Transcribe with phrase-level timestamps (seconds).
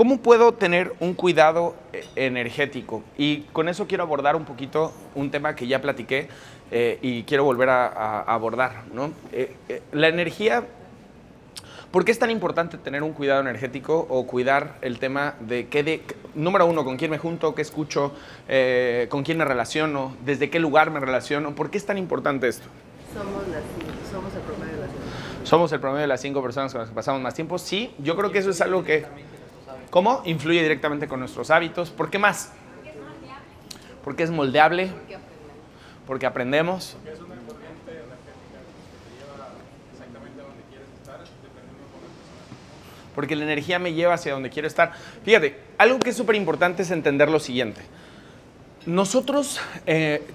[0.00, 3.02] ¿Cómo puedo tener un cuidado eh, energético?
[3.18, 6.28] Y con eso quiero abordar un poquito un tema que ya platiqué
[6.70, 8.84] eh, y quiero volver a, abordar.
[8.94, 9.12] ¿no?
[9.30, 9.54] Eh,
[9.92, 10.64] la energía,
[11.90, 15.82] ¿por qué es tan importante tener un cuidado energético o cuidar el tema de qué
[15.82, 16.02] de,
[16.34, 18.14] número uno, con quién me junto, qué escucho,
[19.10, 21.54] con quién me relaciono, desde qué lugar me relaciono?
[21.54, 22.64] ¿Por qué es tan importante esto?
[23.12, 23.42] Somos,
[24.10, 25.46] somos el promedio de las cinco.
[25.46, 27.58] Somos el promedio de las cinco personas con las que pasamos más tiempo.
[27.58, 29.04] Sí, yo creo que eso es algo que
[29.90, 30.22] ¿Cómo?
[30.24, 31.90] Influye directamente con nuestros hábitos.
[31.90, 32.52] ¿Por qué más?
[34.04, 34.92] Porque es moldeable.
[36.06, 36.96] Porque aprendemos.
[43.14, 44.92] Porque la energía me lleva hacia donde quiero estar.
[45.24, 47.82] Fíjate, algo que es súper importante es entender lo siguiente.
[48.86, 50.26] Nosotros, eh,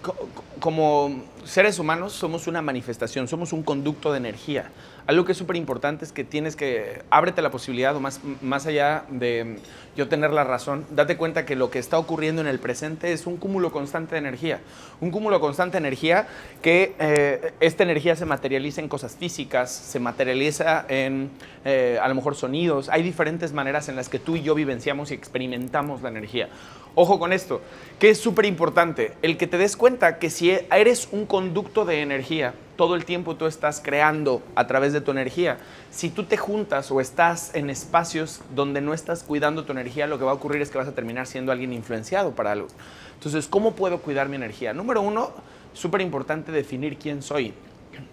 [0.59, 4.70] como seres humanos, somos una manifestación, somos un conducto de energía.
[5.08, 8.66] Algo que es súper importante es que tienes que, ábrete la posibilidad, o más, más
[8.66, 9.58] allá de
[9.95, 13.28] yo tener la razón, date cuenta que lo que está ocurriendo en el presente es
[13.28, 14.61] un cúmulo constante de energía.
[15.00, 16.28] Un cúmulo constante de energía
[16.61, 21.30] que eh, esta energía se materializa en cosas físicas, se materializa en
[21.64, 22.89] eh, a lo mejor sonidos.
[22.89, 26.50] Hay diferentes maneras en las que tú y yo vivenciamos y experimentamos la energía.
[26.98, 27.60] Ojo con esto,
[28.00, 32.02] que es súper importante, el que te des cuenta que si eres un conducto de
[32.02, 35.58] energía, todo el tiempo tú estás creando a través de tu energía.
[35.92, 40.18] Si tú te juntas o estás en espacios donde no estás cuidando tu energía, lo
[40.18, 42.68] que va a ocurrir es que vas a terminar siendo alguien influenciado para algo.
[43.16, 44.73] Entonces, ¿cómo puedo cuidar mi energía?
[44.73, 45.32] Número uno,
[45.73, 47.54] súper importante definir quién soy.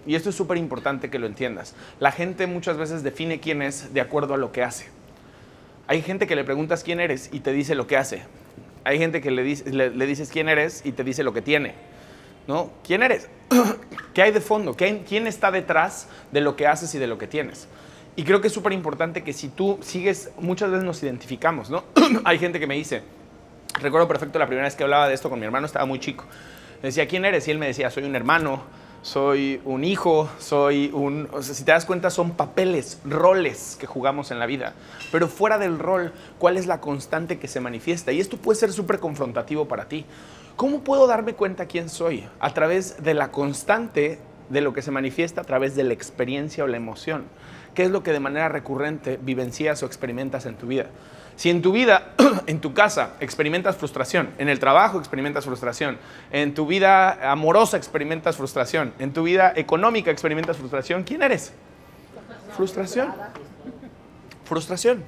[0.07, 1.77] Y esto es súper importante que lo entiendas.
[2.01, 4.87] La gente muchas veces define quién es de acuerdo a lo que hace.
[5.87, 8.23] Hay gente que le preguntas quién eres y te dice lo que hace.
[8.85, 9.43] Hay gente que le,
[10.07, 11.75] dices quién eres y te dice lo que tiene.
[12.47, 12.73] ¿No?
[12.85, 13.29] ¿Quién eres?
[14.15, 14.75] ¿Qué hay de fondo?
[14.75, 17.69] ¿Quién está detrás de lo que haces y de lo que tienes?
[18.17, 21.85] Y creo que es súper importante que si tú sigues, muchas veces nos identificamos, ¿no?
[22.25, 23.03] hay gente que me dice,
[23.81, 26.25] recuerdo perfecto la primera vez que hablaba de esto con mi hermano, estaba muy chico.
[26.83, 27.47] Decía, ¿quién eres?
[27.49, 28.65] Y él me decía, soy un hermano,
[29.03, 31.29] soy un hijo, soy un...
[31.41, 34.75] Si te das cuenta, son papeles, roles que jugamos en la vida.
[35.11, 38.13] Pero fuera del rol, ¿cuál es la constante que se manifiesta?
[38.13, 40.07] Y esto puede ser súper confrontativo para ti.
[40.57, 42.25] ¿Cómo puedo darme cuenta quién soy?
[42.39, 44.21] A través de la constante
[44.51, 47.25] de lo que se manifiesta a través de la experiencia o la emoción.
[47.75, 50.87] ¿Qué es lo que de manera recurrente vivencias o experimentas en tu vida?
[51.43, 52.13] Si en tu vida,
[52.47, 55.99] en tu casa, experimentas frustración, en el trabajo experimentas frustración,
[56.31, 61.53] en tu vida amorosa experimentas frustración, en tu vida económica experimentas frustración, ¿quién eres?
[62.57, 63.13] Frustración.
[64.45, 65.03] Frustración.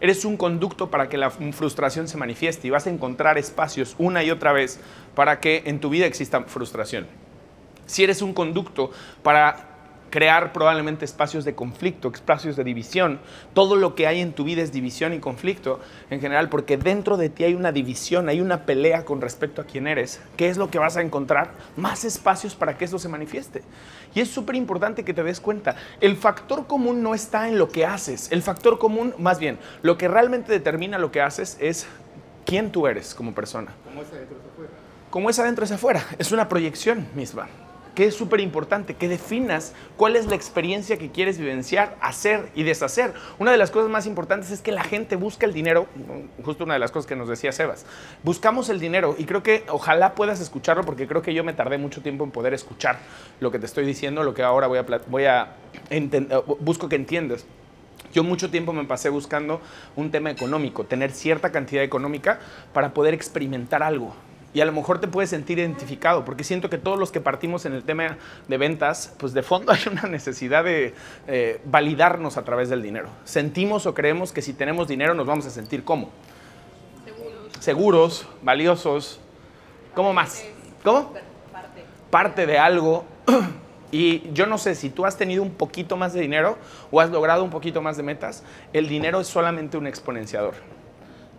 [0.00, 4.24] Eres un conducto para que la frustración se manifieste y vas a encontrar espacios una
[4.24, 4.80] y otra vez
[5.14, 7.06] para que en tu vida exista frustración.
[7.84, 8.90] Si eres un conducto
[9.22, 9.67] para
[10.10, 13.20] crear probablemente espacios de conflicto, espacios de división.
[13.54, 15.80] Todo lo que hay en tu vida es división y conflicto
[16.10, 19.64] en general, porque dentro de ti hay una división, hay una pelea con respecto a
[19.64, 20.20] quién eres.
[20.36, 21.52] ¿Qué es lo que vas a encontrar?
[21.76, 23.62] Más espacios para que eso se manifieste.
[24.14, 27.68] Y es súper importante que te des cuenta, el factor común no está en lo
[27.68, 31.86] que haces, el factor común, más bien, lo que realmente determina lo que haces es
[32.44, 33.72] quién tú eres como persona.
[33.84, 34.70] Como es adentro es afuera.
[35.10, 37.48] Como es adentro es afuera, es una proyección misma
[37.98, 42.62] que es súper importante, que definas cuál es la experiencia que quieres vivenciar, hacer y
[42.62, 43.12] deshacer.
[43.40, 45.88] Una de las cosas más importantes es que la gente busca el dinero,
[46.44, 47.86] justo una de las cosas que nos decía Sebas,
[48.22, 51.76] buscamos el dinero y creo que ojalá puedas escucharlo porque creo que yo me tardé
[51.76, 53.00] mucho tiempo en poder escuchar
[53.40, 55.56] lo que te estoy diciendo, lo que ahora voy a, voy a
[56.60, 57.46] busco que entiendas.
[58.12, 59.60] Yo mucho tiempo me pasé buscando
[59.96, 62.38] un tema económico, tener cierta cantidad económica
[62.72, 64.14] para poder experimentar algo
[64.54, 67.66] y a lo mejor te puedes sentir identificado, porque siento que todos los que partimos
[67.66, 68.16] en el tema
[68.48, 70.94] de ventas, pues de fondo hay una necesidad de
[71.26, 73.08] eh, validarnos a través del dinero.
[73.24, 76.10] Sentimos o creemos que si tenemos dinero nos vamos a sentir como
[77.04, 79.20] seguros, seguros valiosos,
[79.94, 80.44] ¿cómo más?
[80.82, 81.12] ¿Cómo?
[81.52, 81.84] Parte.
[82.10, 83.04] Parte de algo.
[83.90, 86.58] Y yo no sé si tú has tenido un poquito más de dinero
[86.90, 88.44] o has logrado un poquito más de metas,
[88.74, 90.52] el dinero es solamente un exponenciador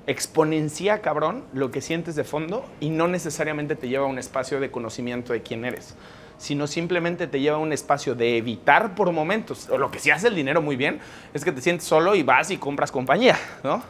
[0.07, 4.59] exponencia, cabrón, lo que sientes de fondo y no necesariamente te lleva a un espacio
[4.59, 5.95] de conocimiento de quién eres,
[6.37, 9.69] sino simplemente te lleva a un espacio de evitar por momentos.
[9.69, 10.99] Lo que sí hace el dinero muy bien
[11.33, 13.83] es que te sientes solo y vas y compras compañía, ¿no?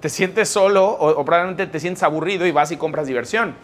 [0.00, 3.54] Te sientes solo o, o probablemente te sientes aburrido y vas y compras diversión.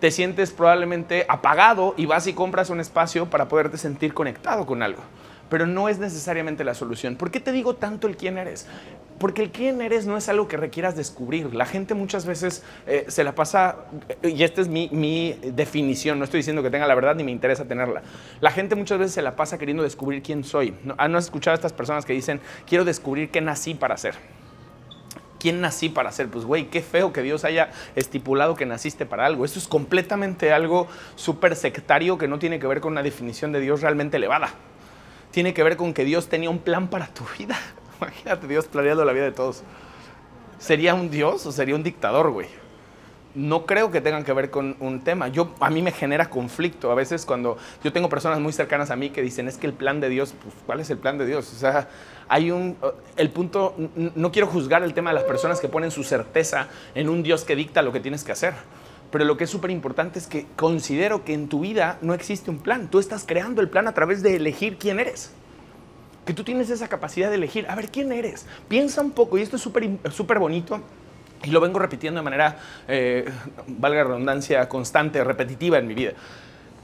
[0.00, 4.82] Te sientes probablemente apagado y vas y compras un espacio para poderte sentir conectado con
[4.82, 5.02] algo
[5.48, 7.16] pero no es necesariamente la solución.
[7.16, 8.66] ¿Por qué te digo tanto el quién eres?
[9.18, 11.54] Porque el quién eres no es algo que requieras descubrir.
[11.54, 13.76] La gente muchas veces eh, se la pasa,
[14.22, 17.64] y esta es mi, definición, no estoy diciendo que tenga la verdad ni me interesa
[17.64, 18.02] tenerla.
[18.40, 20.74] La gente muchas veces se la pasa queriendo descubrir quién soy.
[20.84, 24.14] ¿No, ah, has escuchado a estas personas que dicen, quiero descubrir qué nací para ser?
[25.38, 26.28] ¿Quién nací para ser?
[26.28, 29.44] Pues, güey, qué feo que Dios haya estipulado que naciste para algo.
[29.44, 33.60] Eso es completamente algo súper sectario que no tiene que ver con una definición de
[33.60, 34.54] Dios realmente elevada.
[35.30, 37.58] Tiene que ver con que Dios tenía un plan para tu vida.
[38.00, 39.62] Imagínate Dios planeando la vida de todos.
[40.58, 42.48] ¿Sería un Dios o sería un dictador, güey?
[43.38, 45.28] no creo que tengan que ver con un tema.
[45.28, 48.96] Yo, a mí me genera conflicto a veces cuando yo tengo personas muy cercanas a
[48.96, 51.26] mí que dicen, es que el plan de Dios, pues, ¿cuál es el plan de
[51.26, 51.52] Dios?
[51.54, 51.88] O sea,
[52.28, 52.76] hay un,
[53.16, 57.08] el punto, no quiero juzgar el tema de las personas que ponen su certeza en
[57.08, 58.54] un Dios que dicta lo que tienes que hacer.
[59.10, 62.50] Pero lo que es súper importante es que considero que en tu vida no existe
[62.50, 62.88] un plan.
[62.90, 65.32] Tú estás creando el plan a través de elegir quién eres
[66.28, 68.44] que tú tienes esa capacidad de elegir, a ver, ¿quién eres?
[68.68, 70.78] Piensa un poco, y esto es súper bonito,
[71.42, 73.24] y lo vengo repitiendo de manera, eh,
[73.66, 76.12] valga redundancia, constante, repetitiva en mi vida.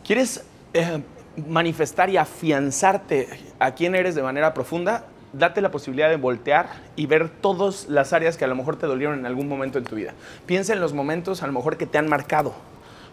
[0.03, 1.03] ¿Quieres eh,
[1.47, 3.29] manifestar y afianzarte
[3.59, 5.09] a quién eres de manera profunda?
[5.39, 8.87] Date la posibilidad de voltear y ver todas las áreas que a lo mejor te
[8.87, 10.15] dolieron en algún momento en tu vida.
[10.47, 12.55] Piensa en los momentos a lo mejor que te han marcado,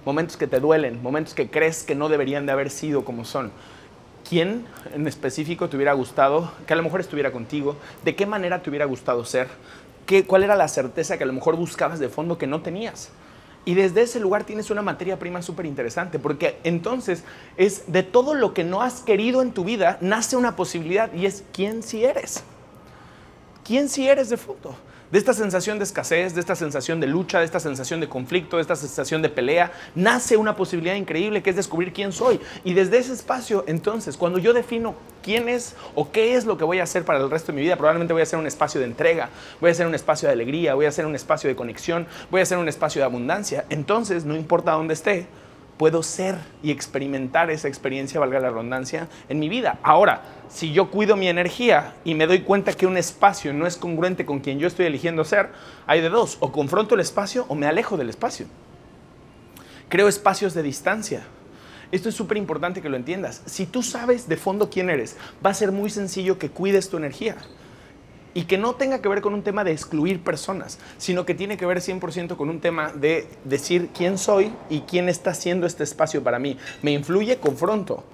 [0.05, 3.51] momentos que te duelen, momentos que crees que no deberían de haber sido como son.
[4.27, 7.75] ¿Quién en específico te hubiera gustado que a lo mejor estuviera contigo?
[8.05, 9.47] ¿De qué manera te hubiera gustado ser?
[10.27, 13.11] cuál era la certeza que a lo mejor buscabas de fondo que no tenías.
[13.63, 17.23] Y desde ese lugar tienes una materia prima súper interesante, porque entonces
[17.57, 21.27] es de todo lo que no has querido en tu vida, nace una posibilidad y
[21.27, 22.43] es quién si eres.
[23.63, 24.75] ¿Quién si eres de fondo?
[25.11, 28.57] De esta sensación de escasez, de esta sensación de lucha, de esta sensación de conflicto,
[28.57, 32.39] de esta sensación de pelea, nace una posibilidad increíble que es descubrir quién soy.
[32.63, 36.63] Y desde ese espacio, entonces, cuando yo defino quién es o qué es lo que
[36.63, 38.79] voy a hacer para el resto de mi vida, probablemente voy a hacer un espacio
[38.79, 39.29] de entrega,
[39.59, 42.39] voy a hacer un espacio de alegría, voy a hacer un espacio de conexión, voy
[42.39, 43.65] a hacer un espacio de abundancia.
[43.69, 45.27] Entonces, no importa dónde esté,
[45.77, 49.79] puedo ser y experimentar esa experiencia, valga la redundancia, en mi vida.
[49.81, 50.21] Ahora,
[50.51, 54.25] si yo cuido mi energía y me doy cuenta que un espacio no es congruente
[54.25, 55.49] con quien yo estoy eligiendo ser,
[55.87, 58.47] hay de dos, o confronto el espacio o me alejo del espacio.
[59.89, 61.23] Creo espacios de distancia.
[61.91, 63.41] Esto es súper importante que lo entiendas.
[63.45, 66.97] Si tú sabes de fondo quién eres, va a ser muy sencillo que cuides tu
[66.97, 67.37] energía
[68.33, 71.57] y que no tenga que ver con un tema de excluir personas, sino que tiene
[71.57, 75.83] que ver 100% con un tema de decir quién soy y quién está haciendo este
[75.83, 76.57] espacio para mí.
[76.81, 78.05] Me influye, confronto.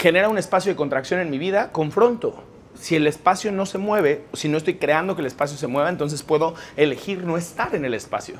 [0.00, 2.42] Genera un espacio de contracción en mi vida, confronto.
[2.74, 5.90] Si el espacio no se mueve, si no estoy creando que el espacio se mueva,
[5.90, 8.36] entonces puedo elegir no estar en el espacio.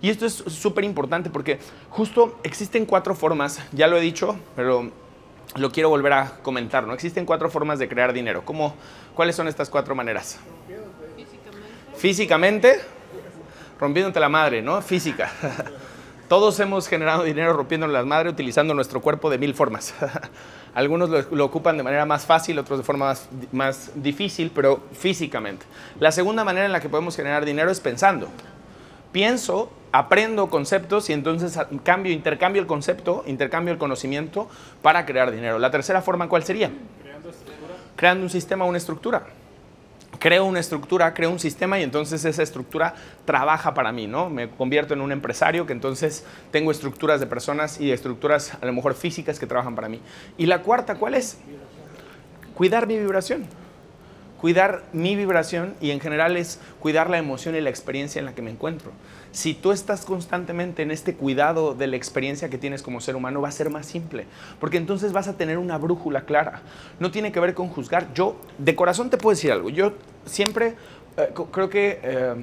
[0.00, 1.58] Y esto es súper importante porque
[1.88, 4.92] justo existen cuatro formas, ya lo he dicho, pero
[5.56, 6.94] lo quiero volver a comentar, ¿no?
[6.94, 8.44] Existen cuatro formas de crear dinero.
[8.44, 8.76] ¿Cómo,
[9.16, 10.38] ¿Cuáles son estas cuatro maneras?
[11.16, 11.96] Físicamente.
[11.96, 12.80] Físicamente,
[13.80, 14.80] rompiéndote la madre, ¿no?
[14.80, 15.32] Física.
[16.28, 19.92] Todos hemos generado dinero rompiéndonos la madre utilizando nuestro cuerpo de mil formas.
[20.74, 25.66] Algunos lo, ocupan de manera más fácil, otros de forma más, más difícil, pero físicamente.
[25.98, 28.28] La segunda manera en la que podemos generar dinero es pensando.
[29.12, 34.48] Pienso aprendo conceptos y entonces cambio, intercambio el concepto, intercambio el conocimiento
[34.82, 35.58] para crear dinero.
[35.58, 36.70] La tercera forma, ¿cuál sería?
[37.02, 37.30] Creando,
[37.96, 39.24] Creando un sistema, una estructura.
[40.18, 44.28] Creo una estructura, creo un sistema y entonces esa estructura trabaja para mí, ¿no?
[44.28, 48.72] Me convierto en un empresario que entonces tengo estructuras de personas y estructuras a lo
[48.72, 50.00] mejor físicas que trabajan para mí.
[50.36, 51.38] Y la cuarta, ¿cuál es?
[52.54, 53.46] Cuidar mi vibración
[54.40, 58.34] cuidar mi vibración y en general es cuidar la emoción y la experiencia en la
[58.34, 58.90] que me encuentro.
[59.32, 63.40] Si tú estás constantemente en este cuidado de la experiencia que tienes como ser humano,
[63.40, 64.26] va a ser más simple,
[64.58, 66.62] porque entonces vas a tener una brújula clara.
[66.98, 68.12] No tiene que ver con juzgar.
[68.14, 69.92] Yo, de corazón te puedo decir algo, yo
[70.24, 70.74] siempre
[71.16, 72.00] eh, creo que...
[72.02, 72.34] Eh,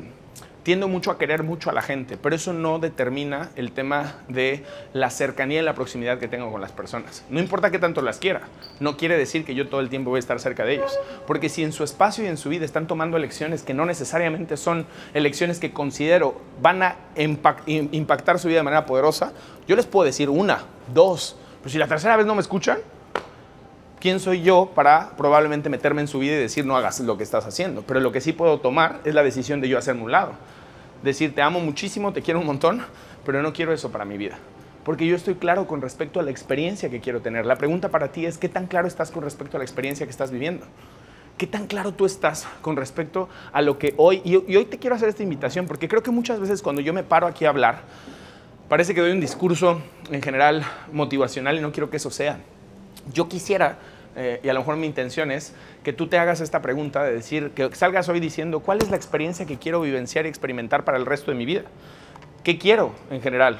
[0.67, 4.65] tiendo mucho a querer mucho a la gente, pero eso no determina el tema de
[4.91, 7.23] la cercanía y la proximidad que tengo con las personas.
[7.29, 8.41] No importa qué tanto las quiera,
[8.81, 11.47] no quiere decir que yo todo el tiempo voy a estar cerca de ellos, porque
[11.47, 14.85] si en su espacio y en su vida están tomando elecciones que no necesariamente son
[15.13, 19.31] elecciones que considero van a impactar su vida de manera poderosa,
[19.69, 22.79] yo les puedo decir una, dos, pero si la tercera vez no me escuchan,
[24.01, 27.23] ¿quién soy yo para probablemente meterme en su vida y decir no hagas lo que
[27.23, 27.83] estás haciendo?
[27.83, 30.33] Pero lo que sí puedo tomar es la decisión de yo hacerme un lado
[31.03, 32.81] decir te amo muchísimo, te quiero un montón,
[33.25, 34.37] pero no quiero eso para mi vida.
[34.83, 37.45] Porque yo estoy claro con respecto a la experiencia que quiero tener.
[37.45, 40.11] La pregunta para ti es, ¿qué tan claro estás con respecto a la experiencia que
[40.11, 40.65] estás viviendo?
[41.37, 44.95] ¿Qué tan claro tú estás con respecto a lo que hoy, y, hoy te quiero
[44.95, 47.81] hacer esta invitación, porque creo que muchas veces cuando yo me paro aquí a hablar,
[48.69, 52.39] parece que doy un discurso en general motivacional y no quiero que eso sea.
[53.13, 53.77] Yo quisiera
[54.19, 57.13] eh, y a lo mejor mi intención es que tú te hagas esta pregunta de
[57.13, 60.97] decir, que salgas hoy diciendo, ¿cuál es la experiencia que quiero vivenciar y experimentar para
[60.97, 61.61] el resto de mi vida?
[62.43, 63.59] ¿Qué quiero en general?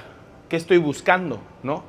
[0.50, 1.40] ¿Qué estoy buscando?
[1.62, 1.84] ¿No?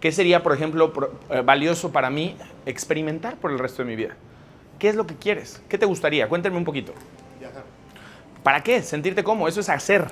[0.00, 0.92] ¿Qué sería, por ejemplo,
[1.30, 4.16] eh, valioso para mí experimentar por el resto de mi vida?
[4.80, 5.62] ¿Qué es lo que quieres?
[5.68, 6.28] ¿Qué te gustaría?
[6.28, 6.94] Cuéntame un poquito.
[7.38, 7.62] Viajar.
[8.42, 8.82] ¿Para qué?
[8.82, 10.06] Sentirte cómo, eso es hacer.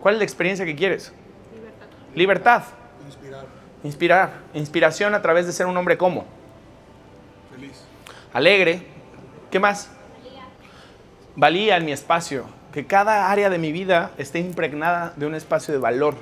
[0.00, 1.12] ¿Cuál es la experiencia que quieres?
[1.54, 1.86] Libertad.
[2.16, 2.62] Libertad.
[3.06, 3.46] Inspirar.
[3.84, 4.30] Inspirar.
[4.54, 6.39] Inspiración a través de ser un hombre como.
[8.32, 8.82] Alegre.
[9.50, 9.90] ¿Qué más?
[10.22, 10.42] Valía.
[11.34, 12.44] Valía en mi espacio.
[12.72, 16.14] Que cada área de mi vida esté impregnada de un espacio de valor.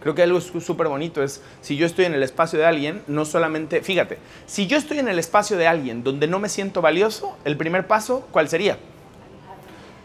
[0.00, 3.24] Creo que algo súper bonito es, si yo estoy en el espacio de alguien, no
[3.24, 7.38] solamente, fíjate, si yo estoy en el espacio de alguien donde no me siento valioso,
[7.44, 8.76] el primer paso, ¿cuál sería?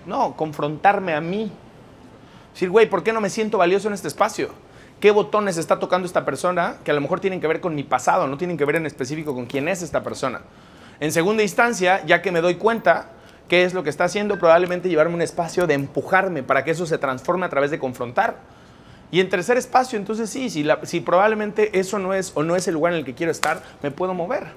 [0.06, 1.52] No, confrontarme a mí.
[2.54, 4.52] Decir, güey, ¿por qué no me siento valioso en este espacio?
[5.02, 7.84] ¿Qué botones está tocando esta persona que a lo mejor tienen que ver con mi
[7.84, 10.42] pasado, no tienen que ver en específico con quién es esta persona?
[11.00, 13.12] En segunda instancia, ya que me doy cuenta
[13.48, 16.86] qué es lo que está haciendo, probablemente llevarme un espacio de empujarme para que eso
[16.86, 18.38] se transforme a través de confrontar
[19.12, 22.68] y en tercer espacio, entonces sí, si, si probablemente eso no es o no es
[22.68, 24.48] el lugar en el que quiero estar, me puedo mover.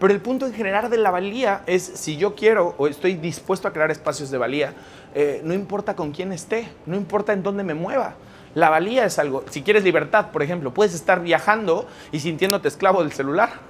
[0.00, 3.68] Pero el punto en general de la valía es si yo quiero o estoy dispuesto
[3.68, 4.74] a crear espacios de valía,
[5.14, 8.14] eh, no importa con quién esté, no importa en dónde me mueva.
[8.54, 13.02] La valía es algo, si quieres libertad, por ejemplo, puedes estar viajando y sintiéndote esclavo
[13.02, 13.69] del celular.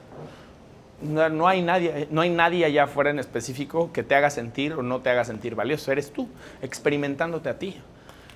[1.01, 4.83] No, hay nadie, no hay nadie allá afuera en específico que te haga sentir o
[4.83, 5.91] no te haga sentir valioso.
[5.91, 6.27] Eres tú,
[6.61, 7.75] experimentándote a ti.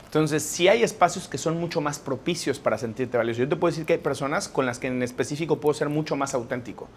[0.05, 3.41] Entonces, sí hay espacios que son mucho más propicios para sentirte valioso.
[3.41, 6.15] Yo te puedo decir que hay personas con las que en específico puedo ser mucho
[6.15, 6.87] más auténtico.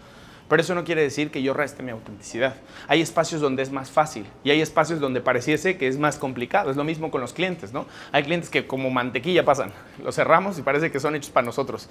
[0.49, 2.55] Pero eso no quiere decir que yo reste mi autenticidad.
[2.87, 6.71] Hay espacios donde es más fácil y hay espacios donde pareciese que es más complicado.
[6.71, 7.85] Es lo mismo con los clientes, ¿no?
[8.11, 9.71] Hay clientes que como mantequilla pasan.
[10.03, 11.87] Los cerramos y parece que son hechos para nosotros.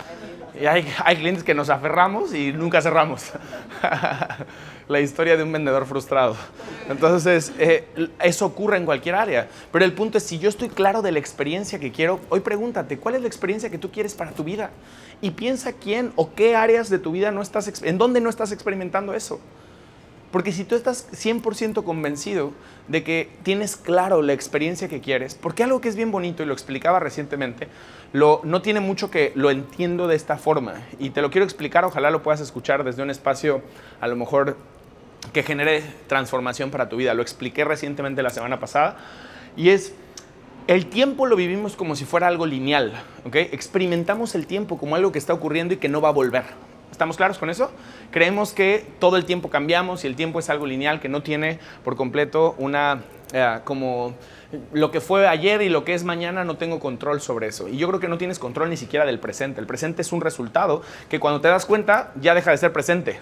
[0.60, 0.84] Y hay,
[1.16, 3.30] clientes que nos aferramos y nunca cerramos.
[4.88, 6.34] la historia de un vendedor frustrado.
[6.88, 7.84] Entonces, eh,
[8.20, 9.48] eso ocurre en cualquier área.
[9.70, 12.98] Pero el punto es, si yo estoy claro de la experiencia que quiero, hoy pregúntate,
[12.98, 14.70] ¿cuál es la experiencia que tú quieres para tu vida?
[15.20, 18.47] Y piensa quién o qué áreas de tu vida no estás, en dónde no estás
[18.52, 19.40] experimentando eso.
[20.30, 22.52] Porque si tú estás 100% convencido
[22.86, 26.46] de que tienes claro la experiencia que quieres, porque algo que es bien bonito, y
[26.46, 27.68] lo explicaba recientemente,
[28.12, 31.84] lo, no tiene mucho que lo entiendo de esta forma, y te lo quiero explicar,
[31.86, 33.62] ojalá lo puedas escuchar desde un espacio
[34.00, 34.58] a lo mejor
[35.32, 37.14] que genere transformación para tu vida.
[37.14, 38.96] Lo expliqué recientemente la semana pasada
[39.56, 39.94] y es,
[40.66, 42.92] el tiempo lo vivimos como si fuera algo lineal,
[43.24, 43.36] ¿ok?
[43.36, 46.44] Experimentamos el tiempo como algo que está ocurriendo y que no va a volver.
[46.90, 47.70] ¿Estamos claros con eso?
[48.10, 51.58] Creemos que todo el tiempo cambiamos y el tiempo es algo lineal que no tiene
[51.84, 53.02] por completo una,
[53.32, 54.14] eh, como
[54.72, 57.68] lo que fue ayer y lo que es mañana no tengo control sobre eso.
[57.68, 59.60] Y yo creo que no tienes control ni siquiera del presente.
[59.60, 63.20] El presente es un resultado que cuando te das cuenta ya deja de ser presente.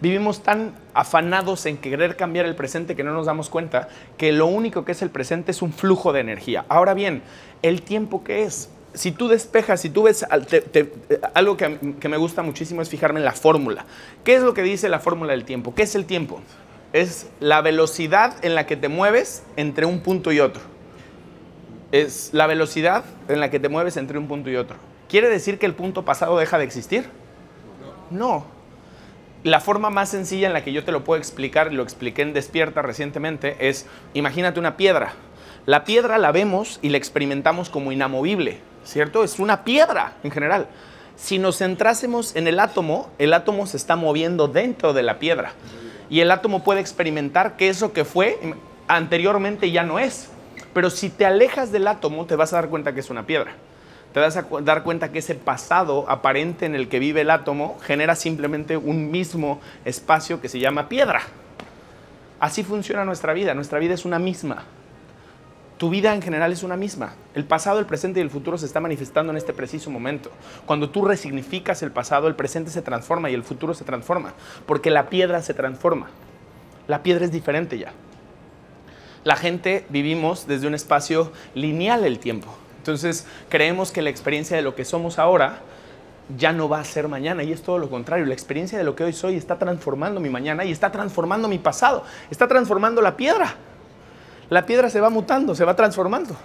[0.00, 4.46] Vivimos tan afanados en querer cambiar el presente que no nos damos cuenta que lo
[4.46, 6.64] único que es el presente es un flujo de energía.
[6.68, 7.22] Ahora bien,
[7.62, 8.70] el tiempo que es.
[8.94, 10.24] Si tú despejas, si tú ves
[11.34, 13.84] algo que, que me gusta muchísimo es fijarme en la fórmula.
[14.22, 15.74] ¿Qué es lo que dice la fórmula del tiempo?
[15.74, 16.40] ¿Qué es el tiempo?
[16.92, 20.62] Es la velocidad en la que te mueves entre un punto y otro.
[21.92, 24.76] Es la velocidad en la que te mueves entre un punto y otro.
[25.08, 27.04] ¿Quiere decir que el punto pasado deja de existir?
[28.10, 28.54] No
[29.44, 32.32] la forma más sencilla en la que yo te lo puedo explicar, lo expliqué en
[32.32, 35.12] Despierta recientemente, es imagínate una piedra.
[35.66, 39.24] La piedra la vemos y la experimentamos como inamovible, ¿cierto?
[39.24, 40.66] Es una piedra en general.
[41.16, 45.52] Si nos centrásemos en el átomo, el átomo se está moviendo dentro de la piedra.
[46.10, 48.38] Y el átomo puede experimentar que eso que fue
[48.88, 50.28] anteriormente ya no es.
[50.72, 53.52] Pero si te alejas del átomo, te vas a dar cuenta que es una piedra
[54.14, 57.76] te vas a dar cuenta que ese pasado aparente en el que vive el átomo
[57.82, 61.22] genera simplemente un mismo espacio que se llama piedra.
[62.38, 64.62] Así funciona nuestra vida, nuestra vida es una misma.
[65.78, 67.14] Tu vida en general es una misma.
[67.34, 70.30] El pasado, el presente y el futuro se está manifestando en este preciso momento.
[70.66, 74.34] Cuando tú resignificas el pasado, el presente se transforma y el futuro se transforma,
[74.66, 76.10] porque la piedra se transforma.
[76.86, 77.92] La piedra es diferente ya.
[79.24, 82.54] La gente vivimos desde un espacio lineal el tiempo.
[82.78, 85.60] Entonces creemos que la experiencia de lo que somos ahora
[86.36, 88.26] ya no va a ser mañana y es todo lo contrario.
[88.26, 91.58] La experiencia de lo que hoy soy está transformando mi mañana y está transformando mi
[91.58, 93.56] pasado, está transformando la piedra.
[94.50, 96.36] La piedra se va mutando, se va transformando.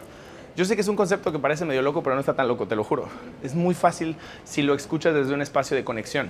[0.56, 2.68] Yo sé que es un concepto que parece medio loco, pero no está tan loco,
[2.68, 3.08] te lo juro.
[3.44, 6.30] Es muy fácil si lo escuchas desde un espacio de conexión.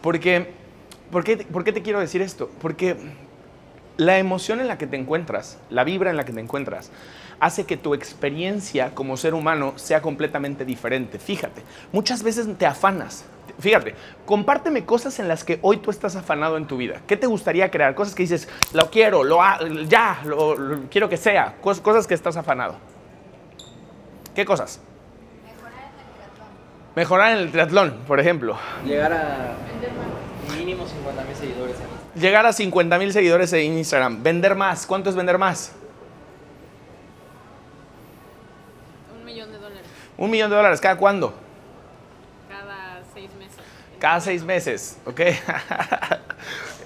[0.00, 0.52] Porque,
[1.10, 2.50] ¿por qué, ¿por qué te quiero decir esto?
[2.60, 2.96] Porque
[3.96, 6.90] la emoción en la que te encuentras, la vibra en la que te encuentras,
[7.40, 11.18] hace que tu experiencia como ser humano sea completamente diferente.
[11.18, 11.62] Fíjate,
[11.92, 13.24] muchas veces te afanas.
[13.58, 17.00] Fíjate, compárteme cosas en las que hoy tú estás afanado en tu vida.
[17.08, 17.94] ¿Qué te gustaría crear?
[17.96, 21.56] Cosas que dices, lo quiero, lo ha- ya, lo, lo quiero que sea.
[21.60, 22.76] Cos- cosas que estás afanado.
[24.34, 24.80] ¿Qué cosas?
[26.94, 28.56] Mejorar en el triatlón, por ejemplo.
[28.84, 29.54] Llegar a
[30.56, 32.20] mínimo 50 mil seguidores en Instagram.
[32.20, 34.22] Llegar a 50 mil seguidores en Instagram.
[34.22, 34.86] Vender más.
[34.86, 35.72] ¿Cuánto es vender más?
[39.18, 39.84] Un millón de dólares
[40.16, 40.80] Un millón de dólares.
[40.80, 41.34] ¿Cada cuándo?
[43.98, 44.98] Cada seis meses.
[45.06, 45.20] ¿ok?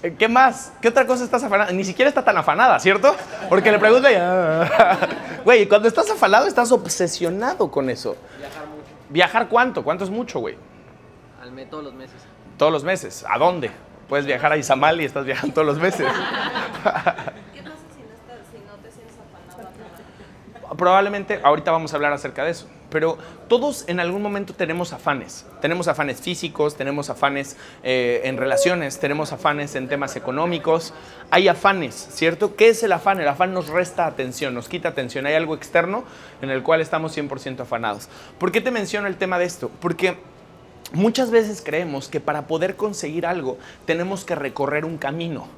[0.18, 0.72] ¿Qué más?
[0.80, 1.70] ¿Qué otra cosa estás afanada?
[1.70, 3.14] Ni siquiera está tan afanada, ¿cierto?
[3.48, 4.16] Porque le pregunta y...
[5.44, 8.16] Güey, cuando estás afanado estás obsesionado con eso.
[8.38, 8.88] Viajar mucho.
[9.08, 9.84] ¿Viajar cuánto?
[9.84, 10.56] ¿Cuánto es mucho, güey?
[11.40, 12.16] Al mes todos los meses.
[12.56, 13.24] Todos los meses.
[13.28, 13.70] ¿A dónde?
[14.08, 16.06] Puedes viajar a Izamal y estás viajando todos los meses.
[16.06, 20.76] ¿Qué pasa si no, estás, si no te sientes afanado?
[20.76, 23.18] Probablemente ahorita vamos a hablar acerca de eso, pero
[23.48, 25.46] todos en algún momento tenemos afanes.
[25.60, 30.92] Tenemos afanes físicos, tenemos afanes eh, en relaciones, tenemos afanes en temas económicos.
[31.30, 32.54] Hay afanes, ¿cierto?
[32.54, 33.18] ¿Qué es el afán?
[33.20, 35.26] El afán nos resta atención, nos quita atención.
[35.26, 36.04] Hay algo externo
[36.42, 38.08] en el cual estamos 100% afanados.
[38.38, 39.70] ¿Por qué te menciono el tema de esto?
[39.80, 40.16] Porque
[40.94, 43.56] Muchas veces creemos que para poder conseguir algo
[43.86, 45.48] tenemos que recorrer un camino.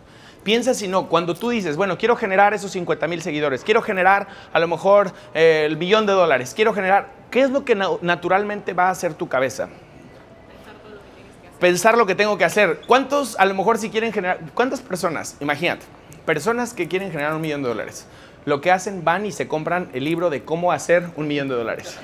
[0.45, 4.29] Piensa si no, cuando tú dices, bueno, quiero generar esos 50 mil seguidores, quiero generar
[4.53, 7.89] a lo mejor eh, el billón de dólares, quiero generar, ¿qué es lo que na-
[8.03, 9.69] naturalmente va a hacer tu cabeza?
[11.61, 12.83] Pensar lo que tengo que hacer.
[12.87, 15.87] ¿Cuántos, a lo mejor, si quieren generar, cuántas personas, imagínate,
[16.27, 18.07] personas que quieren generar un millón de dólares?
[18.47, 21.55] Lo que hacen, van y se compran el libro de cómo hacer un millón de
[21.55, 21.99] dólares,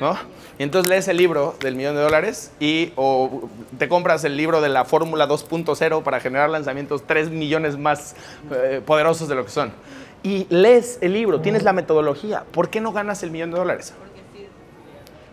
[0.00, 0.18] ¿no?
[0.58, 3.48] Y entonces lees el libro del millón de dólares y o
[3.78, 8.16] te compras el libro de la fórmula 2.0 para generar lanzamientos 3 millones más
[8.50, 9.72] eh, poderosos de lo que son.
[10.24, 12.44] Y lees el libro, tienes la metodología.
[12.50, 13.92] ¿Por qué no ganas el millón de dólares?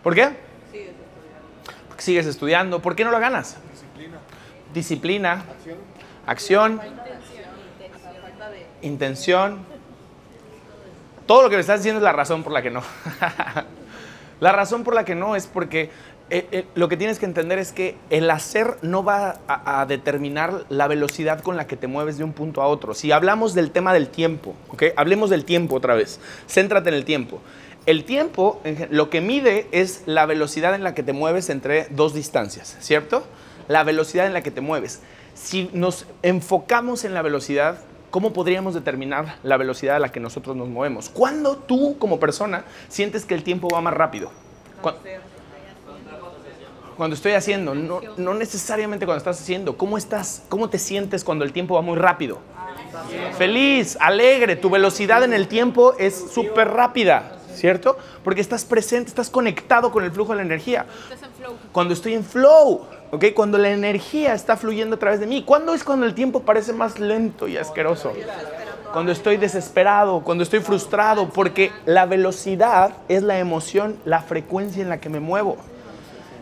[0.03, 0.29] ¿Por qué?
[1.87, 2.81] Porque sigues estudiando.
[2.81, 3.57] ¿Por qué no lo ganas?
[3.71, 4.17] Disciplina.
[4.73, 5.43] Disciplina.
[6.27, 6.81] Acción.
[8.81, 9.70] Intención.
[11.31, 12.83] Todo lo que me estás diciendo es la razón por la que no.
[14.41, 15.89] la razón por la que no es porque
[16.29, 20.65] eh, eh, lo que tienes que entender es que el hacer no va a, determinar
[20.67, 22.93] la velocidad con la que te mueves de un punto a otro.
[22.93, 24.83] Si hablamos del tema del tiempo, ¿ok?
[24.97, 26.19] Hablemos del tiempo otra vez.
[26.49, 27.39] Céntrate en el tiempo.
[27.85, 32.13] El tiempo, lo que mide es la velocidad en la que te mueves entre dos
[32.13, 33.23] distancias, ¿cierto?
[33.69, 34.99] La velocidad en la que te mueves.
[35.33, 37.77] Si nos enfocamos en la velocidad,
[38.11, 41.09] ¿cómo podríamos determinar la velocidad a la que nosotros nos movemos?
[41.09, 44.29] ¿Cuándo tú, como persona, sientes que el tiempo va más rápido?
[44.81, 44.91] Cu-
[46.97, 49.75] Cuando estoy haciendo, no, no necesariamente cuando estás haciendo.
[49.77, 50.43] ¿Cómo estás?
[50.49, 52.39] ¿Cómo te sientes cuando el tiempo va muy rápido?
[53.37, 57.97] Feliz, alegre, tu velocidad en el tiempo es súper rápida, ¿cierto?
[58.23, 60.85] Porque estás presente, estás conectado con el flujo de la energía.
[61.71, 63.25] Cuando estoy en flow, ¿ok?
[63.35, 65.43] Cuando la energía está fluyendo a través de mí.
[65.43, 68.13] ¿Cuándo es cuando el tiempo parece más lento y asqueroso?
[68.93, 74.89] Cuando estoy desesperado, cuando estoy frustrado, porque la velocidad es la emoción, la frecuencia en
[74.89, 75.57] la que me muevo.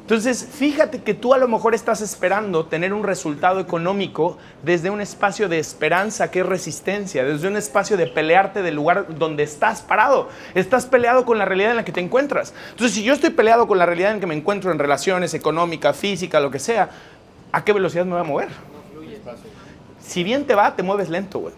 [0.09, 5.01] Entonces, fíjate que tú a lo mejor estás esperando tener un resultado económico desde un
[5.01, 9.83] espacio de esperanza que es resistencia, desde un espacio de pelearte del lugar donde estás
[9.83, 10.29] parado.
[10.55, 12.55] Estás peleado con la realidad en la que te encuentras.
[12.71, 15.93] Entonces, si yo estoy peleado con la realidad en que me encuentro en relaciones económica,
[15.93, 16.89] física, lo que sea,
[17.51, 18.49] ¿a qué velocidad me voy a mover?
[20.03, 21.53] Si bien te va, te mueves lento, güey.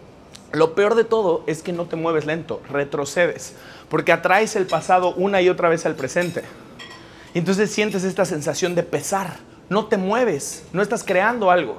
[0.51, 3.55] Lo peor de todo es que no te mueves lento, retrocedes,
[3.87, 6.43] porque atraes el pasado una y otra vez al presente.
[7.33, 9.37] Entonces sientes esta sensación de pesar,
[9.69, 11.77] no te mueves, no estás creando algo.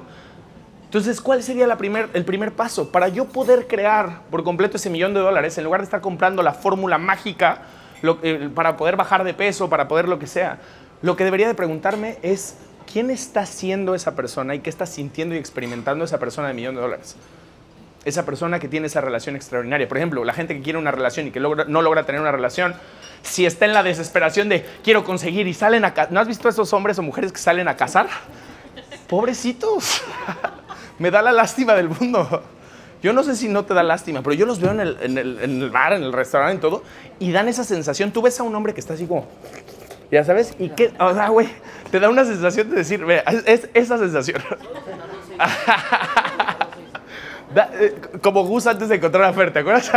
[0.85, 2.91] Entonces, ¿cuál sería el primer paso?
[2.91, 6.43] Para yo poder crear por completo ese millón de dólares, en lugar de estar comprando
[6.43, 7.63] la fórmula mágica
[8.21, 10.59] eh, para poder bajar de peso, para poder lo que sea,
[11.01, 12.57] lo que debería de preguntarme es,
[12.91, 16.75] ¿quién está siendo esa persona y qué está sintiendo y experimentando esa persona de millón
[16.75, 17.15] de dólares?
[18.05, 19.87] Esa persona que tiene esa relación extraordinaria.
[19.87, 22.31] Por ejemplo, la gente que quiere una relación y que logra- no logra tener una
[22.31, 22.75] relación,
[23.21, 26.51] si está en la desesperación de quiero conseguir y salen a ¿No has visto a
[26.51, 28.07] esos hombres o mujeres que salen a casar?
[29.07, 30.01] Pobrecitos.
[30.99, 32.43] Me da la lástima del mundo.
[33.01, 35.17] Yo no sé si no te da lástima, pero yo los veo en el, en
[35.17, 36.83] el- en el bar, en el restaurante, en todo,
[37.19, 38.11] y dan esa sensación.
[38.11, 39.27] Tú ves a un hombre que está así como,
[40.11, 41.49] ya sabes, y que, o sea, güey,
[41.91, 44.41] te da una sensación de decir, vea, es, es esa sensación.
[47.55, 49.91] Eh, como Gus antes de encontrar a Fer, ¿te acuerdas?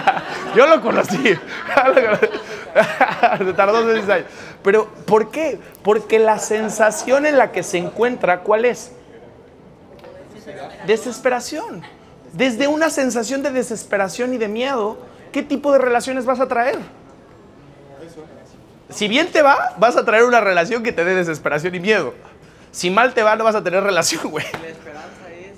[0.56, 1.34] Yo lo conocí.
[3.56, 4.26] Tardó seis años.
[4.62, 5.58] Pero, ¿por qué?
[5.82, 8.92] Porque la sensación en la que se encuentra, ¿cuál es?
[10.86, 11.82] Desesperación.
[12.32, 14.98] Desde una sensación de desesperación y de miedo,
[15.32, 16.78] ¿qué tipo de relaciones vas a traer?
[18.88, 22.14] Si bien te va, vas a traer una relación que te dé desesperación y miedo.
[22.70, 24.46] Si mal te va, no vas a tener relación, güey.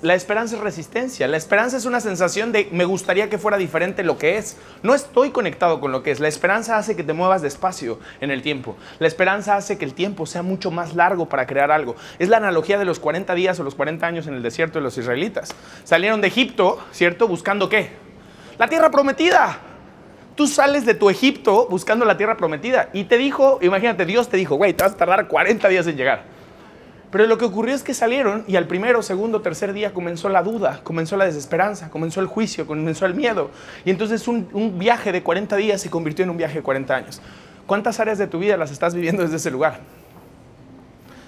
[0.04, 0.60] La esperanza es.
[0.60, 1.26] Resistencia.
[1.28, 4.58] La esperanza es una sensación de me gustaría que fuera diferente lo que es.
[4.82, 6.20] No estoy conectado con lo que es.
[6.20, 8.76] La esperanza hace que te muevas despacio en el tiempo.
[8.98, 11.96] La esperanza hace que el tiempo sea mucho más largo para crear algo.
[12.18, 14.82] Es la analogía de los 40 días o los 40 años en el desierto de
[14.82, 15.54] los israelitas.
[15.84, 17.26] Salieron de Egipto, ¿cierto?
[17.26, 17.88] Buscando qué?
[18.58, 19.58] La tierra prometida.
[20.34, 22.90] Tú sales de tu Egipto buscando la tierra prometida.
[22.92, 25.96] Y te dijo, imagínate, Dios te dijo, güey, te vas a tardar 40 días en
[25.96, 26.33] llegar.
[27.14, 30.42] Pero lo que ocurrió es que salieron y al primero, segundo, tercer día comenzó la
[30.42, 33.52] duda, comenzó la desesperanza, comenzó el juicio, comenzó el miedo.
[33.84, 36.92] Y entonces un, un viaje de 40 días se convirtió en un viaje de 40
[36.92, 37.22] años.
[37.68, 39.78] ¿Cuántas áreas de tu vida las estás viviendo desde ese lugar?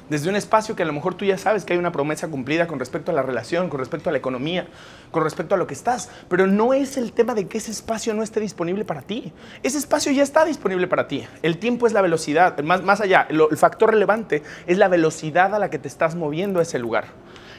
[0.08, 2.68] Desde un espacio que a lo mejor tú ya sabes que hay una promesa cumplida
[2.68, 4.68] con respecto a la relación, con respecto a la economía,
[5.10, 6.10] con respecto a lo que estás.
[6.28, 9.32] Pero no es el tema de que ese espacio no esté disponible para ti.
[9.64, 11.26] Ese espacio ya está disponible para ti.
[11.42, 12.56] El tiempo es la velocidad.
[12.60, 16.14] Más, más allá, lo- el factor relevante es la velocidad a la que te estás
[16.14, 17.06] moviendo a ese lugar.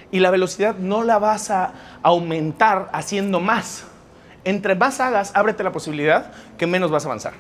[0.10, 3.84] Y la velocidad no la vas a aumentar haciendo más.
[4.46, 7.34] Entre más hagas, ábrete la posibilidad que menos vas a avanzar.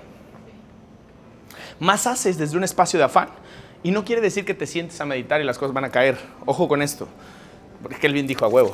[1.79, 3.29] Más haces desde un espacio de afán.
[3.83, 6.17] Y no quiere decir que te sientes a meditar y las cosas van a caer.
[6.45, 7.07] Ojo con esto.
[7.81, 8.73] Porque Kelvin dijo a huevo.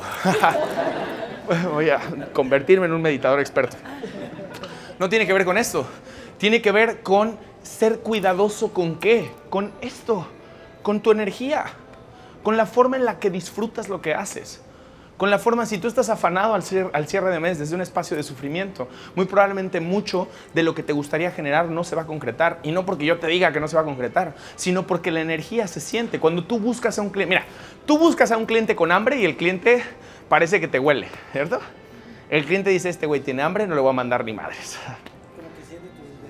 [1.72, 2.00] Voy a
[2.32, 3.76] convertirme en un meditador experto.
[4.98, 5.86] No tiene que ver con esto.
[6.38, 9.30] Tiene que ver con ser cuidadoso con qué.
[9.50, 10.26] Con esto.
[10.82, 11.66] Con tu energía.
[12.42, 14.63] Con la forma en la que disfrutas lo que haces.
[15.16, 17.80] Con la forma, si tú estás afanado al, cier- al cierre de mes desde un
[17.80, 22.02] espacio de sufrimiento, muy probablemente mucho de lo que te gustaría generar no se va
[22.02, 22.58] a concretar.
[22.64, 25.20] Y no porque yo te diga que no se va a concretar, sino porque la
[25.20, 26.18] energía se siente.
[26.18, 27.46] Cuando tú buscas a un cliente, mira,
[27.86, 29.84] tú buscas a un cliente con hambre y el cliente
[30.28, 31.60] parece que te huele, ¿cierto?
[32.28, 34.78] El cliente dice, este güey tiene hambre, no le voy a mandar ni madres.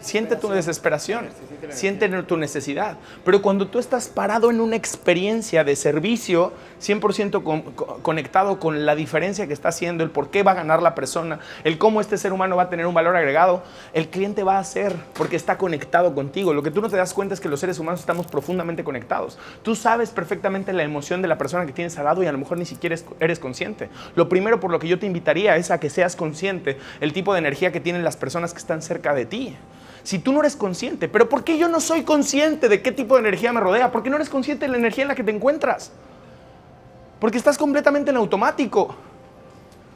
[0.05, 1.29] Siente tu desesperación,
[1.71, 2.99] siente tu necesidad.
[3.25, 8.85] Pero cuando tú estás parado en una experiencia de servicio, 100% con- co- conectado con
[8.85, 12.03] la diferencia que está haciendo, el por qué va a ganar la persona, el cómo
[12.03, 13.62] este ser humano va a tener un valor agregado,
[13.95, 16.53] el cliente va a hacer porque está conectado contigo.
[16.53, 19.38] Lo que tú no te das cuenta es que los seres humanos estamos profundamente conectados.
[19.62, 22.37] Tú sabes perfectamente la emoción de la persona que tienes al lado y a lo
[22.38, 23.88] mejor ni siquiera es- eres consciente.
[24.17, 27.33] Lo primero por lo que yo te invitaría es a que seas consciente el tipo
[27.33, 29.57] de energía que tienen las personas que están cerca de ti.
[30.05, 33.14] Si tú no eres consciente, pero ¿por qué yo no soy consciente de qué tipo
[33.14, 33.90] de energía me rodea?
[33.90, 35.90] ¿Por qué no eres consciente de la energía en la que te encuentras?
[37.19, 38.95] Porque estás completamente en automático.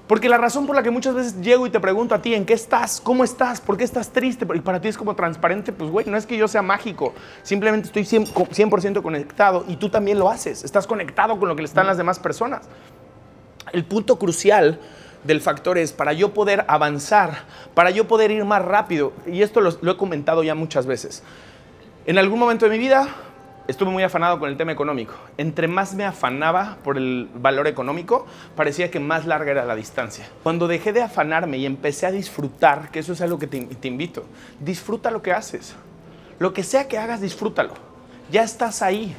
[0.07, 2.47] Porque la razón por la que muchas veces llego y te pregunto a ti, ¿en
[2.47, 2.99] qué estás?
[3.03, 3.61] ¿Cómo estás?
[3.61, 4.47] ¿Por qué estás triste?
[4.55, 7.89] Y para ti es como transparente, pues güey, no es que yo sea mágico, simplemente
[7.89, 11.61] estoy 100%, co- 100% conectado y tú también lo haces, estás conectado con lo que
[11.61, 12.63] le están las demás personas.
[13.71, 14.81] El punto crucial
[15.25, 19.61] del factor es para yo poder avanzar, para yo poder ir más rápido, y esto
[19.61, 21.23] lo, he comentado ya muchas veces.
[22.07, 23.09] En algún momento de mi vida
[23.67, 25.15] estuve muy afanado con el tema económico.
[25.37, 28.27] Entre más me afanaba por el valor económico,
[28.57, 30.27] parecía que más larga era la distancia.
[30.43, 33.89] Cuando dejé de afanarme y empecé a disfrutar, que eso es algo que te, te
[33.89, 34.25] invito,
[34.61, 35.75] disfruta lo que haces.
[36.39, 37.75] Lo que sea que hagas, disfrútalo.
[38.31, 39.15] Ya estás ahí.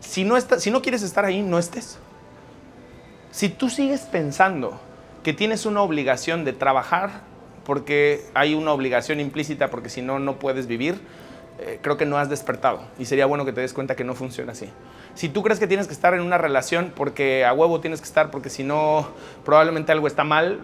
[0.00, 1.98] Si no, estás, si no quieres estar ahí, no estés.
[3.30, 4.78] Si tú sigues pensando
[5.24, 7.22] que tienes una obligación de trabajar
[7.64, 11.00] porque hay una obligación implícita porque si no, no puedes vivir,
[11.58, 14.14] eh, creo que no has despertado y sería bueno que te des cuenta que no
[14.14, 14.68] funciona así.
[15.14, 18.06] Si tú crees que tienes que estar en una relación porque a huevo tienes que
[18.06, 19.08] estar porque si no
[19.44, 20.60] probablemente algo está mal,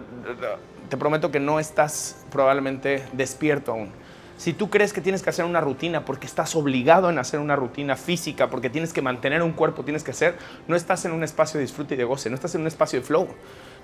[0.89, 3.89] te prometo que no estás probablemente despierto aún.
[4.37, 7.55] Si tú crees que tienes que hacer una rutina porque estás obligado en hacer una
[7.55, 10.35] rutina física, porque tienes que mantener un cuerpo, tienes que hacer,
[10.67, 12.99] no estás en un espacio de disfrute y de goce, no estás en un espacio
[12.99, 13.27] de flow.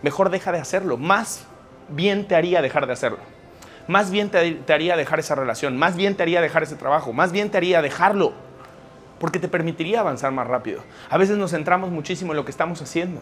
[0.01, 0.97] Mejor deja de hacerlo.
[0.97, 1.45] Más
[1.89, 3.19] bien te haría dejar de hacerlo.
[3.88, 5.77] Más bien te, haría dejar esa relación.
[5.77, 7.13] Más bien te haría dejar ese trabajo.
[7.13, 8.33] Más bien te haría dejarlo.
[9.19, 10.83] Porque te permitiría avanzar más rápido.
[11.10, 13.21] A veces nos centramos muchísimo en lo que estamos haciendo.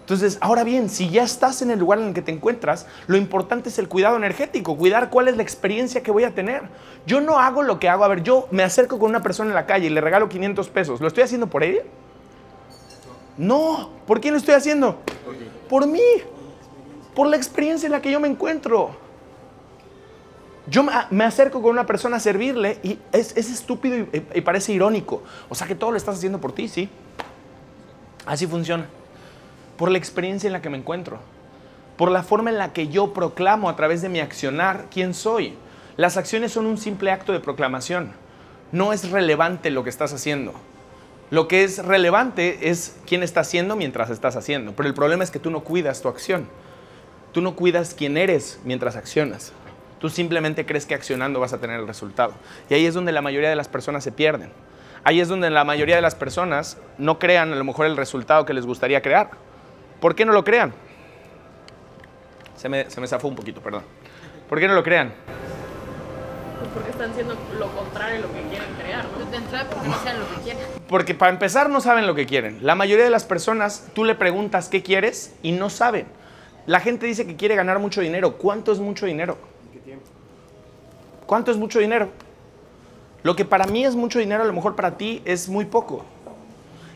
[0.00, 3.16] Entonces, ahora bien, si ya estás en el lugar en el que te encuentras, lo
[3.16, 6.62] importante es el cuidado energético, cuidar cuál es la experiencia que voy a tener.
[7.06, 9.54] Yo no hago lo que hago, a ver, yo me acerco con una persona en
[9.54, 11.00] la calle y le regalo 500 pesos.
[11.00, 11.82] ¿Lo estoy haciendo por ella?
[13.38, 15.00] No, ¿por quién lo estoy haciendo?
[15.74, 15.98] Por mí,
[17.16, 18.94] por la experiencia en la que yo me encuentro.
[20.68, 24.40] Yo me, me acerco con una persona a servirle y es, es estúpido y, y
[24.42, 25.24] parece irónico.
[25.48, 26.88] O sea que todo lo estás haciendo por ti, sí.
[28.24, 28.86] Así funciona
[29.76, 31.18] por la experiencia en la que me encuentro,
[31.96, 35.54] por la forma en la que yo proclamo a través de mi accionar quién soy.
[35.96, 38.12] Las acciones son un simple acto de proclamación.
[38.70, 40.54] No es relevante lo que estás haciendo.
[41.30, 44.72] Lo que es relevante es quién está haciendo mientras estás haciendo.
[44.76, 46.48] Pero el problema es que tú no cuidas tu acción.
[47.32, 49.52] Tú no cuidas quién eres mientras accionas.
[49.98, 52.34] Tú simplemente crees que accionando vas a tener el resultado.
[52.68, 54.50] Y ahí es donde la mayoría de las personas se pierden.
[55.02, 58.44] Ahí es donde la mayoría de las personas no crean a lo mejor el resultado
[58.44, 59.30] que les gustaría crear.
[60.00, 60.72] ¿Por qué no lo crean?
[62.56, 63.82] Se me, se me zafó un poquito, perdón.
[64.48, 65.12] ¿Por qué no lo crean?
[66.58, 68.73] Pues porque están haciendo lo contrario de lo que quieren
[70.88, 72.58] porque para empezar no saben lo que quieren.
[72.62, 76.06] La mayoría de las personas, tú le preguntas qué quieres y no saben.
[76.66, 78.36] La gente dice que quiere ganar mucho dinero.
[78.36, 79.36] ¿Cuánto es mucho dinero?
[81.26, 82.10] ¿Cuánto es mucho dinero?
[83.22, 86.04] Lo que para mí es mucho dinero, a lo mejor para ti es muy poco.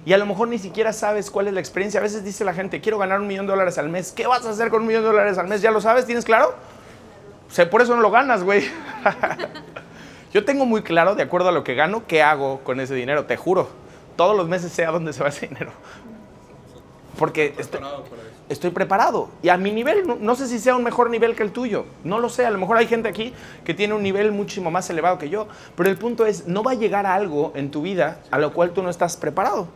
[0.04, 2.00] Y a lo mejor ni siquiera sabes cuál es la experiencia.
[2.00, 4.12] A veces dice la gente, quiero ganar un millón de dólares al mes.
[4.12, 5.60] ¿Qué vas a hacer con un millón de dólares al mes?
[5.60, 6.06] ¿Ya lo sabes?
[6.06, 6.54] ¿Tienes claro?
[7.48, 8.62] O sea, por eso no lo ganas, güey.
[10.32, 13.24] Yo tengo muy claro, de acuerdo a lo que gano, qué hago con ese dinero,
[13.24, 13.68] te juro.
[14.16, 15.70] Todos los meses sé a dónde se va ese dinero.
[17.18, 17.80] Porque estoy,
[18.48, 19.28] estoy preparado.
[19.42, 21.84] Y a mi nivel, no, no sé si sea un mejor nivel que el tuyo.
[22.04, 22.46] No lo sé.
[22.46, 23.32] A lo mejor hay gente aquí
[23.64, 25.48] que tiene un nivel muchísimo más elevado que yo.
[25.76, 28.52] Pero el punto es, no va a llegar a algo en tu vida a lo
[28.52, 29.66] cual tú no estás preparado.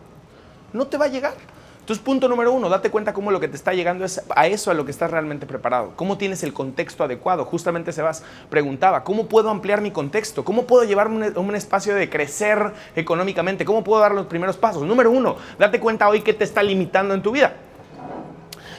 [0.73, 1.35] No te va a llegar.
[1.83, 4.71] Entonces, punto número uno, date cuenta cómo lo que te está llegando es a eso
[4.71, 5.95] a lo que estás realmente preparado.
[5.97, 7.45] Cómo tienes el contexto adecuado.
[7.45, 10.45] Justamente Sebas preguntaba, ¿cómo puedo ampliar mi contexto?
[10.45, 13.65] ¿Cómo puedo llevarme un, un espacio de crecer económicamente?
[13.65, 14.85] ¿Cómo puedo dar los primeros pasos?
[14.85, 17.55] Número uno, date cuenta hoy qué te está limitando en tu vida.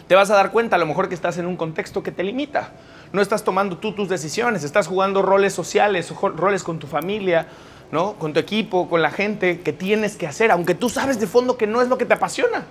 [0.07, 2.23] Te vas a dar cuenta a lo mejor que estás en un contexto que te
[2.23, 2.71] limita.
[3.11, 7.47] No estás tomando tú tus decisiones, estás jugando roles sociales, roles con tu familia,
[7.91, 8.13] ¿no?
[8.13, 11.57] Con tu equipo, con la gente que tienes que hacer, aunque tú sabes de fondo
[11.57, 12.65] que no es lo que te apasiona.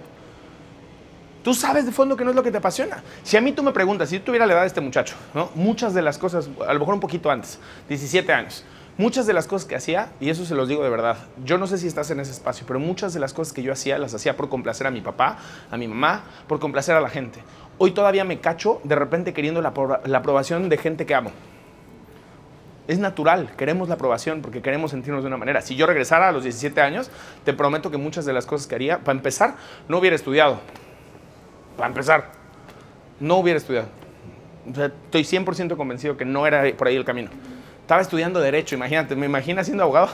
[1.43, 3.03] Tú sabes de fondo que no es lo que te apasiona.
[3.25, 5.51] Si a mí tú me preguntas, si yo tuviera la edad de este muchacho, ¿no?
[5.57, 8.65] muchas de las cosas, a lo mejor un poquito antes, 17 años,
[8.97, 11.67] muchas de las cosas que hacía, y eso se los digo de verdad, yo no
[11.67, 14.15] sé si estás en ese espacio, pero muchas de las cosas que yo hacía las
[14.15, 15.39] hacía por complacer a mi papá,
[15.71, 17.41] a mi mamá, por complacer a la gente.
[17.79, 21.33] Hoy todavía me cacho de repente queriendo la, apro- la aprobación de gente que amo.
[22.89, 25.61] Es natural, queremos la aprobación porque queremos sentirnos de una manera.
[25.63, 27.11] Si yo regresara a los 17 años,
[27.45, 29.55] te prometo que muchas de las cosas que haría, para empezar,
[29.89, 30.61] no hubiera estudiado.
[31.77, 32.31] Para empezar,
[33.21, 33.89] no hubiera estudiado.
[34.71, 37.31] O sea, estoy 100% convencido que no era por ahí el camino.
[37.81, 40.09] Estaba estudiando Derecho, imagínate, ¿me imaginas siendo abogado?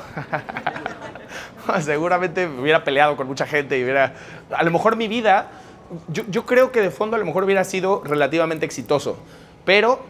[1.80, 4.14] Seguramente hubiera peleado con mucha gente y hubiera...
[4.50, 5.48] A lo mejor mi vida,
[6.08, 9.18] yo, yo creo que de fondo a lo mejor hubiera sido relativamente exitoso,
[9.66, 10.00] pero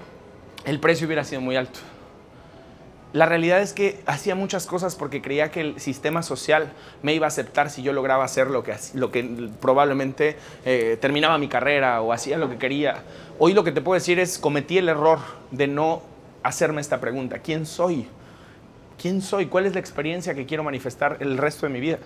[0.65, 1.81] el precio hubiera sido muy alto.
[3.15, 7.27] La realidad es que hacía muchas cosas porque creía que el sistema social me iba
[7.27, 12.03] a aceptar si yo lograba hacer lo que, lo que probablemente eh, terminaba mi carrera
[12.03, 13.03] o hacía lo que quería.
[13.39, 16.03] Hoy lo que te puedo decir es, cometí el error de no
[16.43, 17.39] hacerme esta pregunta.
[17.39, 18.07] ¿Quién soy?
[19.01, 19.47] ¿Quién soy?
[19.47, 21.99] ¿Cuál es la experiencia que quiero manifestar el resto de mi vida?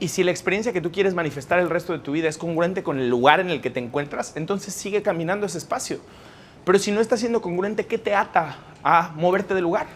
[0.00, 2.82] Y si la experiencia que tú quieres manifestar el resto de tu vida es congruente
[2.82, 6.00] con el lugar en el que te encuentras, entonces sigue caminando ese espacio.
[6.66, 9.86] Pero si no está siendo congruente, ¿qué te ata a moverte del lugar?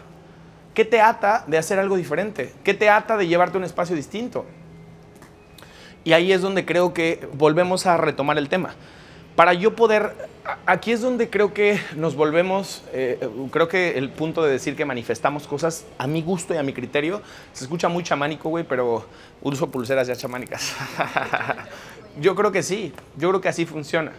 [0.73, 2.53] ¿Qué te ata de hacer algo diferente?
[2.63, 4.45] ¿Qué te ata de llevarte a un espacio distinto?
[6.05, 8.73] Y ahí es donde creo que volvemos a retomar el tema.
[9.35, 10.15] Para yo poder,
[10.65, 13.19] aquí es donde creo que nos volvemos, eh,
[13.51, 16.73] creo que el punto de decir que manifestamos cosas a mi gusto y a mi
[16.73, 19.05] criterio, se escucha muy chamánico, güey, pero
[19.41, 20.73] uso pulseras ya chamánicas.
[22.21, 24.13] yo creo que sí, yo creo que así funciona.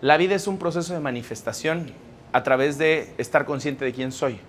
[0.00, 1.92] La vida es un proceso de manifestación
[2.32, 4.40] a través de estar consciente de quién soy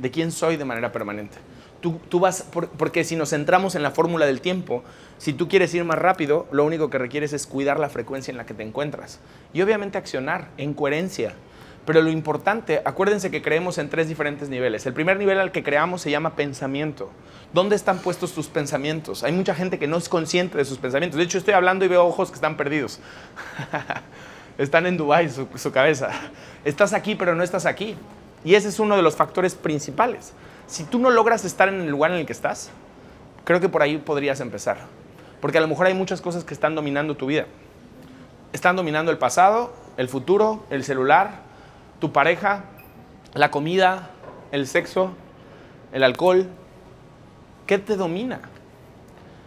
[0.00, 1.36] de quién soy de manera permanente.
[1.80, 4.82] Tú, tú vas, por- porque si nos centramos en la fórmula del tiempo,
[5.18, 8.36] si tú quieres ir más rápido, lo único que requieres es cuidar la frecuencia en
[8.38, 9.20] la que te encuentras.
[9.54, 11.34] Y obviamente accionar en coherencia.
[11.86, 14.84] Pero lo importante, acuérdense que creemos en tres diferentes niveles.
[14.84, 17.10] El primer nivel al que creamos se llama pensamiento.
[17.54, 19.24] ¿Dónde están puestos tus pensamientos?
[19.24, 21.16] Hay mucha gente que no es consciente de sus pensamientos.
[21.16, 23.00] De hecho, estoy hablando y veo ojos que están perdidos.
[24.58, 26.10] están en Dubái su cabeza.
[26.64, 27.96] Estás aquí, pero no estás aquí.
[28.44, 30.32] Y ese es uno de los factores principales.
[30.66, 32.70] Si tú no logras estar en el lugar en el que estás,
[33.44, 34.78] creo que por ahí podrías empezar.
[35.40, 37.46] Porque a lo mejor hay muchas cosas que están dominando tu vida.
[38.52, 41.42] Están dominando el pasado, el futuro, el celular,
[41.98, 42.64] tu pareja,
[43.34, 44.10] la comida,
[44.52, 45.12] el sexo,
[45.92, 46.46] el alcohol.
[47.66, 48.40] ¿Qué te domina?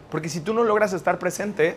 [0.10, 1.76] Porque si tú no logras estar presente,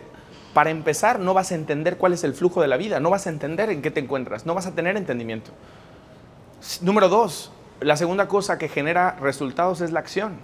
[0.57, 3.27] para empezar no vas a entender cuál es el flujo de la vida, no vas
[3.27, 5.51] a entender en qué te encuentras, no vas a tener entendimiento.
[6.81, 10.39] Número dos, la segunda cosa que genera resultados es la acción.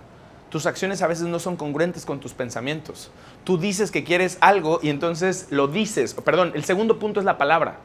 [0.51, 3.11] Tus acciones a veces no son congruentes con tus pensamientos.
[3.45, 6.15] Tú dices que quieres algo y entonces lo dices.
[6.15, 7.77] Perdón, el segundo punto es la palabra.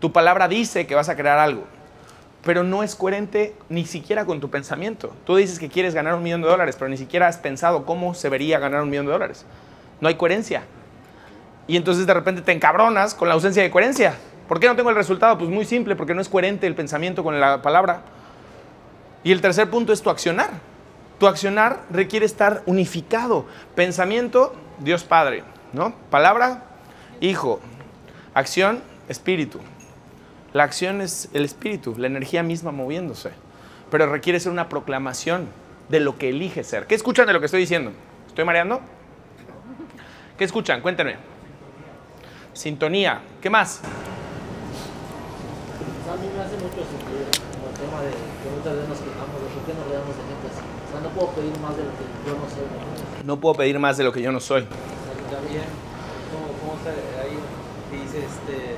[0.00, 1.64] Tu palabra dice que vas a crear algo,
[2.44, 5.12] pero no es coherente ni siquiera con tu pensamiento.
[5.24, 8.14] Tú dices que quieres ganar un millón de dólares, pero ni siquiera has pensado cómo
[8.14, 9.44] se vería ganar un millón de dólares.
[10.00, 10.62] No hay coherencia.
[11.66, 14.14] Y entonces de repente te encabronas con la ausencia de coherencia.
[14.50, 15.38] ¿Por qué no tengo el resultado?
[15.38, 18.00] Pues muy simple, porque no es coherente el pensamiento con la palabra.
[19.22, 20.50] Y el tercer punto es tu accionar.
[21.20, 23.46] Tu accionar requiere estar unificado.
[23.76, 25.94] Pensamiento, Dios Padre, ¿no?
[26.10, 26.64] Palabra,
[27.20, 27.60] Hijo.
[28.34, 29.60] Acción, Espíritu.
[30.52, 33.30] La acción es el espíritu, la energía misma moviéndose.
[33.88, 35.46] Pero requiere ser una proclamación
[35.90, 36.88] de lo que elige ser.
[36.88, 37.92] ¿Qué escuchan de lo que estoy diciendo?
[38.26, 38.80] ¿Estoy mareando?
[40.36, 40.80] ¿Qué escuchan?
[40.80, 41.18] Cuéntenme.
[42.52, 43.20] Sintonía.
[43.40, 43.80] ¿Qué más?
[46.10, 47.22] A mí me hace mucho sentido
[47.54, 50.24] como el tema de que muchas veces nos quejamos de por qué nos rodeamos de
[50.26, 50.66] gente así.
[50.66, 53.24] O sea, no puedo pedir más de lo que yo no soy.
[53.24, 53.40] ¿no?
[53.40, 54.62] Puedo pedir más de lo que yo no soy.
[55.30, 55.64] También,
[56.32, 57.36] ¿cómo, cómo está ahí?
[57.92, 58.76] Dice, este,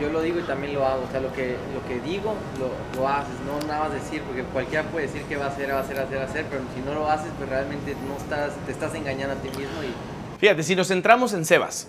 [0.00, 1.04] yo lo digo y también lo hago.
[1.08, 4.44] O sea, lo que, lo que digo, lo, lo haces, no nada más decir, porque
[4.44, 6.26] cualquiera puede decir que va a hacer, va a hacer, va a hacer, va a
[6.26, 9.48] hacer, pero si no lo haces, pues realmente no estás, te estás engañando a ti
[9.48, 9.92] mismo y
[10.38, 11.88] Fíjate, si nos centramos en Sebas.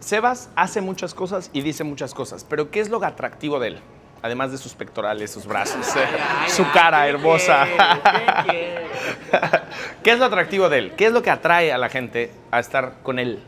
[0.00, 3.80] Sebas hace muchas cosas y dice muchas cosas, pero ¿qué es lo atractivo de él?
[4.24, 5.84] Además de sus pectorales, sus brazos,
[6.48, 7.66] su cara hermosa.
[10.02, 10.92] ¿Qué es lo atractivo de él?
[10.96, 13.42] ¿Qué es lo que atrae a la gente a estar con él?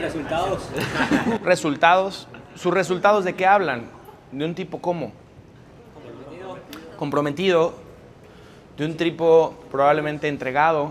[0.00, 0.68] resultados.
[1.44, 2.26] Resultados.
[2.56, 3.88] ¿Sus resultados de qué hablan?
[4.32, 5.12] De un tipo cómo?
[6.96, 7.74] Comprometido.
[8.76, 10.90] De un tipo probablemente entregado.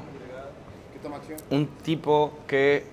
[1.50, 2.86] Un tipo que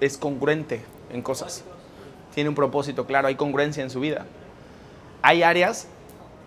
[0.00, 1.62] es congruente en cosas.
[2.34, 4.26] Tiene un propósito claro, hay congruencia en su vida.
[5.26, 5.88] Hay áreas,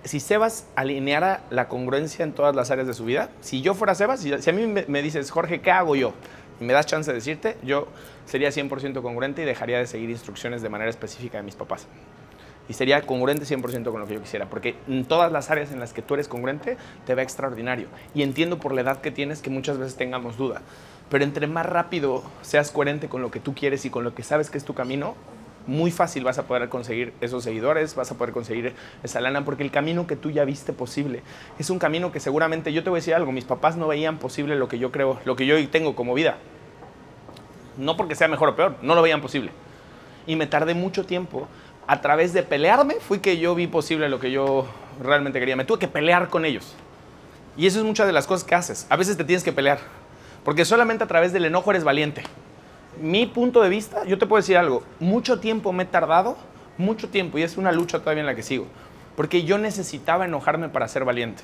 [0.05, 3.93] si Sebas alineara la congruencia en todas las áreas de su vida, si yo fuera
[3.93, 6.13] Sebas, si, si a mí me, me dices, Jorge, ¿qué hago yo?
[6.61, 7.89] Y me das chance de decirte, yo
[8.25, 11.87] sería 100% congruente y dejaría de seguir instrucciones de manera específica de mis papás.
[12.69, 15.81] Y sería congruente 100% con lo que yo quisiera, porque en todas las áreas en
[15.81, 17.89] las que tú eres congruente, te va extraordinario.
[18.15, 20.61] Y entiendo por la edad que tienes que muchas veces tengamos duda.
[21.09, 24.23] Pero entre más rápido seas coherente con lo que tú quieres y con lo que
[24.23, 25.15] sabes que es tu camino,
[25.67, 29.63] muy fácil vas a poder conseguir esos seguidores, vas a poder conseguir esa lana, porque
[29.63, 31.21] el camino que tú ya viste posible
[31.59, 34.17] es un camino que seguramente, yo te voy a decir algo, mis papás no veían
[34.17, 36.37] posible lo que yo creo, lo que yo tengo como vida.
[37.77, 39.51] No porque sea mejor o peor, no lo veían posible.
[40.27, 41.47] Y me tardé mucho tiempo.
[41.87, 44.67] A través de pelearme fui que yo vi posible lo que yo
[45.01, 45.55] realmente quería.
[45.55, 46.75] Me tuve que pelear con ellos.
[47.57, 48.85] Y eso es muchas de las cosas que haces.
[48.89, 49.79] A veces te tienes que pelear.
[50.43, 52.23] Porque solamente a través del enojo eres valiente.
[52.97, 54.83] Mi punto de vista, yo te puedo decir algo.
[54.99, 56.37] Mucho tiempo me he tardado,
[56.77, 58.65] mucho tiempo, y es una lucha todavía en la que sigo.
[59.15, 61.43] Porque yo necesitaba enojarme para ser valiente.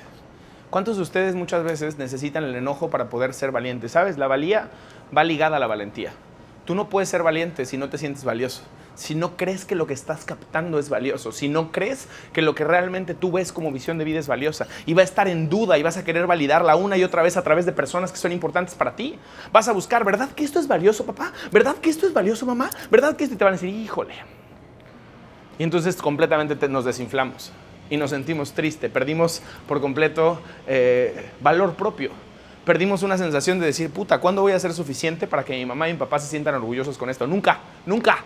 [0.70, 3.92] ¿Cuántos de ustedes muchas veces necesitan el enojo para poder ser valientes?
[3.92, 4.18] ¿Sabes?
[4.18, 4.70] La valía
[5.16, 6.12] va ligada a la valentía.
[6.64, 8.62] Tú no puedes ser valiente si no te sientes valioso,
[8.96, 12.54] si no crees que lo que estás captando es valioso, si no crees que lo
[12.54, 15.48] que realmente tú ves como visión de vida es valiosa y va a estar en
[15.48, 18.18] duda y vas a querer validarla una y otra vez a través de personas que
[18.18, 19.18] son importantes para ti.
[19.52, 21.32] Vas a buscar, ¿verdad que esto es valioso, papá?
[21.52, 22.70] ¿Verdad que esto es valioso, mamá?
[22.90, 23.36] ¿Verdad que esto?
[23.36, 24.14] Te van a decir, híjole.
[25.58, 27.52] Y entonces completamente te- nos desinflamos
[27.88, 32.10] y nos sentimos tristes, perdimos por completo eh, valor propio.
[32.64, 35.88] Perdimos una sensación de decir, puta, ¿cuándo voy a ser suficiente para que mi mamá
[35.88, 37.24] y mi papá se sientan orgullosos con esto?
[37.26, 38.24] Nunca, nunca,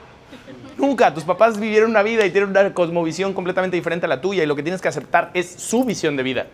[0.76, 1.12] nunca.
[1.14, 4.46] Tus papás vivieron una vida y tienen una cosmovisión completamente diferente a la tuya y
[4.46, 6.46] lo que tienes que aceptar es su visión de vida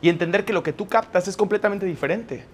[0.00, 2.44] y entender que lo que tú captas es completamente diferente.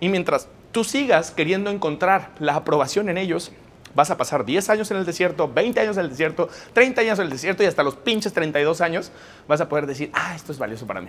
[0.00, 3.52] Y mientras tú sigas queriendo encontrar la aprobación en ellos,
[3.94, 7.18] vas a pasar 10 años en el desierto, 20 años en el desierto, 30 años
[7.18, 9.12] en el desierto y hasta los pinches 32 años
[9.48, 11.08] vas a poder decir, ah, esto es valioso para mí.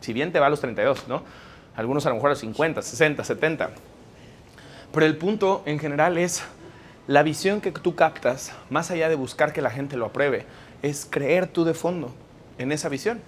[0.00, 1.22] Si bien te va a los 32, ¿no?
[1.76, 3.70] Algunos a lo mejor a los 50, 60, 70.
[4.92, 6.42] Pero el punto en general es
[7.10, 10.46] la visión que tú captas, más allá de buscar que la gente lo apruebe,
[10.80, 12.14] es creer tú de fondo
[12.56, 13.20] en esa visión.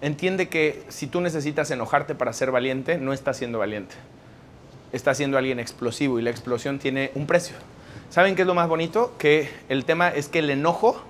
[0.00, 3.96] Entiende que si tú necesitas enojarte para ser valiente, no estás siendo valiente.
[4.92, 7.56] Estás siendo alguien explosivo y la explosión tiene un precio.
[8.08, 9.14] ¿Saben qué es lo más bonito?
[9.18, 11.02] Que el tema es que el enojo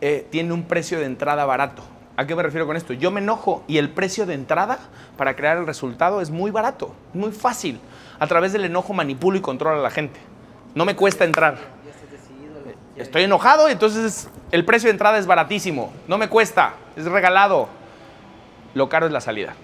[0.00, 1.82] eh, tiene un precio de entrada barato.
[2.16, 2.94] ¿A qué me refiero con esto?
[2.94, 4.78] Yo me enojo y el precio de entrada
[5.18, 7.80] para crear el resultado es muy barato, muy fácil.
[8.18, 10.31] A través del enojo manipulo y controlo a la gente.
[10.74, 11.58] No me cuesta entrar.
[12.96, 15.92] Estoy enojado y entonces el precio de entrada es baratísimo.
[16.08, 17.68] No me cuesta, es regalado.
[18.74, 19.54] Lo caro es la salida.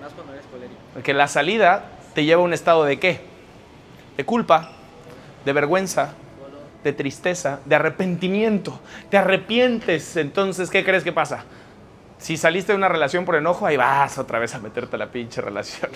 [0.00, 0.80] Más cuando eres colérico.
[0.92, 3.20] Porque la salida te lleva a un estado de qué?
[4.16, 4.72] De culpa,
[5.44, 6.14] de vergüenza,
[6.82, 8.80] de tristeza, de arrepentimiento.
[9.10, 11.44] Te arrepientes, entonces, ¿qué crees que pasa?
[12.18, 15.10] Si saliste de una relación por enojo, ahí vas otra vez a meterte a la
[15.10, 15.90] pinche relación.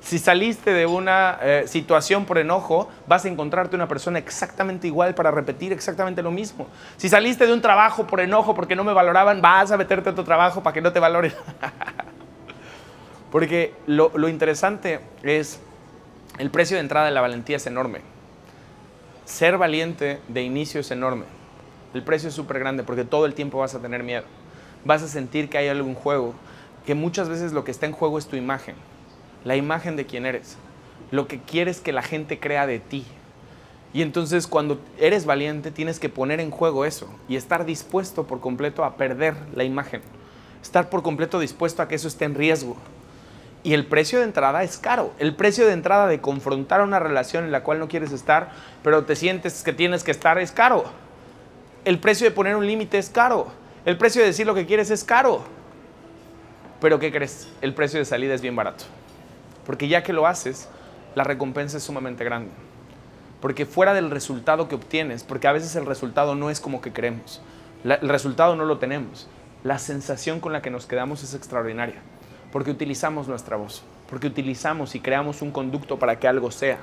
[0.00, 5.14] Si saliste de una eh, situación por enojo, vas a encontrarte una persona exactamente igual
[5.14, 6.66] para repetir exactamente lo mismo.
[6.96, 10.12] Si saliste de un trabajo por enojo porque no me valoraban, vas a meterte a
[10.12, 11.32] otro trabajo para que no te valoren.
[13.30, 15.60] Porque lo, lo interesante es,
[16.38, 18.00] el precio de entrada de la valentía es enorme.
[19.26, 21.26] Ser valiente de inicio es enorme.
[21.92, 24.24] El precio es súper grande porque todo el tiempo vas a tener miedo.
[24.84, 26.34] Vas a sentir que hay algún juego,
[26.86, 28.74] que muchas veces lo que está en juego es tu imagen,
[29.44, 30.56] la imagen de quién eres,
[31.10, 33.04] lo que quieres que la gente crea de ti.
[33.92, 38.40] Y entonces cuando eres valiente tienes que poner en juego eso y estar dispuesto por
[38.40, 40.02] completo a perder la imagen,
[40.62, 42.76] estar por completo dispuesto a que eso esté en riesgo.
[43.64, 45.12] Y el precio de entrada es caro.
[45.18, 48.50] El precio de entrada de confrontar una relación en la cual no quieres estar,
[48.82, 50.84] pero te sientes que tienes que estar, es caro.
[51.84, 53.48] El precio de poner un límite es caro.
[53.84, 55.42] El precio de decir lo que quieres es caro.
[56.80, 57.48] Pero ¿qué crees?
[57.60, 58.84] El precio de salida es bien barato.
[59.68, 60.66] Porque ya que lo haces,
[61.14, 62.50] la recompensa es sumamente grande.
[63.42, 66.94] Porque fuera del resultado que obtienes, porque a veces el resultado no es como que
[66.94, 67.42] queremos,
[67.84, 69.28] el resultado no lo tenemos,
[69.64, 72.00] la sensación con la que nos quedamos es extraordinaria.
[72.50, 76.78] Porque utilizamos nuestra voz, porque utilizamos y creamos un conducto para que algo sea.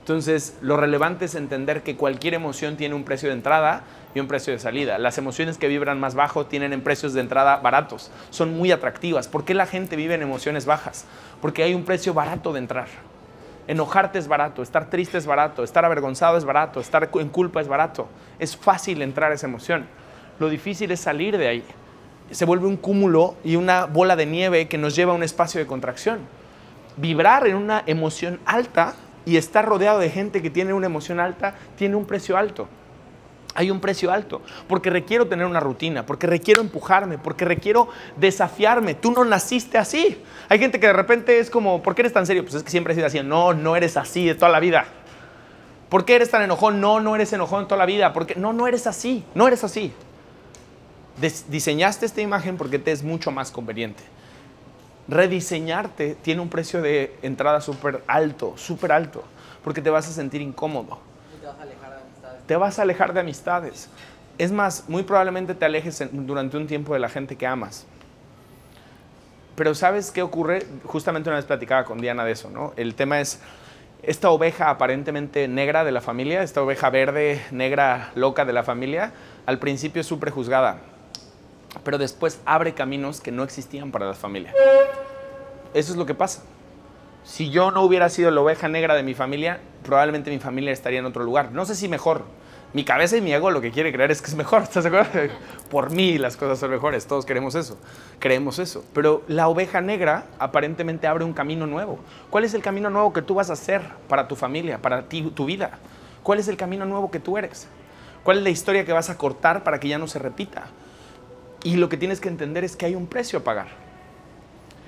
[0.00, 3.84] Entonces, lo relevante es entender que cualquier emoción tiene un precio de entrada
[4.16, 4.96] y un precio de salida.
[4.96, 9.28] Las emociones que vibran más bajo tienen en precios de entrada baratos, son muy atractivas.
[9.28, 11.04] ¿Por qué la gente vive en emociones bajas?
[11.42, 12.86] Porque hay un precio barato de entrar.
[13.68, 17.68] Enojarte es barato, estar triste es barato, estar avergonzado es barato, estar en culpa es
[17.68, 18.08] barato.
[18.38, 19.86] Es fácil entrar a esa emoción.
[20.38, 21.64] Lo difícil es salir de ahí.
[22.30, 25.60] Se vuelve un cúmulo y una bola de nieve que nos lleva a un espacio
[25.60, 26.20] de contracción.
[26.96, 28.94] Vibrar en una emoción alta
[29.26, 32.66] y estar rodeado de gente que tiene una emoción alta tiene un precio alto.
[33.56, 38.94] Hay un precio alto, porque requiero tener una rutina, porque requiero empujarme, porque requiero desafiarme.
[38.94, 40.22] Tú no naciste así.
[40.48, 42.42] Hay gente que de repente es como, ¿por qué eres tan serio?
[42.42, 43.20] Pues es que siempre he sido así.
[43.22, 44.84] No, no eres así de toda la vida.
[45.88, 46.80] ¿Por qué eres tan enojón?
[46.80, 48.12] No, no eres enojón toda la vida.
[48.12, 49.24] Porque no, no eres así.
[49.34, 49.92] No eres así.
[51.48, 54.02] Diseñaste esta imagen porque te es mucho más conveniente.
[55.08, 59.22] Rediseñarte tiene un precio de entrada súper alto, súper alto,
[59.62, 60.98] porque te vas a sentir incómodo
[61.34, 62.35] Y te vas a alejar de amistades.
[62.46, 63.88] Te vas a alejar de amistades.
[64.38, 67.86] Es más, muy probablemente te alejes durante un tiempo de la gente que amas.
[69.54, 70.66] Pero ¿sabes qué ocurre?
[70.84, 72.74] Justamente una vez platicaba con Diana de eso, ¿no?
[72.76, 73.40] El tema es
[74.02, 79.12] esta oveja aparentemente negra de la familia, esta oveja verde, negra, loca de la familia,
[79.46, 80.78] al principio es súper juzgada,
[81.82, 84.52] pero después abre caminos que no existían para la familia.
[85.72, 86.42] Eso es lo que pasa.
[87.26, 91.00] Si yo no hubiera sido la oveja negra de mi familia, probablemente mi familia estaría
[91.00, 91.50] en otro lugar.
[91.50, 92.22] No sé si mejor.
[92.72, 94.62] Mi cabeza y mi ego lo que quiere creer es que es mejor.
[94.62, 95.34] ¿Estás de acuerdo?
[95.68, 97.08] Por mí las cosas son mejores.
[97.08, 97.78] Todos queremos eso.
[98.20, 98.84] Creemos eso.
[98.94, 101.98] Pero la oveja negra aparentemente abre un camino nuevo.
[102.30, 105.22] ¿Cuál es el camino nuevo que tú vas a hacer para tu familia, para ti,
[105.34, 105.80] tu vida?
[106.22, 107.66] ¿Cuál es el camino nuevo que tú eres?
[108.22, 110.68] ¿Cuál es la historia que vas a cortar para que ya no se repita?
[111.64, 113.85] Y lo que tienes que entender es que hay un precio a pagar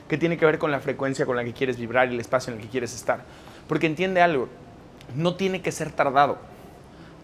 [0.09, 2.53] que tiene que ver con la frecuencia con la que quieres vibrar y el espacio
[2.53, 3.21] en el que quieres estar.
[3.69, 4.49] Porque entiende algo,
[5.15, 6.39] no tiene que ser tardado.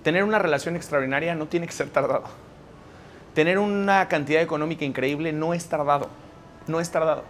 [0.03, 2.25] Tener una relación extraordinaria no tiene que ser tardado.
[3.35, 6.09] Tener una cantidad económica increíble no es tardado.
[6.67, 7.25] No es tardado.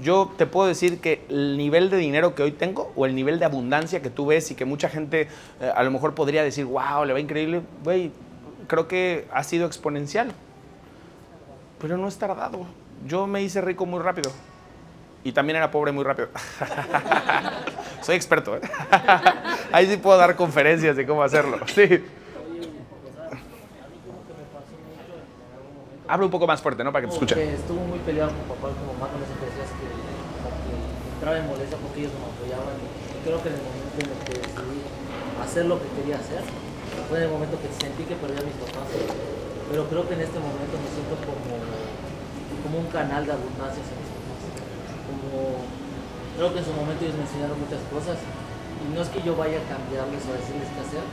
[0.00, 3.38] Yo te puedo decir que el nivel de dinero que hoy tengo o el nivel
[3.38, 5.28] de abundancia que tú ves y que mucha gente
[5.60, 8.10] eh, a lo mejor podría decir, wow, le va increíble, güey,
[8.66, 10.32] creo que ha sido exponencial.
[11.80, 12.66] Pero no es tardado.
[13.06, 14.30] Yo me hice rico muy rápido.
[15.26, 16.28] Y también era pobre muy rápido.
[18.00, 18.60] Soy experto, ¿eh?
[19.72, 21.58] Ahí sí puedo dar conferencias de cómo hacerlo.
[21.66, 22.04] Sí.
[26.06, 26.92] Habla un poco más fuerte, ¿no?
[26.92, 27.38] Para que te escuchen.
[27.40, 29.90] estuvo muy peleado con papá y con mamá con que decías que,
[31.18, 32.78] entraba en molestia porque ellos no me apoyaban.
[32.78, 34.78] Y creo que en el momento en el que decidí
[35.42, 36.46] hacer lo que quería hacer,
[37.10, 38.86] fue en el momento que sentí que perdí a mis papás.
[38.94, 41.42] Pero creo que en este momento me siento como,
[42.62, 43.82] como un canal de abundancia.
[46.36, 48.18] Creo que en su momento ellos me enseñaron muchas cosas.
[48.20, 51.04] Y no es que yo vaya a cambiarles o a decirles qué hacer,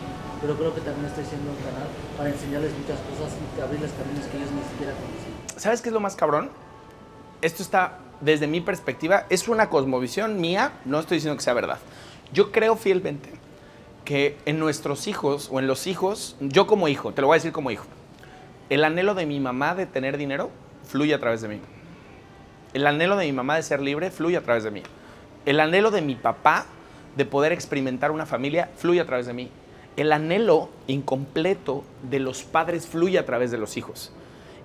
[0.41, 1.87] pero creo que también estoy siendo un canal
[2.17, 5.59] para enseñarles muchas cosas y abrirles caminos que ellos ni siquiera conocían.
[5.59, 6.51] ¿Sabes qué es lo más cabrón?
[7.41, 11.79] Esto está, desde mi perspectiva, es una cosmovisión mía, no estoy diciendo que sea verdad.
[12.33, 13.29] Yo creo fielmente
[14.03, 17.37] que en nuestros hijos o en los hijos, yo como hijo, te lo voy a
[17.37, 17.85] decir como hijo,
[18.69, 20.49] el anhelo de mi mamá de tener dinero
[20.83, 21.61] fluye a través de mí.
[22.73, 24.81] El anhelo de mi mamá de ser libre fluye a través de mí.
[25.45, 26.65] El anhelo de mi papá
[27.15, 29.51] de poder experimentar una familia fluye a través de mí.
[29.95, 34.11] El anhelo incompleto de los padres fluye a través de los hijos.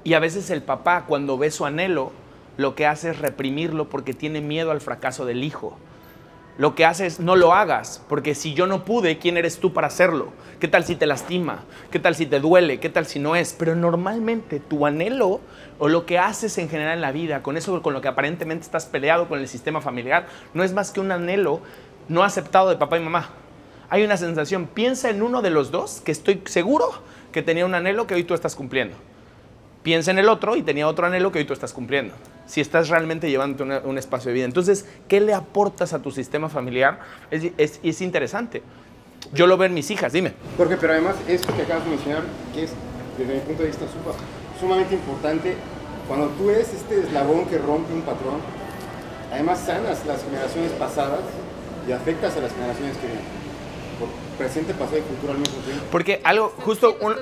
[0.05, 2.13] Y a veces el papá, cuando ve su anhelo,
[2.57, 5.77] lo que hace es reprimirlo porque tiene miedo al fracaso del hijo.
[6.59, 9.73] Lo que hace es no lo hagas, porque si yo no pude, ¿quién eres tú
[9.73, 10.33] para hacerlo?
[10.59, 11.61] ¿Qué tal si te lastima?
[11.93, 12.81] ¿Qué tal si te duele?
[12.81, 13.55] ¿Qué tal si no es?
[13.57, 15.41] Pero normalmente tu anhelo
[15.79, 18.65] o lo que haces en general en la vida, con eso con lo que aparentemente
[18.65, 21.61] estás peleado con el sistema familiar, no es más que un anhelo
[22.09, 23.31] no aceptado de papá y mamá.
[23.89, 26.91] Hay una sensación, piensa en uno de los dos que estoy seguro
[27.31, 28.97] que tenía un anhelo que hoy tú estás cumpliendo.
[29.83, 32.15] Piensa en el otro y tenía otro anhelo que hoy tú estás cumpliendo.
[32.47, 34.45] Si estás realmente llevando una- un espacio de vida.
[34.45, 36.99] Entonces, ¿qué le aportas a tu sistema familiar?
[37.31, 38.63] Es, es- es interesante.
[39.33, 40.33] Yo lo veo en mis hijas, dime.
[40.57, 42.23] Jorge, pero además esto que acabas de mencionar,
[42.55, 42.71] que es
[43.19, 43.85] desde mi punto de vista
[44.59, 45.55] sumamente importante,
[46.07, 48.41] cuando tú eres este eslabón que rompe un patrón,
[49.33, 51.21] además sanas las generaciones pasadas
[51.87, 53.25] y afectas a las generaciones que vienen.
[53.99, 54.09] Por
[54.39, 55.85] presente, pasado y futuro al mismo tiempo.
[55.91, 57.17] Porque algo, justo, un-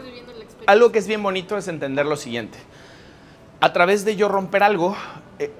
[0.67, 2.59] algo que es bien bonito es entender lo siguiente.
[3.61, 4.97] A través de yo romper algo,
[5.39, 5.51] eh,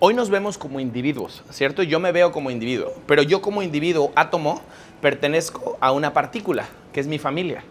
[0.00, 1.82] hoy nos vemos como individuos, ¿cierto?
[1.82, 4.60] Yo me veo como individuo, pero yo como individuo, átomo,
[5.00, 7.62] pertenezco a una partícula, que es mi familia.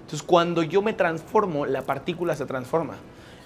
[0.00, 2.94] Entonces, cuando yo me transformo, la partícula se transforma.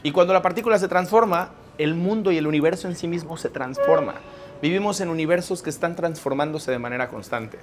[0.03, 3.49] Y cuando la partícula se transforma, el mundo y el universo en sí mismo se
[3.49, 4.14] transforma.
[4.62, 7.59] Vivimos en universos que están transformándose de manera constante.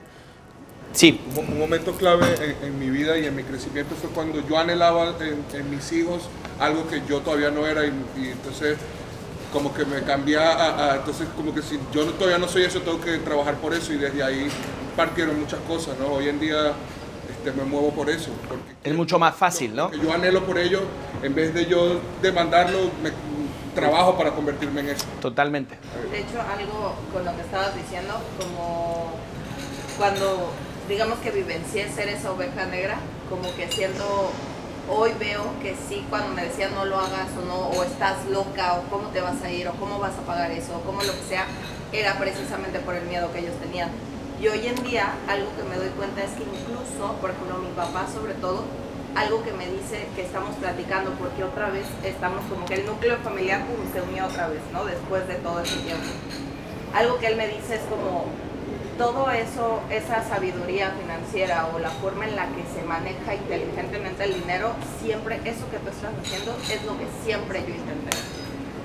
[0.95, 2.25] Sí, Un un momento clave
[2.61, 5.91] en, en mi vida y en mi crecimiento fue cuando yo anhelaba en, en mis
[5.91, 6.23] hijos
[6.59, 8.77] algo que yo todavía no era y, y entonces
[9.51, 12.63] como que me cambié a, a- entonces como que si yo no- todavía no soy
[12.63, 14.47] eso tengo que trabajar por eso y desde ahí
[14.95, 16.07] partieron muchas cosas, ¿no?
[16.13, 16.71] Hoy en día
[17.29, 18.31] este, me muevo por eso.
[18.47, 19.91] Porque es mucho más fácil, ¿no?
[19.91, 20.81] yo anhelo por ello,
[21.21, 23.11] en vez de yo demandarlo, me,
[23.75, 25.05] trabajo para convertirme en eso.
[25.21, 25.75] Totalmente.
[26.09, 29.11] De hecho, algo con lo que estabas diciendo, como
[29.97, 30.51] cuando
[30.87, 32.97] digamos que vivencié ser esa oveja negra,
[33.29, 34.29] como que siento,
[34.89, 38.73] hoy veo que sí, cuando me decían no lo hagas o no, o estás loca,
[38.73, 41.13] o cómo te vas a ir, o cómo vas a pagar eso, o cómo lo
[41.13, 41.45] que sea,
[41.91, 43.89] era precisamente por el miedo que ellos tenían.
[44.39, 47.71] Y hoy en día, algo que me doy cuenta es que incluso, por ejemplo, mi
[47.71, 48.63] papá sobre todo,
[49.15, 53.17] algo que me dice que estamos platicando, porque otra vez estamos como que el núcleo
[53.23, 53.63] familiar
[53.93, 54.83] se unió otra vez, ¿no?
[54.83, 56.03] Después de todo ese tiempo.
[56.93, 58.25] Algo que él me dice es como,
[58.97, 64.35] todo eso, esa sabiduría financiera o la forma en la que se maneja inteligentemente el
[64.35, 64.71] dinero,
[65.01, 68.17] siempre, eso que tú estás haciendo es lo que siempre yo intenté.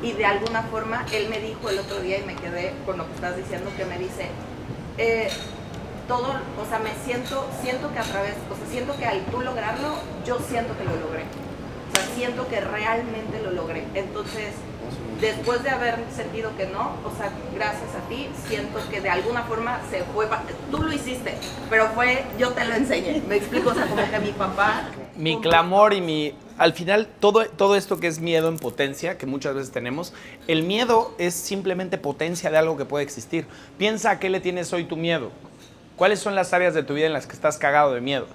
[0.03, 3.07] Y de alguna forma, él me dijo el otro día y me quedé con lo
[3.07, 4.27] que estás diciendo, que me dice,
[4.99, 5.29] eh,
[6.09, 9.41] todo, o sea, me siento, siento que a través, o sea, siento que al tú
[9.41, 9.95] lograrlo,
[10.27, 11.25] yo siento que lo logré.
[11.91, 13.85] O sea, siento que realmente lo logré.
[13.95, 14.55] Entonces,
[15.21, 19.43] después de haber sentido que no, o sea, gracias a ti, siento que de alguna
[19.45, 20.27] forma se fue,
[20.71, 21.35] tú lo hiciste,
[21.69, 23.23] pero fue, yo te lo enseñé.
[23.29, 24.89] Me explico, o sea, como que mi papá...
[25.17, 26.35] mi clamor y mi...
[26.59, 30.13] Al final, todo, todo esto que es miedo en potencia, que muchas veces tenemos,
[30.47, 33.47] el miedo es simplemente potencia de algo que puede existir.
[33.79, 35.31] Piensa a qué le tienes hoy tu miedo.
[35.97, 38.27] ¿Cuáles son las áreas de tu vida en las que estás cagado de miedo?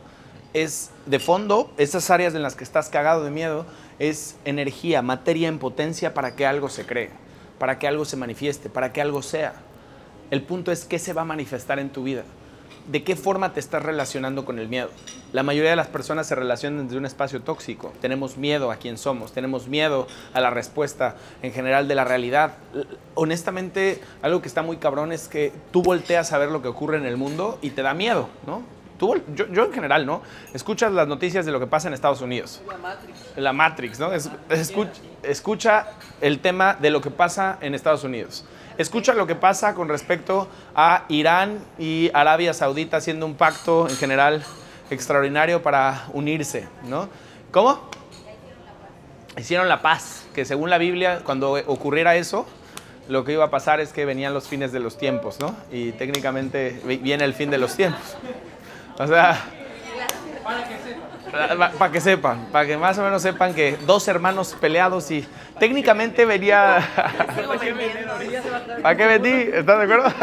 [0.54, 3.66] Es de fondo, esas áreas en las que estás cagado de miedo,
[4.00, 7.10] es energía, materia en potencia para que algo se cree,
[7.60, 9.54] para que algo se manifieste, para que algo sea.
[10.32, 12.24] El punto es qué se va a manifestar en tu vida.
[12.88, 14.89] ¿De qué forma te estás relacionando con el miedo?
[15.34, 17.91] La mayoría de las personas se relacionan desde un espacio tóxico.
[18.00, 22.54] Tenemos miedo a quién somos, tenemos miedo a la respuesta en general de la realidad.
[23.16, 26.98] Honestamente, algo que está muy cabrón es que tú volteas a ver lo que ocurre
[26.98, 28.62] en el mundo y te da miedo, ¿no?
[28.98, 30.22] Tú yo, yo en general, ¿no?
[30.54, 32.62] Escuchas las noticias de lo que pasa en Estados Unidos.
[33.36, 34.14] La Matrix, ¿no?
[34.14, 35.88] Es- escuch- escucha
[36.22, 38.46] el tema de lo que pasa en Estados Unidos.
[38.78, 43.96] Escucha lo que pasa con respecto a Irán y Arabia Saudita haciendo un pacto en
[43.98, 44.43] general
[44.89, 47.10] extraordinario para unirse, ¿no?
[47.52, 47.89] ¿Cómo?
[49.38, 52.46] Hicieron la paz, que según la Biblia, cuando ocurriera eso,
[53.10, 55.56] lo que iba a pasar es que venían los fines de los tiempos, ¿no?
[55.72, 58.16] Y técnicamente vi- viene el fin de los tiempos.
[58.98, 59.38] O sea,
[61.78, 65.28] para que sepan, para que más o menos sepan que dos hermanos peleados y
[65.60, 66.78] técnicamente venía...
[68.82, 69.30] ¿Para qué vendí?
[69.30, 70.14] ¿Estás de acuerdo?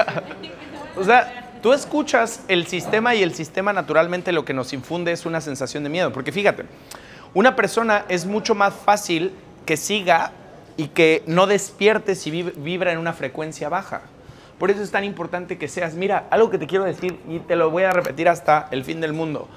[0.97, 5.27] o sea, tú escuchas el sistema y el sistema naturalmente lo que nos infunde es
[5.27, 6.13] una sensación de miedo.
[6.13, 6.65] Porque fíjate,
[7.35, 9.35] una persona es mucho más fácil
[9.67, 10.33] que siga
[10.79, 14.03] y que no despierte si vib- vibra en una frecuencia baja.
[14.63, 17.57] Por eso es tan importante que seas, mira, algo que te quiero decir y te
[17.57, 19.49] lo voy a repetir hasta el fin del mundo,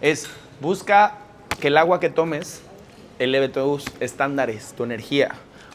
[0.00, 0.30] es
[0.62, 1.18] busca
[1.60, 2.62] que el agua que tomes
[3.18, 5.32] eleve tus estándares, tu energía.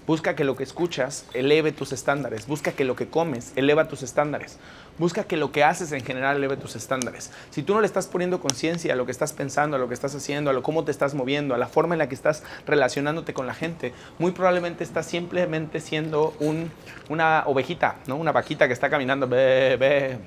[0.08, 2.48] Busca que lo que escuchas eleve tus estándares.
[2.48, 4.58] Busca que lo que comes eleva tus estándares.
[5.00, 7.32] Busca que lo que haces en general eleve tus estándares.
[7.50, 9.94] Si tú no le estás poniendo conciencia a lo que estás pensando, a lo que
[9.94, 12.44] estás haciendo, a lo cómo te estás moviendo, a la forma en la que estás
[12.68, 16.70] relacionándote con la gente, muy probablemente estás simplemente siendo un-
[17.08, 18.18] una ovejita, ¿no?
[18.18, 20.18] una vaquita que está caminando ve, ve,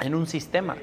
[0.00, 0.76] en un sistema.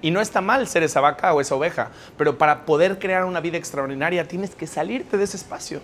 [0.00, 3.40] Y no está mal ser esa vaca o esa oveja, pero para poder crear una
[3.40, 5.80] vida extraordinaria tienes que salirte de ese espacio.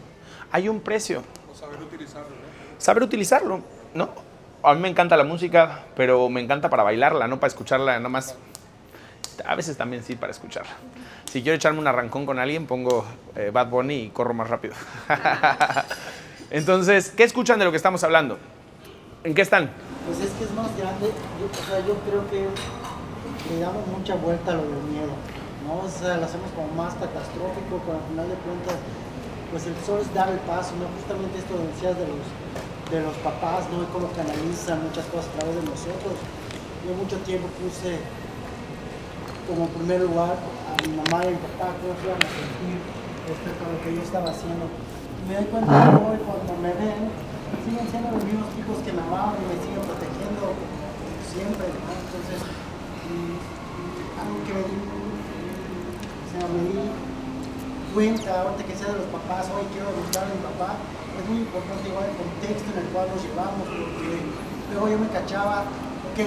[0.53, 1.25] Hay un precio.
[1.53, 2.81] O saber utilizarlo, ¿no?
[2.81, 3.61] Saber utilizarlo,
[3.93, 4.11] ¿no?
[4.65, 8.09] A mí me encanta la música, pero me encanta para bailarla, no para escucharla nada
[8.09, 8.35] más.
[9.45, 10.65] A veces también sí para escuchar.
[11.31, 13.05] Si quiero echarme un arrancón con alguien, pongo
[13.37, 14.75] eh, Bad Bunny y corro más rápido.
[16.51, 18.39] Entonces, ¿qué escuchan de lo que estamos hablando?
[19.25, 19.71] ¿En qué están?
[20.07, 22.49] Pues es que es más grande, yo, o sea, yo creo que
[23.53, 25.12] le damos mucha vuelta a lo del miedo,
[25.67, 25.85] ¿no?
[25.85, 28.77] O sea, lo hacemos como más catastrófico, pero al final de cuentas,
[29.51, 30.89] pues el solo es dar el paso, ¿no?
[30.97, 32.25] Justamente esto decías de los,
[32.91, 33.82] de los papás, ¿no?
[33.82, 36.14] Y cómo canalizan muchas cosas a través de nosotros.
[36.85, 37.97] Yo mucho tiempo puse
[39.49, 42.76] como primer lugar a mi mamá y a mi papá, cómo se iban a sentir
[43.28, 44.68] respecto a lo que yo estaba haciendo.
[45.28, 47.09] Me doy cuenta que hoy cuando me ven,
[47.64, 50.53] siguen siendo los mismos tipos que me amaban y me siguen protegiendo
[51.24, 51.89] siempre, ¿no?
[51.89, 52.41] Entonces,
[54.20, 54.76] algo que me di,
[56.35, 56.85] o me di
[57.95, 60.76] cuenta, ahorita que sea de los papás, hoy quiero buscar a mi papá,
[61.19, 64.11] es muy importante igual el contexto en el cual nos llevamos, porque
[64.73, 65.67] luego yo me cachaba,
[66.11, 66.19] ok,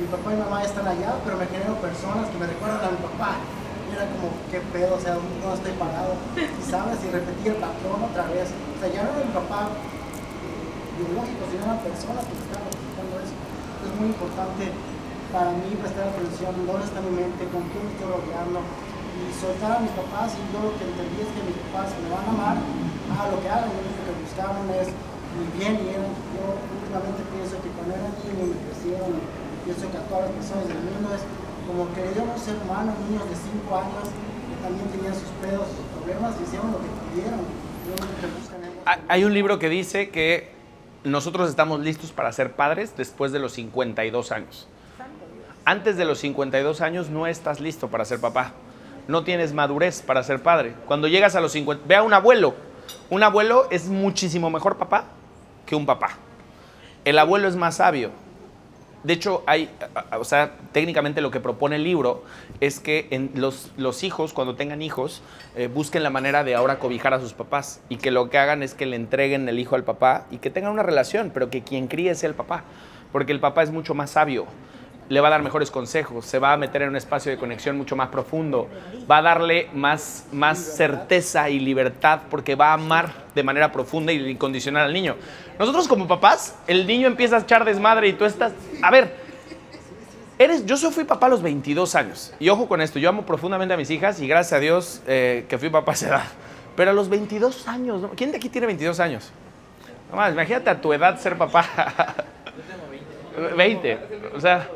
[0.00, 3.00] mi papá y mamá están allá, pero me genero personas que me recuerdan a mi
[3.00, 3.40] papá.
[3.86, 8.04] Era como, qué pedo, o sea, no estoy parado, y sabes, y repetí el patrón
[8.04, 8.52] otra vez.
[8.52, 9.72] O sea, ya no era mi papá
[11.00, 13.32] biológico, sino eran personas que estaban repitiendo eso.
[13.32, 14.74] Es muy importante
[15.32, 18.60] para mí prestar atención, dónde está mi mente, con quién me estoy rodeando,
[19.16, 20.34] y soltar a mis papás.
[20.36, 22.56] Y yo lo que entendí es que mis papás me van a amar,
[23.12, 24.88] haga lo que hagan, lo único que buscaban es
[25.36, 29.10] mi bien, y eran, yo últimamente pienso que cuando eran niños me crecieron,
[29.64, 31.22] pienso que a todas las personas del mundo es
[31.66, 35.86] como que un ser humano, niños de 5 años que también tenían sus pedos, sus
[35.98, 37.40] problemas, y hicieron lo que pudieron.
[37.86, 40.50] Yo lo que buscan es Hay- Hay un libro que dice que
[41.04, 44.68] nosotros estamos listos para ser padres después de los 52 años.
[45.64, 48.52] Antes de los 52 años no estás listo para ser papá.
[49.08, 50.74] No tienes madurez para ser padre.
[50.86, 52.54] Cuando llegas a los 50, ve a un abuelo.
[53.10, 55.04] Un abuelo es muchísimo mejor papá
[55.64, 56.18] que un papá.
[57.04, 58.10] El abuelo es más sabio.
[59.04, 59.70] De hecho, hay,
[60.18, 62.24] o sea, técnicamente lo que propone el libro
[62.60, 65.22] es que los, los hijos, cuando tengan hijos,
[65.54, 68.64] eh, busquen la manera de ahora cobijar a sus papás y que lo que hagan
[68.64, 71.62] es que le entreguen el hijo al papá y que tengan una relación, pero que
[71.62, 72.64] quien críe sea el papá,
[73.12, 74.46] porque el papá es mucho más sabio,
[75.08, 77.76] le va a dar mejores consejos, se va a meter en un espacio de conexión
[77.76, 78.68] mucho más profundo,
[79.10, 84.12] va a darle más, más certeza y libertad porque va a amar de manera profunda
[84.12, 85.16] y incondicional al niño.
[85.58, 88.52] Nosotros como papás, el niño empieza a echar desmadre y tú estás,
[88.82, 89.14] a ver,
[90.38, 93.74] eres, yo fui papá a los 22 años y ojo con esto, yo amo profundamente
[93.74, 96.24] a mis hijas y gracias a Dios eh, que fui papá a esa edad,
[96.74, 98.02] pero a los 22 años.
[98.16, 99.30] ¿quién de aquí tiene 22 años?
[100.10, 101.64] No más, imagínate a tu edad ser papá.
[103.56, 103.98] 20,
[104.34, 104.68] o sea...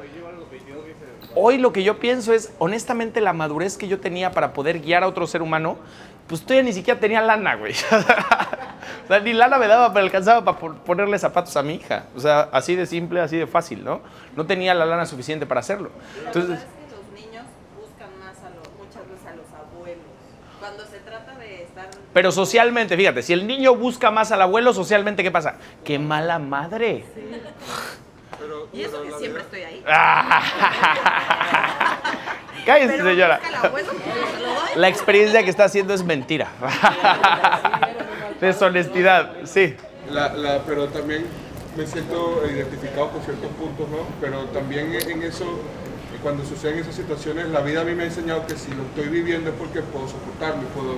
[1.34, 5.02] Hoy lo que yo pienso es, honestamente, la madurez que yo tenía para poder guiar
[5.04, 5.76] a otro ser humano,
[6.26, 7.72] pues todavía ni siquiera tenía lana, güey.
[9.04, 12.04] o sea, ni lana me daba, pero alcanzaba para pon- ponerle zapatos a mi hija.
[12.16, 14.00] O sea, así de simple, así de fácil, ¿no?
[14.36, 15.90] No tenía la lana suficiente para hacerlo.
[16.26, 17.44] Entonces, verdad es que los niños
[17.80, 20.04] buscan más a los, muchas veces a los abuelos.
[20.60, 21.88] Cuando se trata de estar...
[22.12, 25.56] pero socialmente, fíjate, si el niño busca más al abuelo, socialmente, ¿qué pasa?
[25.84, 27.04] ¡Qué mala madre!
[28.40, 29.82] Pero, Y eso que la siempre vida- estoy ahí.
[32.66, 33.40] Cállese, Pero señora.
[33.70, 33.86] pues.
[34.76, 36.48] La experiencia que está haciendo es mentira.
[38.40, 39.74] Deshonestidad, sí.
[40.10, 41.26] La, la, pero también
[41.76, 43.98] me siento identificado con ciertos puntos, ¿no?
[44.20, 45.44] Pero también en eso,
[46.22, 49.08] cuando suceden esas situaciones, la vida a mí me ha enseñado que si lo estoy
[49.08, 50.94] viviendo es porque puedo soportarlo y puedo,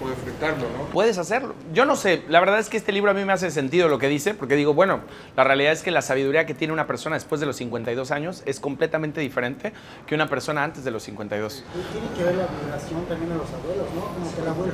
[0.00, 0.84] puedo enfrentarlo, ¿no?
[0.92, 1.54] Puedes hacerlo.
[1.72, 3.98] Yo no sé, la verdad es que este libro a mí me hace sentido lo
[3.98, 5.00] que dice, porque digo, bueno,
[5.36, 8.42] la realidad es que la sabiduría que tiene una persona después de los 52 años
[8.46, 9.72] es completamente diferente
[10.06, 11.64] que una persona antes de los 52.
[11.74, 14.00] Y tiene que ver la vibración también de los abuelos, ¿no?
[14.00, 14.72] Como que el abuelo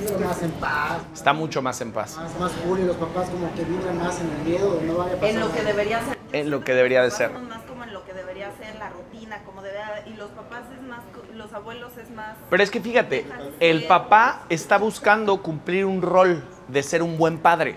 [0.00, 2.16] vibra más en paz, Está mucho más en paz.
[2.16, 4.94] más, más cool, y los papás como que vibran más en el miedo de no
[4.98, 6.18] vaya a pasar En lo que debería ser.
[6.32, 7.32] En lo que debería de ser.
[7.32, 10.62] Somos más como en lo que debería ser la rutina, como debería, y los papás
[10.76, 12.36] es más, co- los abuelos es más.
[12.48, 13.26] Pero es que fíjate,
[13.60, 17.76] el papá está buscando cumplir un rol de ser un buen padre.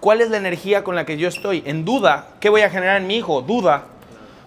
[0.00, 1.62] ¿Cuál es la energía con la que yo estoy?
[1.66, 2.28] En duda.
[2.40, 3.42] ¿Qué voy a generar en mi hijo?
[3.42, 3.88] Duda.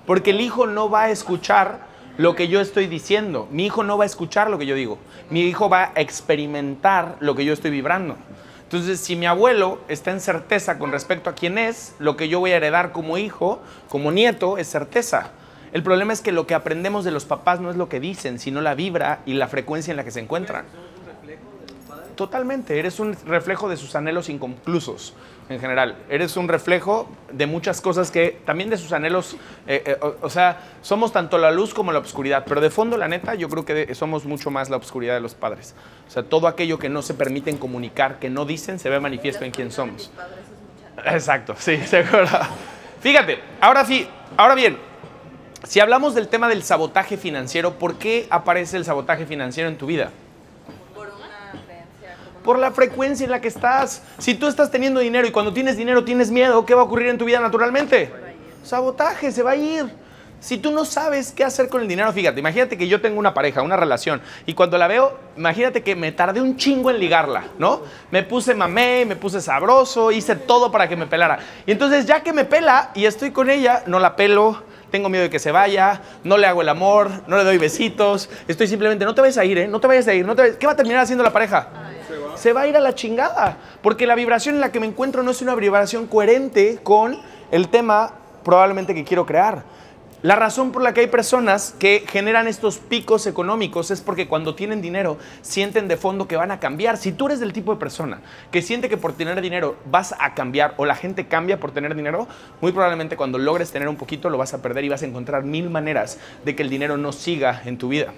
[0.07, 1.81] Porque el hijo no va a escuchar
[2.17, 3.47] lo que yo estoy diciendo.
[3.51, 4.97] Mi hijo no va a escuchar lo que yo digo.
[5.29, 8.17] Mi hijo va a experimentar lo que yo estoy vibrando.
[8.63, 12.39] Entonces, si mi abuelo está en certeza con respecto a quién es, lo que yo
[12.39, 15.31] voy a heredar como hijo, como nieto, es certeza.
[15.71, 18.39] El problema es que lo que aprendemos de los papás no es lo que dicen,
[18.39, 20.65] sino la vibra y la frecuencia en la que se encuentran.
[22.15, 25.13] Totalmente, eres un reflejo de sus anhelos inconclusos
[25.47, 25.95] en general.
[26.09, 30.29] Eres un reflejo de muchas cosas que, también de sus anhelos, eh, eh, o, o
[30.29, 33.63] sea, somos tanto la luz como la oscuridad, pero de fondo, la neta, yo creo
[33.63, 35.75] que de- somos mucho más la oscuridad de los padres.
[36.07, 39.45] O sea, todo aquello que no se permiten comunicar, que no dicen, se ve manifiesto
[39.45, 40.11] en quién somos.
[41.05, 42.27] Exacto, sí, seguro.
[42.99, 44.05] Fíjate, ahora sí,
[44.35, 44.77] ahora bien,
[45.63, 49.85] Si hablamos del tema del sabotaje financiero, ¿por qué aparece el sabotaje financiero en tu
[49.85, 50.09] vida?
[50.95, 54.01] Por una como- Por la frecuencia en la que estás.
[54.17, 57.09] Si tú estás teniendo dinero y cuando tienes dinero tienes miedo, ¿qué va a ocurrir
[57.09, 58.11] en tu vida naturalmente?
[58.63, 59.85] Sabotaje, se va a ir.
[60.39, 63.33] Si tú no sabes qué hacer con el dinero, fíjate, imagínate que yo tengo una
[63.33, 67.43] pareja, una relación, y cuando la veo, imagínate que me tardé un chingo en ligarla,
[67.57, 67.81] ¿no?
[68.09, 71.39] Me puse mamé, me puse sabroso, hice todo para que me pelara.
[71.65, 75.23] Y entonces ya que me pela y estoy con ella, no la pelo, tengo miedo
[75.23, 79.05] de que se vaya, no le hago el amor, no le doy besitos, estoy simplemente,
[79.05, 79.67] no te vayas a ir, ¿eh?
[79.67, 81.67] No te vayas a ir, no te vayas- ¿Qué va a terminar haciendo la pareja?
[82.35, 83.57] se va a ir a la chingada.
[83.81, 87.19] Porque la vibración en la que me encuentro no es una vibración coherente con
[87.51, 88.13] el tema
[88.43, 89.63] probablemente que quiero crear.
[90.21, 94.53] La razón por la que hay personas que generan estos picos económicos es porque cuando
[94.53, 96.97] tienen dinero sienten de fondo que van a cambiar.
[96.97, 98.19] Si tú eres del tipo de persona
[98.51, 101.95] que siente que por tener dinero vas a cambiar o la gente cambia por tener
[101.95, 102.27] dinero,
[102.59, 105.45] muy probablemente cuando logres tener un poquito lo vas a perder y vas a encontrar
[105.45, 108.11] mil maneras de que el dinero no siga en tu vida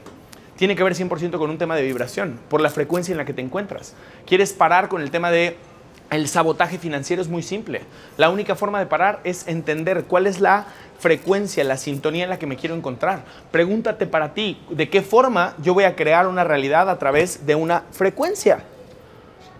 [0.55, 3.33] tiene que ver 100% con un tema de vibración, por la frecuencia en la que
[3.33, 3.95] te encuentras.
[4.27, 5.57] ¿Quieres parar con el tema de
[6.11, 7.19] el sabotaje financiero?
[7.19, 7.81] Es muy simple.
[8.17, 10.67] La única forma de parar es entender cuál es la
[11.01, 13.25] frecuencia, la sintonía en la que me quiero encontrar.
[13.51, 17.55] Pregúntate para ti, ¿de qué forma yo voy a crear una realidad a través de
[17.55, 18.63] una frecuencia?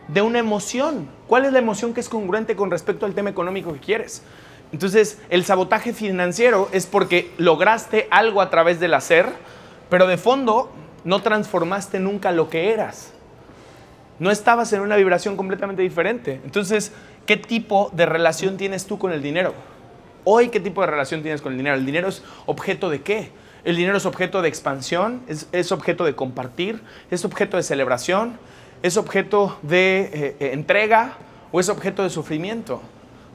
[0.07, 1.07] de una emoción.
[1.27, 4.21] ¿Cuál es la emoción que es congruente con respecto al tema económico que quieres?
[4.71, 9.27] Entonces, el sabotaje financiero es porque lograste algo a través del hacer,
[9.89, 10.71] pero de fondo
[11.03, 13.13] no transformaste nunca lo que eras.
[14.19, 16.39] No estabas en una vibración completamente diferente.
[16.43, 16.91] Entonces,
[17.25, 19.53] ¿qué tipo de relación tienes tú con el dinero?
[20.23, 21.75] Hoy, ¿qué tipo de relación tienes con el dinero?
[21.75, 23.31] ¿El dinero es objeto de qué?
[23.63, 28.37] El dinero es objeto de expansión, es, objeto de compartir, es objeto de celebración,
[28.83, 31.13] es objeto de eh, eh, entrega
[31.51, 32.81] o es objeto de sufrimiento.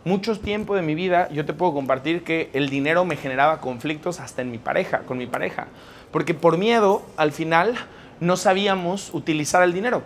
[0.04, 4.20] Mucho tiempo de mi vida yo te puedo compartir que el dinero me generaba conflictos
[4.20, 5.66] hasta en mi pareja, con mi pareja,
[6.12, 7.74] porque por miedo al final
[8.20, 10.04] no sabíamos utilizar el dinero.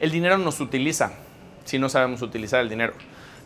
[0.00, 1.12] El dinero nos utiliza
[1.64, 2.94] si no sabemos utilizar el dinero.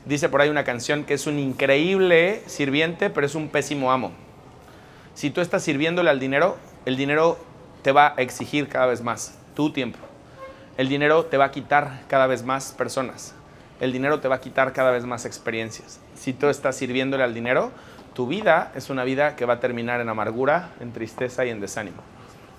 [0.08, 4.12] Dice por ahí una canción que es un increíble sirviente, pero es un pésimo amo.
[5.12, 6.56] Si tú estás sirviéndole al dinero,
[6.86, 7.38] el dinero
[7.82, 9.98] te va a exigir cada vez más tu tiempo.
[10.78, 13.34] El dinero te va a quitar cada vez más personas.
[13.80, 16.00] El dinero te va a quitar cada vez más experiencias.
[16.14, 17.70] Si tú estás sirviéndole al dinero,
[18.14, 21.60] tu vida es una vida que va a terminar en amargura, en tristeza y en
[21.60, 22.02] desánimo.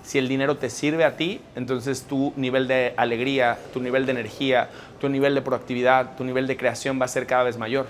[0.02, 4.12] Si el dinero te sirve a ti, entonces tu nivel de alegría, tu nivel de
[4.12, 4.70] energía,
[5.00, 7.86] tu nivel de proactividad, tu nivel de creación va a ser cada vez mayor.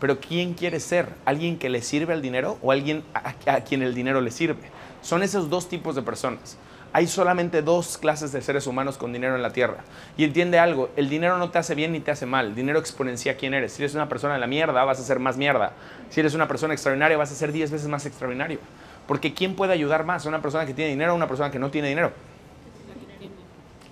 [0.00, 1.06] Pero ¿quién quiere ser?
[1.24, 4.62] ¿Alguien que le sirve al dinero o alguien a, quien el dinero le sirve?
[5.00, 6.56] Son esos dos tipos de personas.
[6.92, 9.78] Hay solamente dos clases de seres humanos con dinero en la tierra.
[10.16, 12.48] Y entiende algo, el dinero no te hace bien ni te hace mal.
[12.48, 13.74] El dinero exponencia quién eres.
[13.74, 15.72] Si eres una persona de la mierda, vas a ser más mierda.
[16.10, 18.58] Si eres una persona extraordinaria, vas a ser 10 veces más extraordinario.
[19.06, 20.26] Porque ¿quién puede ayudar más?
[20.26, 22.12] ¿Una persona que tiene dinero o una persona que no tiene dinero?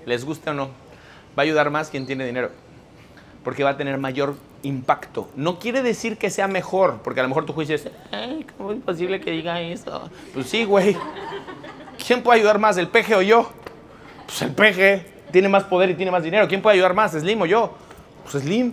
[0.06, 2.50] Les guste o no, va a ayudar más quien tiene dinero.
[3.44, 5.28] Porque va a tener mayor impacto.
[5.34, 8.72] No quiere decir que sea mejor, porque a lo mejor tu juicio es, Ay, ¿cómo
[8.72, 10.10] es posible que diga eso?
[10.34, 10.96] Pues sí, güey.
[12.06, 13.50] ¿Quién puede ayudar más, el peje o yo?
[14.26, 16.48] Pues el peje tiene más poder y tiene más dinero.
[16.48, 17.74] ¿Quién puede ayudar más, Slim o yo?
[18.30, 18.72] Pues Slim.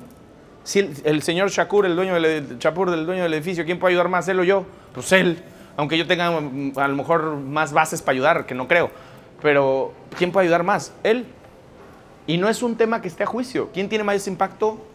[0.63, 3.79] Si el, el señor Shakur, el dueño del, el Chapur, del dueño del edificio, ¿quién
[3.79, 4.65] puede ayudar más, él o yo?
[4.93, 5.41] Pues él.
[5.77, 8.91] Aunque yo tenga mm, a lo mejor más bases para ayudar, que no creo.
[9.41, 10.91] Pero ¿quién puede ayudar más?
[11.03, 11.25] Él.
[12.25, 13.69] Y no es un tema que esté a juicio.
[13.73, 14.85] ¿Quién tiene más impacto?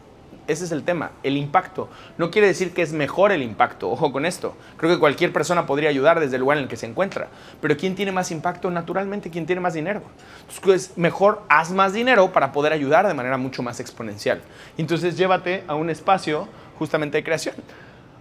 [0.49, 1.89] Ese es el tema, el impacto.
[2.19, 4.57] No quiere decir que es mejor el impacto, ojo con esto.
[4.77, 7.29] Creo que cualquier persona podría ayudar desde el lugar en el que se encuentra.
[7.61, 8.69] Pero ¿quién tiene más impacto?
[8.71, 10.03] Naturalmente, ¿quién tiene más dinero?
[10.53, 14.41] Entonces, mejor haz más dinero para poder ayudar de manera mucho más exponencial.
[14.77, 17.55] Entonces, llévate a un espacio justamente de creación.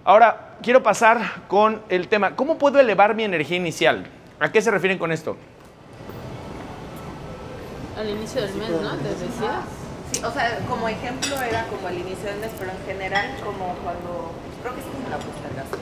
[0.04, 4.08] Ahora, quiero pasar con el tema, ¿cómo puedo elevar mi energía inicial?
[4.40, 5.38] ¿A qué se refieren con esto?
[7.96, 8.96] Al inicio del mes, ¿no?
[8.98, 9.30] Te decías.
[10.12, 13.76] Sí, o sea, como ejemplo era como el inicio del mes, pero en general como
[13.84, 14.32] cuando,
[14.62, 15.80] creo que es como la postergación.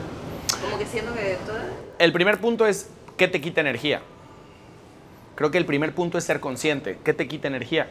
[0.62, 1.56] Como que siento que todo...
[1.98, 4.02] El primer punto es, ¿qué te quita energía?
[5.34, 6.98] Creo que el primer punto es ser consciente.
[7.02, 7.88] ¿Qué te quita energía?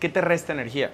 [0.00, 0.90] ¿Qué te resta energía?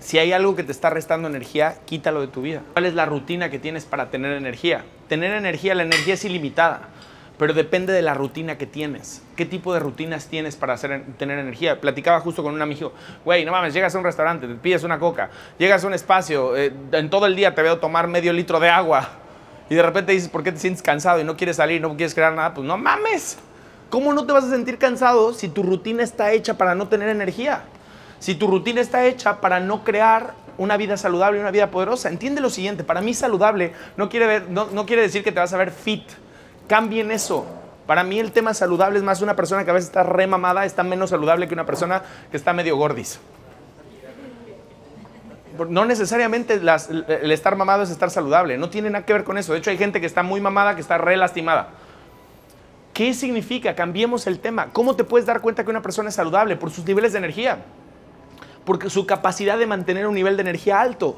[0.00, 2.62] Si hay algo que te está restando energía, quítalo de tu vida.
[2.72, 4.84] ¿Cuál es la rutina que tienes para tener energía?
[5.08, 6.88] Tener energía, la energía es ilimitada,
[7.36, 9.22] pero depende de la rutina que tienes.
[9.36, 11.80] ¿Qué tipo de rutinas tienes para hacer, tener energía?
[11.80, 12.92] Platicaba justo con un amigo,
[13.24, 16.56] güey, no mames, llegas a un restaurante, te pides una coca, llegas a un espacio,
[16.56, 19.08] eh, en todo el día te veo tomar medio litro de agua
[19.68, 22.14] y de repente dices, ¿por qué te sientes cansado y no quieres salir, no quieres
[22.14, 22.54] crear nada?
[22.54, 23.38] Pues no mames.
[23.90, 27.08] ¿Cómo no te vas a sentir cansado si tu rutina está hecha para no tener
[27.08, 27.64] energía?
[28.18, 32.08] Si tu rutina está hecha para no crear una vida saludable y una vida poderosa.
[32.08, 35.56] Entiende lo siguiente, para mí saludable no quiere, no, quiere decir que te vas a
[35.56, 36.02] ver fit.
[36.66, 37.46] Cambien eso.
[37.86, 40.82] Para mí el tema saludable es más una persona que a veces está remamada, está
[40.82, 43.18] menos saludable que una persona que está medio gordis.
[45.70, 49.52] No necesariamente el estar mamado es estar saludable, no tiene nada que ver con eso.
[49.52, 51.70] De hecho, hay gente que está muy mamada que está re lastimada.
[52.92, 53.74] ¿Qué significa?
[53.74, 54.68] Cambiemos el tema.
[54.72, 56.56] ¿Cómo te puedes dar cuenta que una persona es saludable?
[56.56, 57.58] Por sus niveles de energía.
[58.68, 61.16] Por su capacidad de mantener un nivel de energía alto.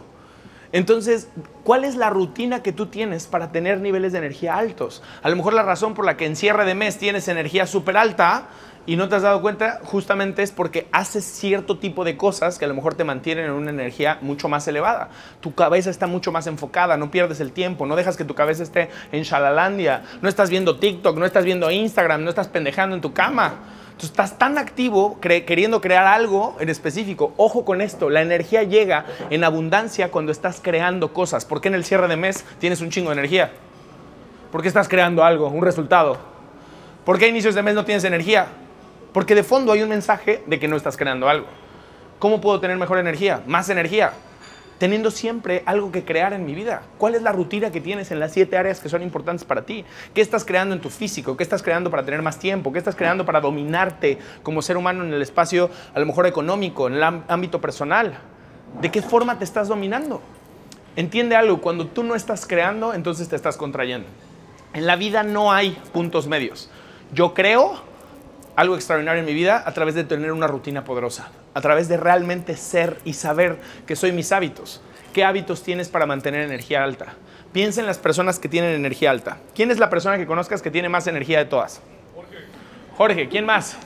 [0.70, 1.28] Entonces,
[1.64, 5.02] ¿cuál es la rutina que tú tienes para tener niveles de energía altos?
[5.20, 7.96] A lo mejor la razón por la que en cierre de mes tienes energía súper
[7.96, 8.50] alta
[8.86, 12.66] y no te has dado cuenta justamente es porque haces cierto tipo de cosas que
[12.66, 15.08] a lo mejor te mantienen en una energía mucho más elevada.
[15.40, 18.62] Tu cabeza está mucho más enfocada, no pierdes el tiempo, no dejas que tu cabeza
[18.62, 23.02] esté en Shalalandia, no estás viendo TikTok, no estás viendo Instagram, no estás pendejando en
[23.02, 23.56] tu cama.
[24.00, 27.34] Tú estás tan activo queriendo crear algo en específico.
[27.36, 31.44] Ojo con esto, la energía llega en abundancia cuando estás creando cosas.
[31.44, 33.52] ¿Por qué en el cierre de mes tienes un chingo de energía?
[34.50, 36.16] ¿Por qué estás creando algo, un resultado?
[37.04, 38.46] ¿Por qué a inicios de mes no tienes energía?
[39.12, 41.46] Porque de fondo hay un mensaje de que no estás creando algo.
[42.18, 43.42] ¿Cómo puedo tener mejor energía?
[43.46, 44.12] Más energía.
[44.80, 46.80] Teniendo siempre algo que crear en mi vida.
[46.96, 49.84] ¿Cuál es la rutina que tienes en las siete áreas que son importantes para ti?
[50.14, 51.36] ¿Qué estás creando en tu físico?
[51.36, 52.72] ¿Qué estás creando para tener más tiempo?
[52.72, 56.86] ¿Qué estás creando para dominarte como ser humano en el espacio, a lo mejor económico,
[56.86, 58.20] en el ámbito personal?
[58.80, 60.22] ¿De qué forma te estás dominando?
[60.96, 64.08] Entiende algo, cuando tú no estás creando, entonces te estás contrayendo.
[64.72, 66.70] En la vida no hay puntos medios.
[67.12, 67.82] Yo creo
[68.56, 71.96] algo extraordinario en mi vida a través de tener una rutina poderosa, a través de
[71.96, 74.80] realmente ser y saber que soy mis hábitos.
[75.12, 77.14] ¿Qué hábitos tienes para mantener energía alta?
[77.52, 79.38] Piensa en las personas que tienen energía alta.
[79.54, 81.80] ¿Quién es la persona que conozcas que tiene más energía de todas?
[82.96, 83.28] Jorge.
[83.28, 83.76] ¿quién más?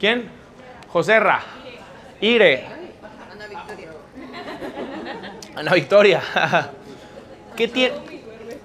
[0.00, 0.28] ¿Quién?
[0.88, 1.40] Joserra.
[2.20, 2.64] Ire.
[3.30, 3.88] Ana Victoria.
[5.54, 6.22] Ana Victoria.
[7.56, 7.92] ¿Qué, tie-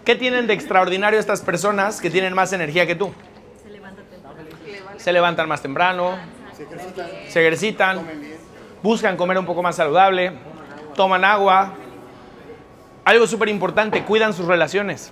[0.03, 3.13] ¿Qué tienen de extraordinario estas personas que tienen más energía que tú?
[5.01, 6.15] Se levantan más temprano,
[7.27, 8.05] Se ejercitan,
[8.83, 10.31] buscan comer un poco más saludable,
[10.95, 11.73] toman agua.
[13.03, 15.11] Algo súper importante, cuidan sus relaciones.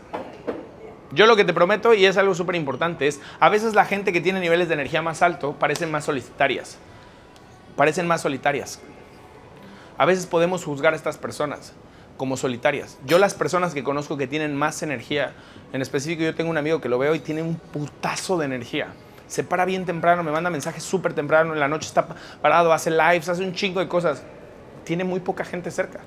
[1.11, 4.13] Yo lo que te prometo, y es algo súper importante, es a veces la gente
[4.13, 6.77] que tiene niveles de energía más alto parecen más solitarias.
[7.75, 8.79] Parecen más solitarias.
[9.97, 11.73] A veces podemos juzgar a estas personas
[12.15, 12.99] como solitarias.
[13.07, 15.33] Yo las personas que conozco que tienen más energía,
[15.73, 18.93] en específico yo tengo un amigo que lo veo y tiene un putazo de energía.
[19.29, 22.07] Se para bien temprano, me manda mensajes súper temprano, en la noche está
[22.41, 24.23] parado, hace lives, hace un chingo de cosas.
[24.83, 25.99] Tiene muy poca gente cerca.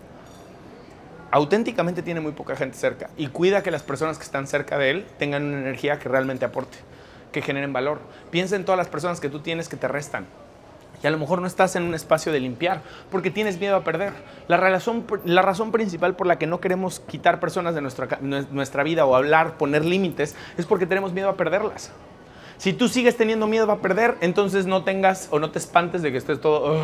[1.30, 4.90] Auténticamente tiene muy poca gente cerca y cuida que las personas que están cerca de
[4.90, 6.78] él tengan una energía que realmente aporte,
[7.30, 8.00] que generen valor.
[8.32, 10.26] Piensa en todas las personas que tú tienes que te restan.
[11.00, 13.84] Y a lo mejor no estás en un espacio de limpiar porque tienes miedo a
[13.84, 14.12] perder.
[14.48, 18.82] La razón, la razón principal por la que no queremos quitar personas de nuestra, nuestra
[18.82, 21.92] vida o hablar, poner límites, es porque tenemos miedo a perderlas.
[22.62, 26.12] Si tú sigues teniendo miedo a perder, entonces no tengas o no te espantes de
[26.12, 26.78] que estés todo...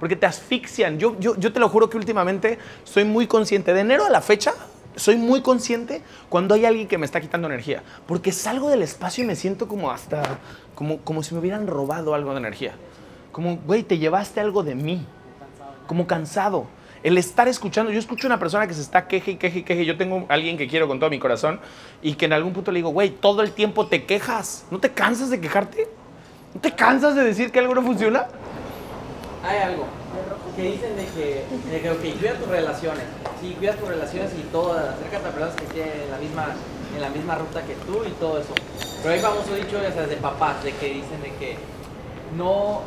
[0.00, 0.98] Porque te asfixian.
[0.98, 3.74] Yo, yo, yo te lo juro que últimamente soy muy consciente.
[3.74, 4.54] De enero a la fecha,
[4.96, 6.00] soy muy consciente
[6.30, 7.82] cuando hay alguien que me está quitando energía.
[8.06, 10.22] Porque salgo del espacio y me siento como hasta...
[10.74, 12.72] Como, como si me hubieran robado algo de energía.
[13.32, 15.06] Como, güey, te llevaste algo de mí.
[15.86, 16.68] Como cansado.
[17.02, 19.84] El estar escuchando, yo escucho una persona que se está queje y queje y queje.
[19.84, 21.60] Yo tengo alguien que quiero con todo mi corazón
[22.00, 24.64] y que en algún punto le digo, güey, todo el tiempo te quejas.
[24.70, 25.88] ¿No te cansas de quejarte?
[26.54, 28.28] ¿No te cansas de decir que algo no funciona?
[29.44, 29.86] Hay algo
[30.54, 33.04] que dicen de que, de que ok, cuida tus relaciones.
[33.40, 36.46] Sí, cuida tus relaciones y todo, acércate a personas que estén en la misma,
[36.94, 38.54] en la misma ruta que tú y todo eso.
[39.02, 41.56] Pero hay famoso dicho sabes, de papás, de que dicen de que
[42.36, 42.82] no,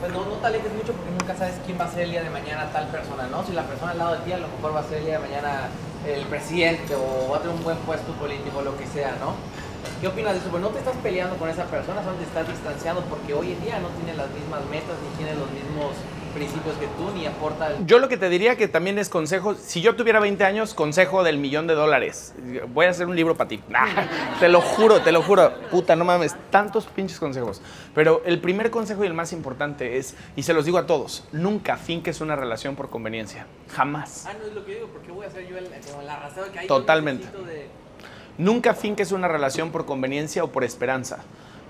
[0.00, 2.22] pues no, no te alejes mucho porque nunca sabes quién va a ser el día
[2.22, 3.44] de mañana tal persona, ¿no?
[3.44, 5.18] Si la persona al lado de ti a lo mejor va a ser el día
[5.18, 5.68] de mañana
[6.06, 9.34] el presidente o va a tener un buen puesto político, lo que sea, ¿no?
[10.00, 10.48] ¿Qué opinas de eso?
[10.50, 13.60] Pues no te estás peleando con esa persona, solo te estás distanciando porque hoy en
[13.62, 17.68] día no tiene las mismas metas, ni tiene los mismos principios que tú, ni aporta...
[17.74, 20.74] el- Yo lo que te diría que también es consejo, si yo tuviera 20 años,
[20.74, 22.34] consejo del millón de dólares.
[22.72, 23.62] Voy a hacer un libro para ti.
[23.68, 23.86] Nah,
[24.40, 25.52] te lo juro, te lo juro.
[25.70, 27.60] Puta, no mames, tantos pinches consejos.
[27.94, 31.24] Pero el primer consejo y el más importante es, y se los digo a todos,
[31.32, 33.46] nunca finques una relación por conveniencia.
[33.74, 34.24] Jamás.
[34.26, 36.50] Ah, no es lo que digo, porque voy a hacer yo el, como el arrastrado
[36.52, 36.66] que hay.
[36.66, 37.26] Totalmente.
[37.46, 37.68] De-
[38.38, 41.18] Nunca finques una relación por conveniencia o por esperanza,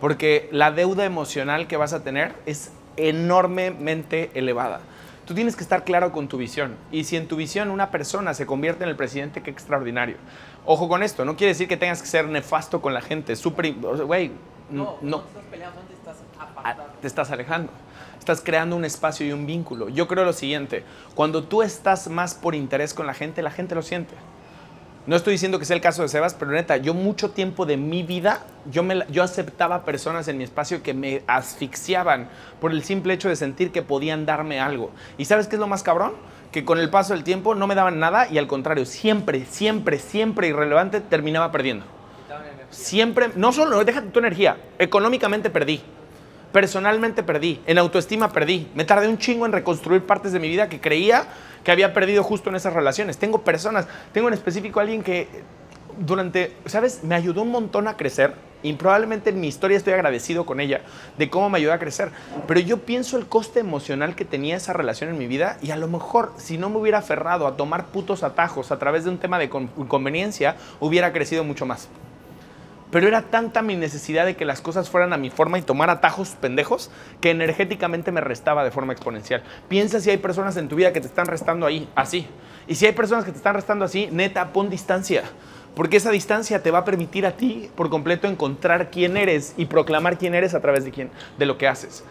[0.03, 4.81] porque la deuda emocional que vas a tener es enormemente elevada.
[5.27, 6.75] Tú tienes que estar claro con tu visión.
[6.91, 10.17] Y si en tu visión una persona se convierte en el presidente, qué extraordinario.
[10.65, 13.37] Ojo con esto, no quiere decir que tengas que ser nefasto con la gente.
[13.37, 13.75] Súper.
[13.75, 14.33] Güey,
[14.71, 15.19] No, no.
[15.19, 16.17] estás peleando, te estás
[16.65, 17.71] a- te estás alejando.
[18.19, 19.89] Estás creando un espacio y un vínculo.
[19.89, 20.85] Yo creo lo siguiente,
[21.15, 24.15] cuando tú estás más por interés con la gente, la gente lo siente.
[25.09, 27.79] No estoy diciendo que sea el caso de Sebas, pero neta, yo mucho tiempo de
[27.79, 32.29] mi vida, yo, me, yo aceptaba personas en mi espacio que me asfixiaban
[32.61, 34.91] por el simple hecho de sentir que podían darme algo.
[35.17, 36.13] ¿Y sabes qué es lo más cabrón?
[36.53, 39.99] Que con el paso del tiempo no me daban nada y al contrario, siempre, siempre,
[39.99, 41.87] siempre irrelevante terminaba perdiendo.
[42.69, 45.81] Siempre, no solo, déjate tu energía, económicamente perdí,
[46.59, 48.67] personalmente perdí, en autoestima perdí.
[48.75, 51.29] Me tardé un chingo en reconstruir partes de mi vida que creía
[51.63, 53.17] que había perdido justo en esas relaciones.
[53.17, 55.29] Tengo personas, tengo en específico a alguien que
[56.01, 57.05] durante, ¿sabes?
[57.05, 58.35] Me ayudó un montón a crecer
[58.65, 60.81] y probablemente en mi historia estoy agradecido con ella
[61.17, 62.11] de cómo me ayudó a crecer.
[62.49, 65.77] Pero yo pienso el coste emocional que tenía esa relación en mi vida y a
[65.77, 69.19] lo mejor si no me hubiera aferrado a tomar putos atajos a través de un
[69.19, 71.89] tema de con- inconveniencia, hubiera crecido mucho más.
[72.91, 75.91] Pero era tanta mi necesidad de que las cosas fueran a mi forma y tomar
[75.91, 79.43] atajos pendejos que energéticamente me restaba de forma exponencial.
[79.69, 82.27] Piensa si hay personas en tu vida que te están restando ahí, así.
[82.67, 85.25] Y si hay personas que te están restando así, neta, pon distancia.
[85.75, 89.67] Porque esa distancia te va a permitir a ti por completo encontrar quién eres y
[89.67, 92.05] proclamar quién eres a través de, quién, de lo que haces.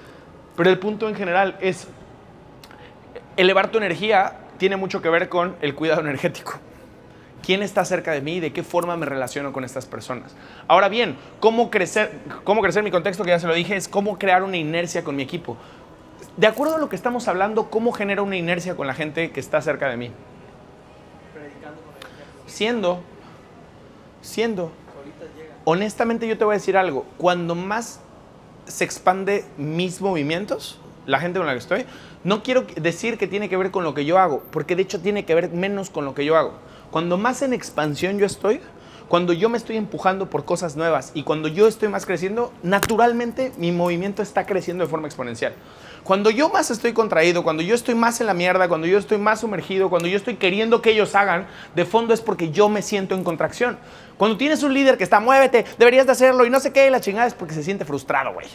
[0.55, 1.88] Pero el punto en general es,
[3.36, 6.59] elevar tu energía tiene mucho que ver con el cuidado energético
[7.47, 10.35] quién está cerca de mí y de qué forma me relaciono con estas personas.
[10.67, 12.11] Ahora bien, ¿cómo crecer?
[12.43, 12.83] ¿Cómo crecer?
[12.83, 15.55] Mi contexto, que ya se lo dije, es cómo crear una inercia con mi equipo.
[16.35, 19.39] De acuerdo a lo que estamos hablando, ¿cómo genera una inercia con la gente que
[19.39, 20.11] está cerca de mí?
[22.47, 22.99] Siendo,
[24.19, 24.73] siendo.
[25.63, 28.01] Honestamente yo te voy a decir algo, cuando más
[28.65, 31.85] se expande mis movimientos, la gente con la que estoy,
[32.25, 34.99] no quiero decir que tiene que ver con lo que yo hago, porque de hecho
[34.99, 36.66] tiene que ver menos con lo que yo hago.
[36.91, 38.61] Cuando más en expansión yo estoy,
[39.07, 43.53] cuando yo me estoy empujando por cosas nuevas y cuando yo estoy más creciendo, naturalmente
[43.57, 45.53] mi movimiento está creciendo de forma exponencial.
[46.03, 49.17] Cuando yo más estoy contraído, cuando yo estoy más en la mierda, cuando yo estoy
[49.17, 52.81] más sumergido, cuando yo estoy queriendo que ellos hagan, de fondo es porque yo me
[52.81, 53.77] siento en contracción.
[54.17, 57.01] Cuando tienes un líder que está, muévete, deberías de hacerlo y no sé qué, la
[57.01, 58.47] chingada es porque se siente frustrado, güey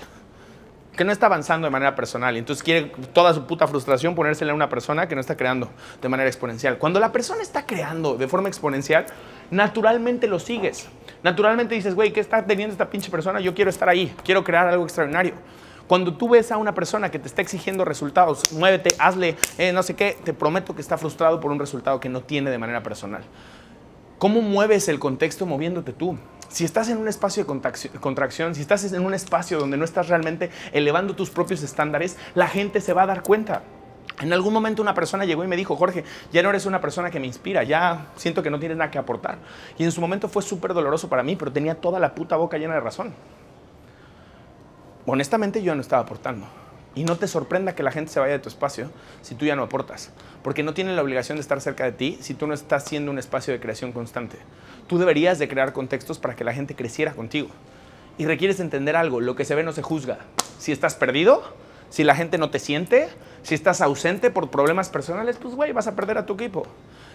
[0.97, 4.53] que no está avanzando de manera personal y entonces quiere toda su puta frustración ponérsela
[4.53, 5.71] a una persona que no está creando
[6.01, 6.79] de manera exponencial.
[6.79, 9.07] Cuando la persona está creando de forma exponencial,
[9.51, 10.89] naturalmente lo sigues.
[11.23, 13.41] Naturalmente dices, güey, ¿qué está teniendo esta pinche persona?
[13.41, 15.35] Yo quiero estar ahí, quiero crear algo extraordinario.
[15.87, 19.83] Cuando tú ves a una persona que te está exigiendo resultados, muévete, hazle, eh, no
[19.83, 22.83] sé qué, te prometo que está frustrado por un resultado que no tiene de manera
[22.83, 23.23] personal.
[24.19, 26.17] ¿Cómo mueves el contexto moviéndote tú?
[26.53, 27.47] Si estás en un espacio de
[27.99, 32.47] contracción- si estás en un espacio donde no estás realmente elevando tus propios estándares, la
[32.47, 33.63] gente se va a dar cuenta.
[34.21, 37.11] En algún momento una persona llegó y me dijo, Jorge, ya no eres una persona
[37.11, 39.39] que me inspira, ya siento que no tienes nada que aportar.
[39.79, 42.59] Y en su momento fue súper doloroso para mí, pero tenía toda la puta boca
[42.59, 43.15] llena de razón.
[45.07, 46.47] Honestamente yo no estaba aportando.
[46.95, 48.91] Y no te sorprenda que la gente se vaya de tu espacio
[49.23, 50.11] si tú ya no aportas.
[50.43, 53.11] Porque no tienen la obligación de estar cerca de ti si tú no estás siendo
[53.11, 54.39] un espacio de creación constante.
[54.89, 57.49] Tú deberías de crear contextos para que la gente creciera contigo.
[58.19, 60.19] Y requieres entender algo, lo que se ve no se juzga.
[60.59, 61.43] Si estás perdido,
[61.91, 63.09] si la gente no te siente,
[63.43, 66.67] si estás ausente por problemas personales, pues güey, vas a perder a tu equipo.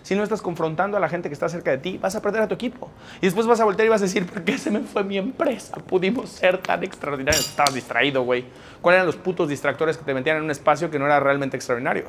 [0.03, 2.43] Si no estás confrontando a la gente que está cerca de ti, vas a perder
[2.43, 2.89] a tu equipo.
[3.19, 5.17] Y después vas a voltear y vas a decir, ¿por qué se me fue mi
[5.17, 5.75] empresa?
[5.78, 7.45] Pudimos ser tan extraordinarios.
[7.45, 8.45] Estabas distraído, güey.
[8.82, 11.57] ¿Cuáles eran los putos distractores que te metían en un espacio que no era realmente
[11.57, 12.05] extraordinario?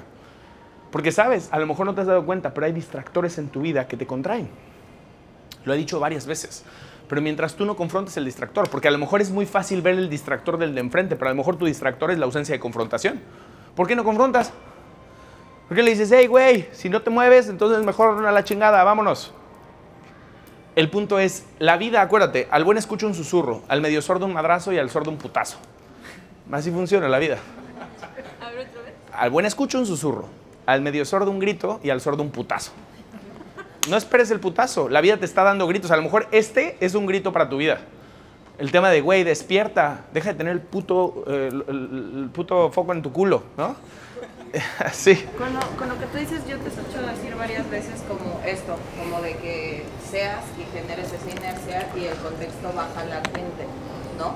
[0.90, 3.60] Porque sabes, a lo mejor no te has dado cuenta, pero hay distractores en tu
[3.60, 4.48] vida que te contraen.
[5.64, 6.64] Lo he dicho varias veces.
[7.08, 9.94] Pero mientras tú no confrontes el distractor, porque a lo mejor es muy fácil ver
[9.94, 12.60] el distractor del de enfrente, pero a lo mejor tu distractor es la ausencia de
[12.60, 13.20] confrontación.
[13.74, 14.52] ¿Por qué no confrontas?
[15.68, 18.82] ¿Por qué le dices, hey, güey, si no te mueves, entonces mejor a la chingada,
[18.84, 19.32] vámonos?
[20.76, 24.32] El punto es, la vida, acuérdate, al buen escucho un susurro, al medio sordo un
[24.32, 25.58] madrazo y al sordo un putazo.
[26.52, 27.38] Así funciona la vida.
[29.12, 30.28] Al buen escucho un susurro,
[30.68, 32.72] al medio sordo un grito y al sordo un putazo.
[33.88, 35.90] No esperes el putazo, la vida te está dando gritos.
[35.90, 37.78] A lo mejor este es un grito para tu vida.
[38.58, 42.92] El tema de, güey, despierta, deja de tener el puto, eh, el, el- puto foco
[42.92, 43.76] en tu culo, ¿no?
[44.92, 45.24] sí.
[45.38, 49.22] Con lo, que tú dices, yo te he escuchado decir varias veces como esto, como
[49.22, 53.64] de que seas y generes esa inercia y el contexto baja la gente,
[54.18, 54.34] ¿no?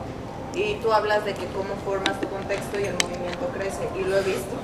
[0.55, 4.17] Y tú hablas de que cómo formas tu contexto y el movimiento crece, y lo
[4.17, 4.57] he visto.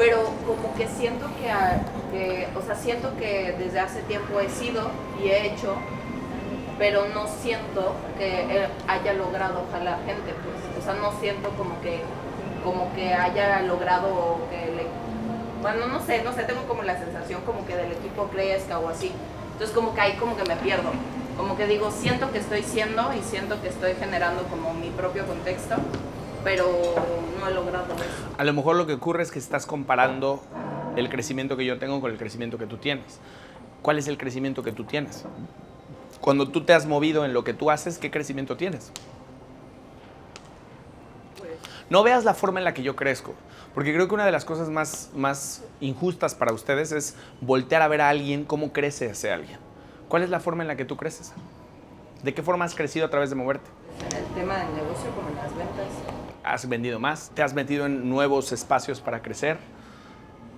[0.00, 1.78] Pero como que siento que, a-
[2.10, 4.90] que, o sea, siento que desde hace tiempo he sido
[5.22, 5.74] y he hecho,
[6.78, 10.56] pero no siento que haya logrado jalar gente, pues.
[10.78, 12.00] O sea, no siento como que,
[12.64, 14.86] como que haya logrado que le
[15.60, 18.88] bueno, no sé, no sé, tengo como la sensación como que del equipo crezca o
[18.88, 19.12] así.
[19.52, 20.88] Entonces como que ahí como que me pierdo.
[21.36, 25.26] Como que digo, siento que estoy siendo y siento que estoy generando como mi propio
[25.26, 25.74] contexto,
[26.44, 26.66] pero
[27.38, 28.34] no he logrado eso.
[28.38, 30.42] A lo mejor lo que ocurre es que estás comparando
[30.96, 33.20] el crecimiento que yo tengo con el crecimiento que tú tienes.
[33.82, 35.24] ¿Cuál es el crecimiento que tú tienes?
[36.20, 38.92] Cuando tú te has movido en lo que tú haces, ¿qué crecimiento tienes?
[41.88, 43.34] No veas la forma en la que yo crezco,
[43.74, 47.88] porque creo que una de las cosas más, más injustas para ustedes es voltear a
[47.88, 49.58] ver a alguien cómo crece ese alguien.
[50.08, 51.32] ¿Cuál es la forma en la que tú creces?
[52.22, 53.68] ¿De qué forma has crecido a través de moverte?
[54.16, 55.89] El tema del negocio, como en las ventas.
[56.52, 59.58] Has vendido más, te has metido en nuevos espacios para crecer,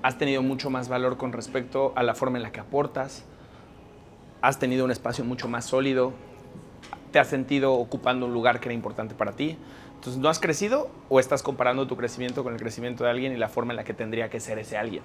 [0.03, 3.25] has tenido mucho más valor con respecto a la forma en la que aportas,
[4.41, 6.13] has tenido un espacio mucho más sólido,
[7.13, 9.57] te has sentido ocupando un lugar que era importante para ti.
[9.95, 13.37] Entonces, ¿no has crecido o estás comparando tu crecimiento con el crecimiento de alguien y
[13.37, 15.05] la forma en la que tendría que ser ese alguien?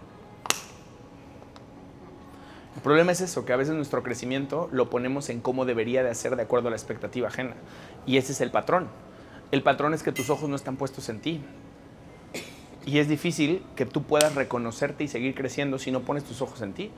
[2.75, 6.09] El problema es eso, que a veces nuestro crecimiento lo ponemos en cómo debería de
[6.09, 7.55] hacer de acuerdo a la expectativa ajena.
[8.05, 8.88] Y ese es el patrón.
[9.51, 11.41] El patrón es que tus ojos no están puestos en ti.
[12.85, 16.61] Y es difícil que tú puedas reconocerte y seguir creciendo si no pones tus ojos
[16.61, 16.91] en ti.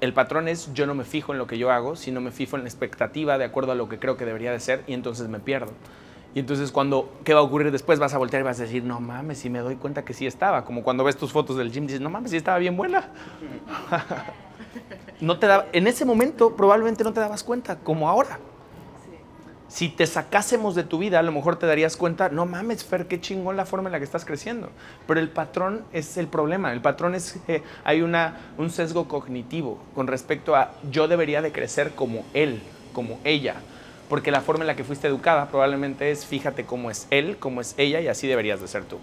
[0.00, 2.56] El patrón es yo no me fijo en lo que yo hago, sino me fijo
[2.56, 5.28] en la expectativa de acuerdo a lo que creo que debería de ser y entonces
[5.28, 5.72] me pierdo.
[6.34, 7.98] Y entonces cuando, ¿qué va a ocurrir después?
[7.98, 10.26] Vas a voltear y vas a decir, no mames, si me doy cuenta que sí
[10.26, 10.64] estaba.
[10.64, 13.10] Como cuando ves tus fotos del gym, dices, no mames, sí estaba bien buena.
[15.20, 18.40] no te da, en ese momento probablemente no te dabas cuenta, como ahora.
[19.74, 23.08] Si te sacásemos de tu vida, a lo mejor te darías cuenta, no mames, Fer,
[23.08, 24.70] qué chingón la forma en la que estás creciendo.
[25.08, 26.72] Pero el patrón es el problema.
[26.72, 31.50] El patrón es que hay una, un sesgo cognitivo con respecto a yo debería de
[31.50, 32.62] crecer como él,
[32.92, 33.56] como ella.
[34.08, 37.60] Porque la forma en la que fuiste educada probablemente es fíjate cómo es él, cómo
[37.60, 38.98] es ella y así deberías de ser tú.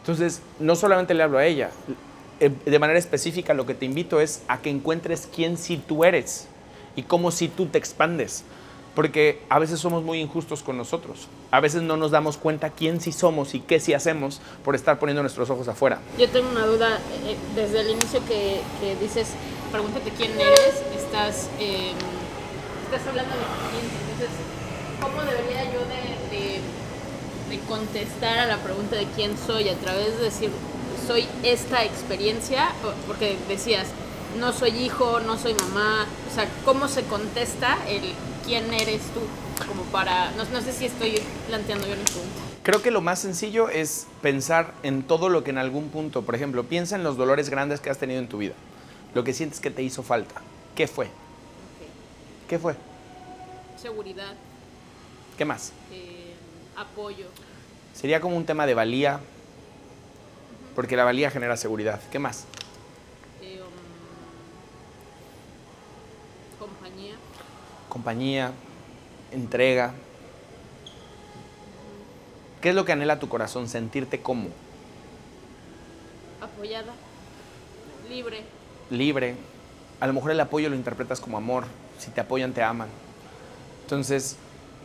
[0.00, 1.70] Entonces, no solamente le hablo a ella,
[2.40, 6.02] eh, de manera específica lo que te invito es a que encuentres quién sí tú
[6.02, 6.48] eres
[6.96, 8.44] y cómo sí tú te expandes.
[8.98, 11.28] Porque a veces somos muy injustos con nosotros.
[11.52, 14.98] A veces no nos damos cuenta quién sí somos y qué sí hacemos por estar
[14.98, 16.00] poniendo nuestros ojos afuera.
[16.18, 19.34] Yo tengo una duda eh, desde el inicio que, que dices,
[19.70, 21.92] pregúntate quién eres, estás, eh,
[22.86, 24.36] estás hablando de quién, entonces,
[25.00, 26.58] ¿cómo debería yo de,
[27.54, 30.50] de, contestar a la pregunta de quién soy a través de decir,
[31.06, 32.72] soy esta experiencia?
[33.06, 33.86] Porque decías,
[34.36, 38.02] no soy hijo, no soy mamá, o sea, ¿cómo se contesta el
[38.44, 39.20] quién eres tú?
[39.66, 42.34] Como para, no, no sé si estoy planteando bien la pregunta.
[42.62, 46.34] Creo que lo más sencillo es pensar en todo lo que en algún punto, por
[46.34, 48.54] ejemplo, piensa en los dolores grandes que has tenido en tu vida.
[49.14, 50.42] Lo que sientes que te hizo falta.
[50.76, 51.08] ¿Qué fue?
[52.48, 52.76] ¿Qué fue?
[53.80, 54.34] Seguridad,
[55.36, 55.72] ¿Qué más?
[55.92, 56.34] eh,
[56.76, 57.26] apoyo,
[57.94, 59.18] Sería como un tema de valía,
[60.74, 62.00] porque la valía genera seguridad.
[62.12, 62.44] ¿Qué más?
[63.42, 63.68] eh, um,
[66.58, 67.14] compañía,
[67.88, 68.52] Compañía,
[69.32, 69.94] entrega.
[72.60, 73.68] ¿Qué es lo que anhela tu corazón?
[73.68, 74.48] Sentirte como
[76.40, 76.92] apoyada,
[78.08, 78.42] libre,
[78.90, 79.36] libre.
[80.00, 81.64] A lo mejor el apoyo lo interpretas como amor.
[81.98, 82.88] Si te apoyan, te aman.
[83.82, 84.36] Entonces,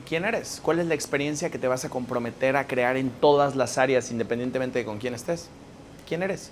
[0.08, 0.60] ¿quién eres?
[0.64, 4.12] ¿Cuál es la experiencia que te vas a comprometer a crear en todas las áreas,
[4.12, 5.50] independientemente de con quién estés?
[6.08, 6.52] ¿Quién eres?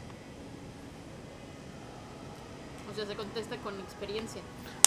[2.92, 4.42] o sea, se contesta con experiencia.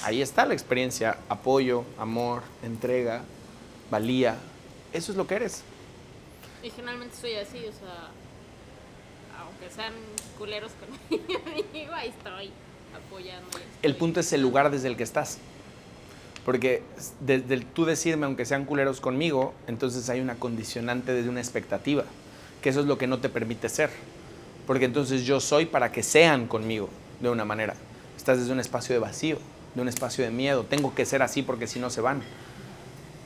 [0.05, 1.17] Ahí está la experiencia.
[1.31, 3.23] Apoyo, amor, entrega,
[3.91, 4.37] valía.
[4.93, 5.63] Eso es lo que eres.
[6.63, 8.11] Y generalmente soy así, o sea,
[9.41, 9.95] aunque sean
[10.39, 12.51] culeros conmigo, ahí estoy
[12.95, 13.49] apoyando.
[13.81, 15.39] El punto es el lugar desde el que estás.
[16.45, 16.83] Porque
[17.21, 22.05] desde el tú decirme, aunque sean culeros conmigo, entonces hay una condicionante desde una expectativa,
[22.61, 23.89] que eso es lo que no te permite ser.
[24.67, 27.75] Porque entonces yo soy para que sean conmigo de una manera.
[28.19, 29.39] Estás desde un espacio de vacío,
[29.75, 30.65] de un espacio de miedo.
[30.65, 32.23] Tengo que ser así porque si no se van.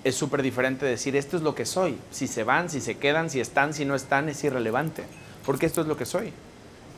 [0.05, 1.99] Es súper diferente decir, esto es lo que soy.
[2.11, 5.05] Si se van, si se quedan, si están, si no están, es irrelevante.
[5.45, 6.33] Porque esto es lo que soy.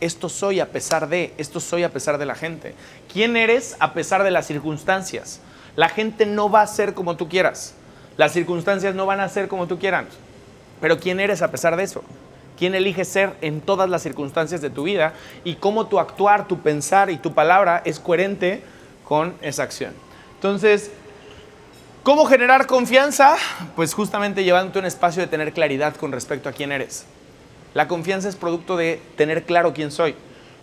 [0.01, 2.75] Esto soy a pesar de, esto soy a pesar de la gente.
[3.13, 5.41] ¿Quién eres a pesar de las circunstancias?
[5.77, 7.75] La gente no va a ser como tú quieras.
[8.17, 10.07] Las circunstancias no van a ser como tú quieras.
[10.81, 12.03] Pero ¿quién eres a pesar de eso?
[12.59, 15.15] ¿Quién eliges ser en todas las circunstancias de tu vida?
[15.45, 18.63] Y cómo tu actuar, tu pensar y tu palabra es coherente
[19.11, 19.93] con esa acción.
[20.37, 20.93] Entonces,
[22.05, 23.35] ¿cómo generar confianza?
[23.75, 27.07] Pues justamente llevándote un espacio de tener claridad con respecto a quién eres.
[27.75, 30.15] La confianza es producto de tener claro quién soy.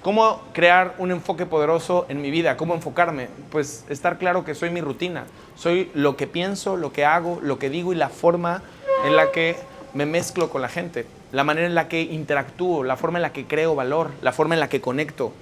[0.01, 2.55] ¿Cómo crear un enfoque poderoso en mi vida?
[2.55, 3.27] ¿Cómo enfocarme?
[3.51, 5.25] Pues estar claro que soy mi rutina.
[5.57, 8.61] Soy lo que pienso, lo que hago, lo que digo y la forma
[9.05, 9.57] en la que
[9.93, 11.05] me mezclo con la gente.
[11.33, 14.53] La manera en la que interactúo, la forma en la que creo valor, la forma
[14.53, 15.33] en la que conecto.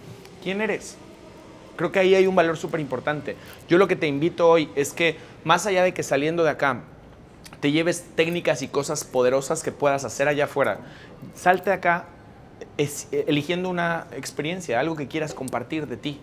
[0.42, 0.98] ¿Quién eres?
[1.76, 3.36] Creo que ahí hay un valor súper importante.
[3.68, 6.82] Yo lo que te invito hoy es que más allá de que saliendo de acá
[7.60, 10.80] te lleves técnicas y cosas poderosas que puedas hacer allá afuera.
[11.36, 12.06] Salte acá
[12.78, 16.20] es- eligiendo una experiencia, algo que quieras compartir de ti.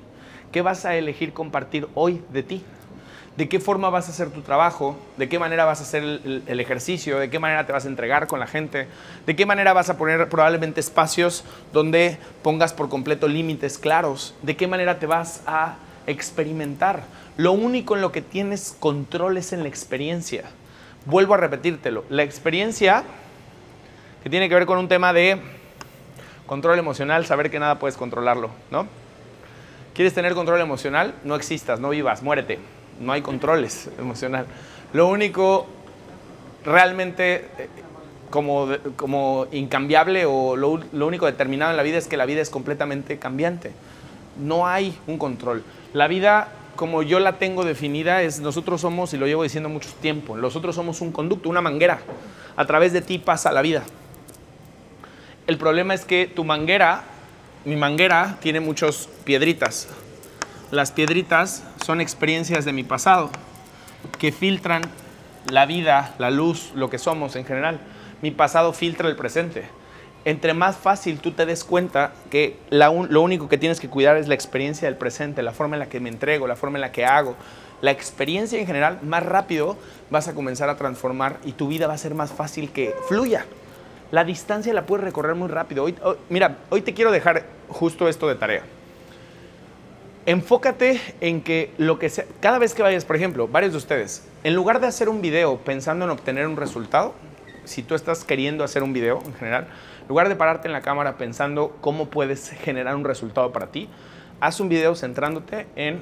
[0.51, 2.63] ¿Qué vas a elegir compartir hoy de ti?
[3.37, 4.99] ¿De qué forma vas a hacer tu trabajo?
[5.17, 7.19] ¿De qué manera vas a hacer el, ejercicio?
[7.19, 8.89] ¿De qué manera te vas a entregar con la gente?
[9.25, 11.43] ¿De qué manera vas a poner probablemente espacios
[11.73, 14.35] donde pongas por completo límites claros?
[14.43, 15.77] ¿De qué manera te vas a
[16.07, 17.05] experimentar?
[17.39, 20.45] Lo único en lo que tienes control es en la experiencia.
[21.07, 22.05] Vuelvo a repetírtelo.
[22.11, 23.03] La experiencia
[24.23, 25.41] que tiene que ver con un tema de
[26.47, 28.87] control emocional, saber que nada puedes controlarlo, ¿no?
[29.95, 31.15] ¿Quieres tener control emocional?
[31.25, 32.59] No existas, no vivas, muérete.
[33.01, 34.47] No hay controles emocional.
[34.93, 35.67] Lo único
[36.65, 37.69] realmente eh,
[38.31, 42.41] como, como incambiable o lo, lo único determinado en la vida es que la vida
[42.41, 43.73] es completamente cambiante.
[44.41, 45.63] No hay un control.
[45.93, 49.91] La vida, como yo la tengo definida, es nosotros somos, y lo llevo diciendo mucho
[50.01, 52.01] tiempo, nosotros somos un conducto, una manguera.
[52.57, 53.83] A través de ti pasa la vida.
[55.47, 57.05] El problema es que tu manguera,
[57.65, 59.89] mi manguera, tiene muchas piedritas.
[60.73, 63.29] Las piedritas son experiencias de mi pasado
[64.19, 64.81] que filtran
[65.51, 67.79] la vida, la luz, lo que somos en general.
[68.23, 69.67] Mi pasado filtra el presente.
[70.25, 74.29] Entre más fácil tú te des cuenta que lo único que tienes que cuidar es
[74.29, 76.91] la experiencia del presente, la forma en la que me entrego, la forma en la
[76.91, 77.37] que hago,
[77.83, 79.77] la experiencia en general, más rápido
[80.09, 83.45] vas a comenzar a transformar y tu vida va a ser más fácil que fluya.
[84.11, 85.85] La distancia la puedes recorrer muy rápido.
[85.85, 88.63] Hoy, hoy- mira, hoy te quiero dejar justo esto de tarea.
[90.25, 92.09] Enfócate en que lo que
[92.39, 95.57] cada vez que vayas, por ejemplo, varios de ustedes, en lugar de hacer un video
[95.59, 97.13] pensando en obtener un resultado,
[97.65, 99.67] si tú estás queriendo hacer un video en general,
[100.03, 103.89] en lugar de pararte en la cámara pensando cómo puedes generar un resultado para ti,
[104.39, 105.99] haz un video centrándote en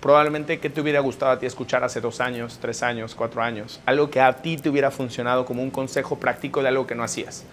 [0.00, 3.80] probablemente qué te hubiera gustado a ti escuchar hace dos años, tres años, cuatro años,
[3.86, 7.04] algo que a ti te hubiera funcionado como un consejo práctico de algo que no
[7.04, 7.44] hacías.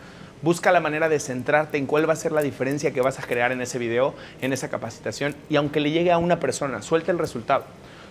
[0.41, 3.23] Busca la manera de centrarte en cuál va a ser la diferencia que vas a
[3.23, 7.11] crear en ese video, en esa capacitación, y aunque le llegue a una persona, suelta
[7.11, 7.65] el resultado.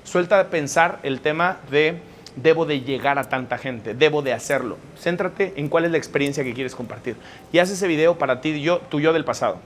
[0.05, 2.01] Suelta pensar el tema de
[2.37, 4.77] debo de llegar a tanta gente, debo de hacerlo.
[4.99, 7.17] Céntrate en cuál es la experiencia que quieres compartir.
[7.51, 9.59] Y haz ese video para ti, yo, tu yo del pasado.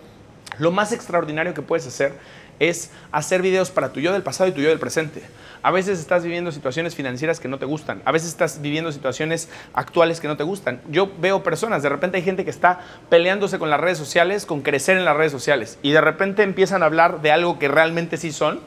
[0.58, 2.12] Lo más extraordinario que puedes hacer
[2.62, 5.22] es hacer videos para tu yo del pasado y tu yo del presente.
[5.64, 9.48] A veces estás viviendo situaciones financieras que no te gustan, a veces estás viviendo situaciones
[9.74, 10.80] actuales que no te gustan.
[10.88, 14.62] Yo veo personas, de repente hay gente que está peleándose con las redes sociales, con
[14.62, 18.16] crecer en las redes sociales, y de repente empiezan a hablar de algo que realmente
[18.16, 18.60] sí son,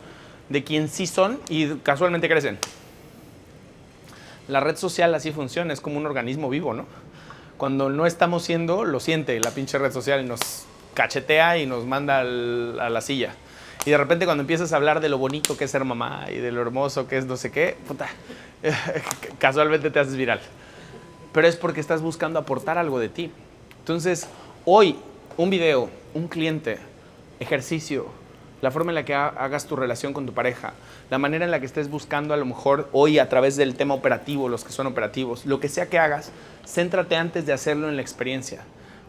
[0.50, 2.58] de quien sí son, y casualmente crecen.
[4.50, 6.86] La red social así funciona, es como un organismo vivo, ¿no?
[7.58, 11.86] Cuando no estamos siendo, lo siente la pinche red social y nos cachetea y nos
[11.86, 13.36] manda a la silla.
[13.86, 16.38] Y de repente cuando empiezas a hablar de lo bonito que es ser mamá y
[16.38, 18.08] de lo hermoso que es no sé qué, puta,
[19.40, 20.40] casualmente te haces viral.
[21.32, 23.32] Pero es porque estás buscando aportar algo de ti.
[23.80, 24.28] Entonces,
[24.66, 24.98] hoy,
[25.38, 26.80] un video, un cliente,
[27.40, 28.08] ejercicio,
[28.62, 30.74] la forma en la que ha- hagas tu relación con tu pareja,
[31.12, 33.94] la manera en la que estés buscando a lo mejor hoy a través del tema
[33.94, 36.32] operativo, los que son operativos, lo que sea que hagas,
[36.66, 38.64] céntrate antes de hacerlo en la experiencia.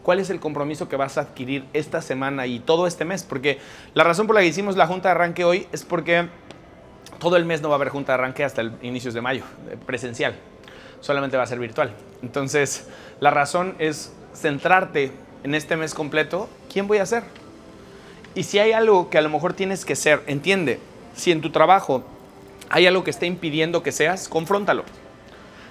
[0.07, 3.25] ¿Cuál es el compromiso que vas a adquirir esta semana y todo este mes?
[3.25, 3.59] Porque
[3.93, 6.29] la razón por la que hicimos la junta de arranque hoy es porque
[7.19, 9.43] todo el mes no va a haber junta de arranque hasta el inicios de mayo,
[9.69, 10.37] eh, presencial.
[11.01, 11.93] Solamente va a ser virtual.
[12.23, 12.87] Entonces,
[13.19, 15.11] la razón es centrarte
[15.43, 16.47] en este mes completo.
[16.71, 17.23] ¿Quién voy a ser?
[18.33, 20.79] Y si hay algo que a lo mejor tienes que ser, entiende,
[21.17, 22.05] si en tu trabajo
[22.69, 24.85] hay algo que esté impidiendo que seas, confróntalo.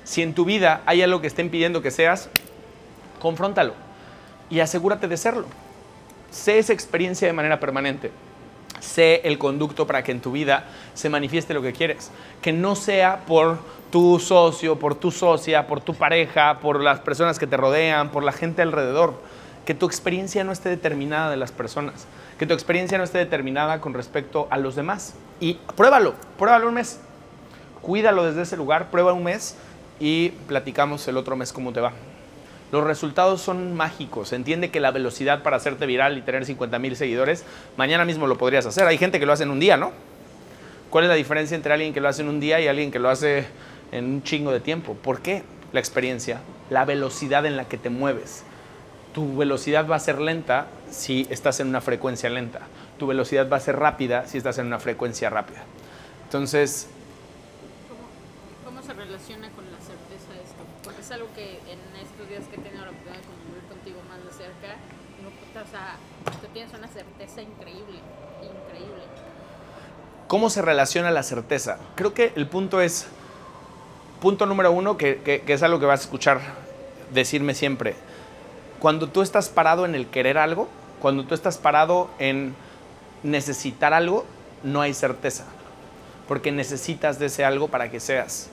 [0.05, 2.29] Si en tu vida hay algo que esté impidiendo que seas,
[3.19, 3.86] confróntalo.
[4.51, 5.47] Y asegúrate de serlo.
[6.31, 8.11] Sé esa experiencia de manera permanente.
[8.81, 10.65] Sé el conducto para que en tu vida
[10.95, 12.11] se manifieste lo que quieres.
[12.43, 13.59] Que no sea por
[13.91, 18.23] tu socio, por tu socia, por tu pareja, por las personas que te rodean, por
[18.23, 19.15] la gente alrededor.
[19.65, 22.07] Que tu experiencia no esté determinada de las personas.
[22.39, 25.15] Que tu experiencia no esté determinada con respecto a los demás.
[25.41, 27.01] Y pruébalo, pruébalo un mes.
[27.83, 29.57] Cuídalo desde ese lugar, prueba un mes
[29.99, 31.93] y platicamos el otro mes cómo te va.
[32.73, 34.33] Los resultados son mágicos.
[34.33, 37.45] Entiende que la velocidad para hacerte viral y tener 50 mil seguidores,
[37.77, 38.87] mañana mismo lo podrías hacer.
[38.87, 39.93] Hay gente que lo hace en un día, ¿no?
[40.91, 42.99] ¿Cuál es la diferencia entre alguien que lo hace en un día y alguien que
[42.99, 43.47] lo hace
[43.93, 44.95] en un chingo de tiempo?
[44.95, 45.43] ¿Por qué?
[45.73, 46.41] La experiencia,
[46.71, 48.45] la velocidad en la que te mueves.
[49.13, 52.61] Tu velocidad va a ser lenta si estás en una frecuencia lenta.
[52.99, 55.65] Tu velocidad va a ser rápida si estás en una frecuencia rápida.
[56.25, 56.89] Entonces,
[57.89, 58.09] ¿Cómo,
[58.65, 60.63] cómo se relaciona con la certeza esto?
[60.85, 63.99] Porque es algo que en estos días que he tenido la oportunidad de convivir contigo
[64.09, 64.77] más de cerca,
[65.19, 65.97] digo, puta, o sea,
[66.41, 67.99] tú tienes una certeza increíble,
[68.41, 69.05] increíble.
[70.27, 71.79] ¿Cómo se relaciona la certeza?
[71.95, 73.07] Creo que el punto es,
[74.21, 76.41] punto número uno, que, es algo que vas a escuchar
[77.15, 77.95] decirme siempre.
[78.81, 80.69] Cuando tú estás parado en el querer algo,
[81.01, 82.57] cuando tú estás parado en
[83.23, 84.25] necesitar algo,
[84.65, 85.45] no hay certeza.
[86.27, 88.49] Porque necesitas de ese algo para que seas.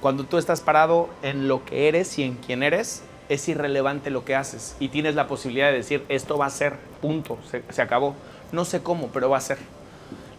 [0.00, 4.24] Cuando tú estás parado en lo que eres y en quién eres, es irrelevante lo
[4.24, 4.74] que haces.
[4.80, 7.38] Y tienes la posibilidad de decir, esto va a ser, punto,
[7.70, 8.16] se acabó.
[8.50, 9.58] No sé cómo, pero va a ser.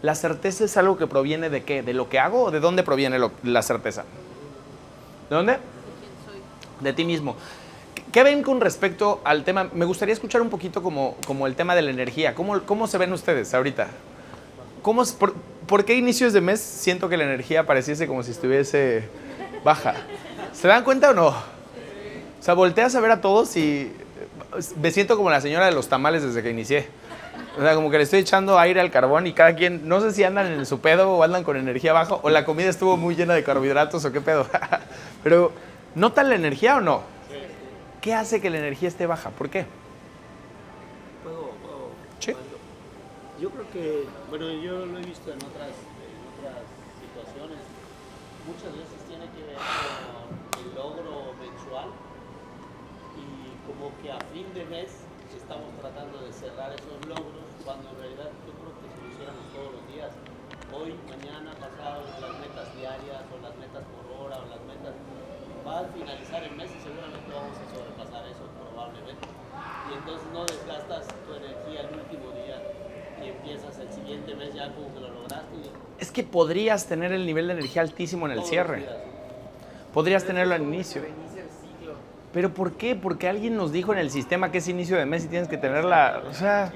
[0.04, 1.82] ¿La certeza es algo que proviene de qué?
[1.82, 4.04] ¿De lo que hago o de dónde proviene la certeza?
[5.30, 5.56] ¿De dónde?
[6.80, 7.36] De ti mismo.
[8.12, 9.70] ¿Qué ven con respecto al tema?
[9.72, 12.34] Me gustaría escuchar un poquito como, como el tema de la energía.
[12.34, 13.86] ¿Cómo, cómo se ven ustedes ahorita?
[14.82, 15.32] ¿Cómo por,
[15.66, 19.08] por qué inicios de mes siento que la energía pareciese como si estuviese
[19.64, 19.94] baja?
[20.52, 21.28] ¿Se dan cuenta o no?
[21.28, 23.90] O sea, volteas a ver a todos y
[24.82, 26.88] me siento como la señora de los tamales desde que inicié.
[27.56, 30.12] O sea, como que le estoy echando aire al carbón y cada quien, no sé
[30.12, 33.14] si andan en su pedo o andan con energía baja o la comida estuvo muy
[33.14, 34.46] llena de carbohidratos o qué pedo.
[35.22, 35.52] Pero,
[35.94, 37.02] ¿notan la energía o no?
[38.00, 39.30] ¿Qué hace que la energía esté baja?
[39.30, 39.64] ¿Por qué?
[41.22, 41.90] Puedo- puedo-
[42.20, 42.34] Sí.
[43.40, 46.62] Yo creo que, bueno, yo lo he visto en otras, en otras
[47.00, 47.58] situaciones.
[48.46, 51.88] Muchas veces tiene que ver con el logro mensual
[53.16, 54.90] y como que a fin de mes
[55.44, 59.44] estamos tratando de cerrar esos logros cuando en realidad yo creo que si lo hiciéramos
[59.52, 60.08] todos los días,
[60.72, 64.96] hoy, mañana, pasado, las metas diarias o las metas por hora o las metas,
[65.60, 69.28] va a finalizar el mes y seguramente vamos a sobrepasar eso probablemente.
[69.84, 72.56] Y entonces no desgastas tu energía el último día
[73.20, 75.68] y empiezas el siguiente mes ya como que lo lograste y
[76.00, 78.80] Es que podrías tener el nivel de energía altísimo en el todos cierre.
[78.80, 78.96] días.
[79.92, 81.04] Podrías tenerlo al inicio.
[82.34, 82.96] ¿Pero por qué?
[82.96, 85.56] Porque alguien nos dijo en el sistema que es inicio de mes y tienes que
[85.56, 86.22] tenerla.
[86.28, 86.72] O sea,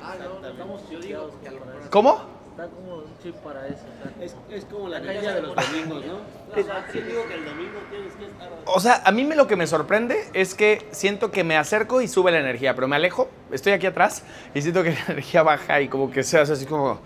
[0.51, 1.51] Estamos, yo digo que
[1.91, 2.39] ¿cómo?
[2.51, 3.85] Está como un chip para eso.
[4.21, 6.15] es, como- es como la La energía de los domingos, ¿no?
[6.15, 8.49] O sea, sí digo que el domingo tienes que estar...
[8.67, 12.01] O sea, a mí me, lo que me sorprende es que siento que me acerco
[12.01, 14.23] y sube la energía, pero me alejo, estoy aquí atrás
[14.55, 17.01] y siento que la energía baja y como que se hace así como.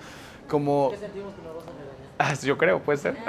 [0.48, 1.92] como ¿Qué sentimos que nos vas a regañar?
[2.18, 3.16] Ah, yo creo, puede ser.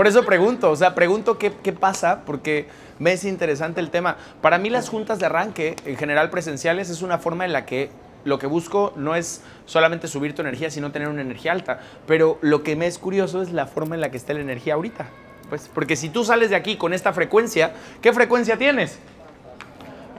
[0.00, 2.66] Por eso pregunto, o sea, pregunto qué, pasa, porque
[2.98, 4.16] me es interesante el tema.
[4.40, 7.90] Para mí las juntas de arranque, en general presenciales, es una forma en la que
[8.24, 11.80] lo que busco no es solamente subir tu energía, sino tener una energía alta.
[12.06, 14.72] Pero lo que me es curioso es la forma en la que está la energía
[14.72, 15.04] ahorita.
[15.50, 18.98] Pues, porque si tú sales de aquí con esta frecuencia, ¿qué frecuencia tienes?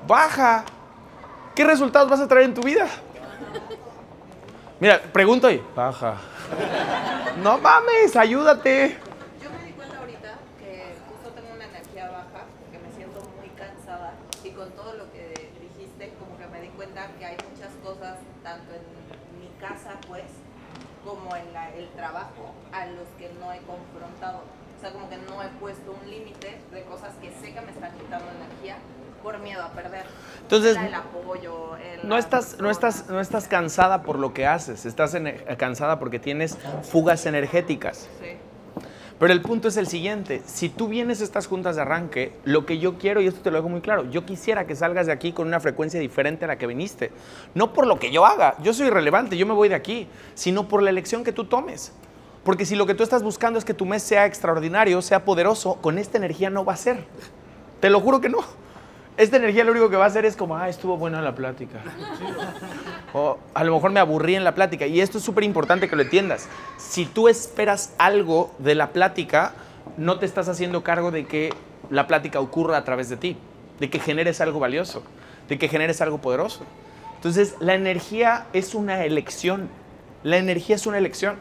[0.08, 0.64] Baja.
[1.56, 2.86] ¿Qué resultados vas a traer en tu vida?
[4.80, 5.60] Mira, pregunto ahí.
[5.76, 6.18] Baja.
[7.42, 9.00] No mames, ayúdate.
[9.42, 13.50] Yo me di cuenta ahorita que justo tengo una energía baja, que me siento muy
[13.58, 14.14] cansada
[14.44, 18.20] y con todo lo que dijiste, como que me di cuenta que hay muchas cosas,
[18.44, 18.86] tanto en
[19.42, 20.30] mi casa, pues,
[21.04, 24.42] como en la- el trabajo, a los que no he confrontado.
[24.78, 27.72] O sea, como que no he puesto un límite de cosas que sé que me
[27.72, 28.78] están quitando energía
[29.22, 30.06] por miedo a perder.
[30.42, 34.86] Entonces, el apoyo, el No estás, no, estás, no estás cansada por lo que haces,
[34.86, 35.16] estás
[35.58, 38.10] cansada porque tienes fugas energéticas.
[38.20, 38.38] Sí.
[39.22, 42.66] Pero el punto es el siguiente, si tú vienes a estas juntas de arranque, lo
[42.66, 45.12] que yo quiero, y esto te lo dejo muy claro, yo quisiera que salgas de
[45.12, 47.12] aquí con una frecuencia diferente a la que viniste.
[47.54, 50.68] No por lo que yo haga, yo soy irrelevante, yo me voy de aquí, sino
[50.68, 51.94] por la elección que tú tomes.
[52.44, 55.76] Porque si lo que tú estás buscando es que tu mes sea extraordinario, sea poderoso,
[55.76, 57.06] con esta energía no va a ser.
[57.80, 58.40] Te lo juro que no.
[59.18, 61.80] Esta energía lo único que va a hacer es como, ah, estuvo buena la plática.
[63.14, 64.88] O a lo mejor me aburrí en la plática.
[64.88, 66.48] Y esto es súper importante que lo entiendas.
[66.78, 69.54] Si tú esperas algo de la plática,
[69.98, 71.54] no te estás haciendo cargo de que
[71.90, 73.38] la plática ocurra a través de ti,
[73.80, 75.04] de que generes algo valioso,
[75.50, 76.64] de que generes algo poderoso.
[77.18, 79.70] Entonces, la energía es una elección.
[80.24, 81.36] La energía es una elección.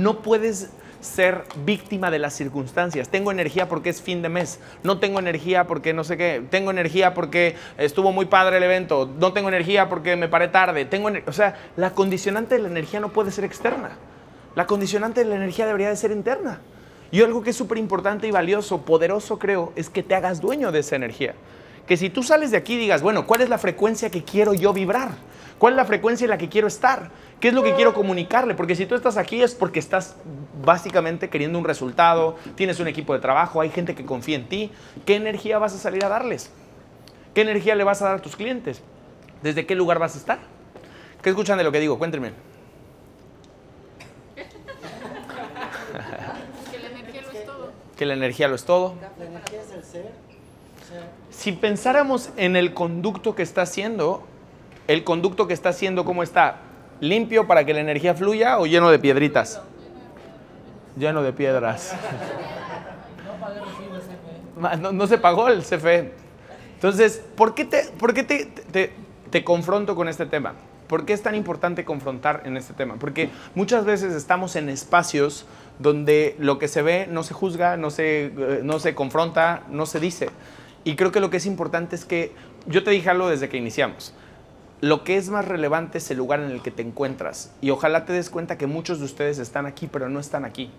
[0.00, 0.70] No puedes
[1.02, 3.10] ser víctima de las circunstancias.
[3.10, 4.58] Tengo energía porque es fin de mes.
[4.82, 6.42] No tengo energía porque no sé qué.
[6.48, 9.10] Tengo energía porque estuvo muy padre el evento.
[9.18, 10.86] No tengo energía porque me paré tarde.
[10.86, 13.90] Tengo, o sea, la condicionante de la energía no puede ser externa.
[14.54, 16.60] La condicionante de la energía debería de ser interna.
[17.10, 20.72] Y algo que es súper importante y valioso, poderoso creo, es que te hagas dueño
[20.72, 21.34] de esa energía.
[21.86, 24.72] Que si tú sales de aquí digas, bueno, ¿cuál es la frecuencia que quiero yo
[24.72, 25.10] vibrar?
[25.60, 27.10] ¿Cuál es la frecuencia en la que quiero estar?
[27.38, 28.54] ¿Qué es lo que quiero comunicarle?
[28.54, 30.16] Porque si tú estás aquí es porque estás
[30.64, 34.72] básicamente queriendo un resultado, tienes un equipo de trabajo, hay gente que confía en ti.
[35.04, 36.50] ¿Qué energía vas a salir a darles?
[37.34, 38.80] ¿Qué energía le vas a dar a tus clientes?
[39.42, 40.38] ¿Desde qué lugar vas a estar?
[41.20, 41.98] ¿Qué escuchan de lo que digo?
[41.98, 42.32] Cuéntenme.
[46.70, 47.72] Que la energía lo es todo.
[47.98, 48.94] Que la energía lo es todo.
[49.18, 50.06] La energía es el ser.
[50.06, 54.26] O sea, Si pensáramos en el conducto que está haciendo,
[54.86, 56.56] el conducto que está haciendo, ¿cómo está?
[57.00, 59.60] ¿Limpio para que la energía fluya o lleno de piedritas?
[60.96, 61.94] Lleno de piedras.
[64.78, 66.12] No no se pagó el CFE.
[66.74, 68.92] Entonces, ¿por qué, te, por qué te, te-
[69.30, 70.52] te confronto con este tema?
[70.86, 72.96] ¿Por qué es tan importante confrontar en este tema?
[72.98, 75.46] Porque muchas veces estamos en espacios
[75.78, 79.86] donde lo que se ve no se juzga, no se, eh, no se confronta, no
[79.86, 80.28] se dice.
[80.84, 82.32] Y creo que lo que es importante es que,
[82.66, 84.12] yo te dije algo desde que iniciamos,
[84.80, 87.52] lo que es más relevante es el lugar en el que te encuentras.
[87.60, 90.70] Y ojalá te des cuenta que muchos de ustedes están aquí, pero no están aquí.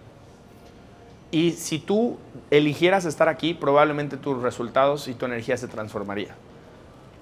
[1.30, 2.18] Y si tú
[2.50, 6.36] eligieras estar aquí, probablemente tus resultados y tu energía se transformaría.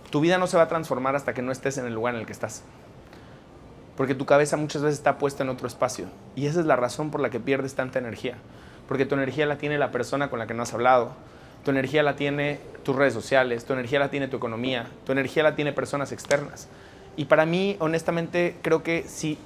[0.09, 2.21] Tu vida no se va a transformar hasta que no estés en el lugar en
[2.21, 2.63] el que estás.
[3.97, 6.07] Porque tu cabeza muchas veces está puesta en otro espacio.
[6.35, 8.37] Y esa es la razón por la que pierdes tanta energía.
[8.87, 11.11] Porque tu energía la tiene la persona con la que no has hablado.
[11.63, 13.65] Tu energía la tiene tus redes sociales.
[13.65, 14.87] Tu energía la tiene tu economía.
[15.05, 16.67] Tu energía la tiene personas externas.
[17.17, 19.37] Y para mí, honestamente, creo que si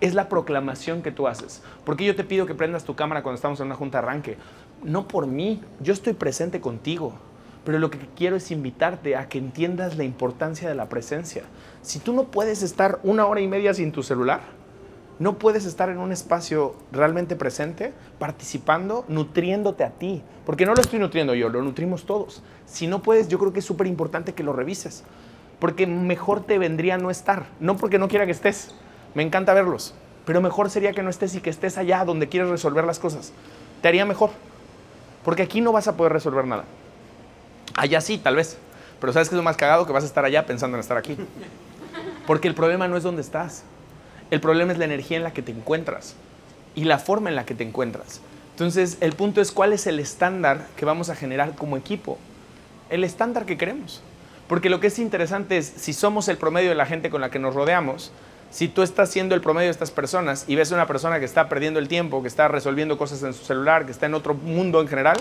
[0.00, 1.62] es la proclamación que tú haces.
[1.84, 4.36] Porque yo te pido que prendas tu cámara cuando estamos en una junta arranque.
[4.82, 7.14] No por mí, yo estoy presente contigo.
[7.64, 11.44] Pero lo que quiero es invitarte a que entiendas la importancia de la presencia.
[11.82, 14.40] Si tú no puedes estar una hora y media sin tu celular,
[15.18, 20.22] no puedes estar en un espacio realmente presente, participando, nutriéndote a ti.
[20.44, 22.42] Porque no lo estoy nutriendo yo, lo nutrimos todos.
[22.66, 25.04] Si no puedes, yo creo que es súper importante que lo revises.
[25.58, 27.46] Porque mejor te vendría no estar.
[27.60, 28.74] No porque no quiera que estés.
[29.14, 29.94] Me encanta verlos.
[30.24, 33.32] Pero mejor sería que no estés y que estés allá donde quieres resolver las cosas.
[33.80, 34.30] Te haría mejor.
[35.24, 36.64] Porque aquí no vas a poder resolver nada.
[37.76, 38.58] Allá sí, tal vez.
[39.00, 39.86] Pero ¿sabes qué es lo más cagado?
[39.86, 41.16] Que vas a estar allá pensando en estar aquí.
[42.26, 43.64] Porque el problema no es dónde estás.
[44.32, 46.14] El problema es la energía en la que te encuentras
[46.74, 48.22] y la forma en la que te encuentras.
[48.52, 52.16] Entonces, el punto es cuál es el estándar que vamos a generar como equipo.
[52.88, 54.00] El estándar que queremos.
[54.48, 57.30] Porque lo que es interesante es, si somos el promedio de la gente con la
[57.30, 58.10] que nos rodeamos,
[58.50, 61.26] si tú estás siendo el promedio de estas personas y ves a una persona que
[61.26, 64.32] está perdiendo el tiempo, que está resolviendo cosas en su celular, que está en otro
[64.32, 65.18] mundo en general,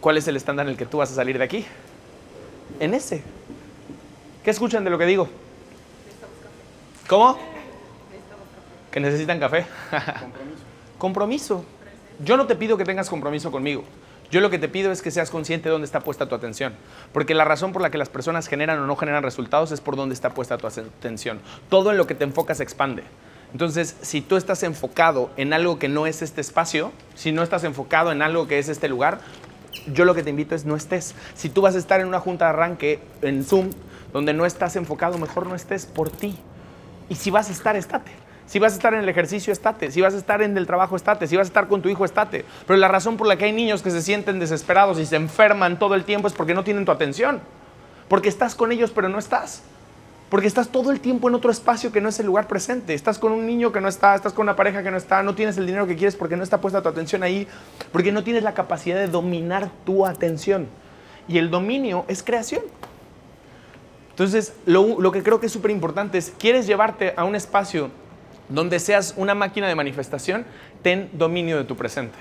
[0.00, 1.66] ¿cuál es el estándar en el que tú vas a salir de aquí?
[2.80, 3.22] En ese.
[4.42, 5.28] ¿Qué escuchan de lo que digo?
[7.06, 7.55] ¿Cómo?
[8.96, 9.66] Que necesitan café.
[10.98, 11.66] compromiso.
[12.24, 13.84] Yo no te pido que tengas compromiso conmigo.
[14.30, 16.72] Yo lo que te pido es que seas consciente de dónde está puesta tu atención.
[17.12, 19.96] Porque la razón por la que las personas generan o no generan resultados es por
[19.96, 21.40] dónde está puesta tu atención.
[21.68, 23.02] Todo en lo que te enfocas expande.
[23.52, 27.64] Entonces, si tú estás enfocado en algo que no es este espacio, si no estás
[27.64, 29.20] enfocado en algo que es este lugar,
[29.92, 31.14] yo lo que te invito es no estés.
[31.34, 33.68] Si tú vas a estar en una junta de arranque en Zoom,
[34.14, 36.38] donde no estás enfocado, mejor no estés por ti.
[37.10, 38.25] Y si vas a estar, estate.
[38.46, 39.90] Si vas a estar en el ejercicio, estate.
[39.90, 41.26] Si vas a estar en el trabajo, estate.
[41.26, 42.44] Si vas a estar con tu hijo, estate.
[42.66, 45.78] Pero la razón por la que hay niños que se sienten desesperados y se enferman
[45.78, 47.40] todo el tiempo es porque no tienen tu atención.
[48.08, 49.62] Porque estás con ellos, pero no estás.
[50.28, 52.94] Porque estás todo el tiempo en otro espacio que no es el lugar presente.
[52.94, 55.34] Estás con un niño que no está, estás con una pareja que no está, no
[55.34, 57.48] tienes el dinero que quieres porque no está puesta tu atención ahí,
[57.90, 60.68] porque no tienes la capacidad de dominar tu atención.
[61.26, 62.62] Y el dominio es creación.
[64.10, 67.90] Entonces, lo, lo que creo que es súper importante es, ¿quieres llevarte a un espacio
[68.48, 70.44] donde seas una máquina de manifestación?
[70.82, 72.16] Ten dominio de tu presente.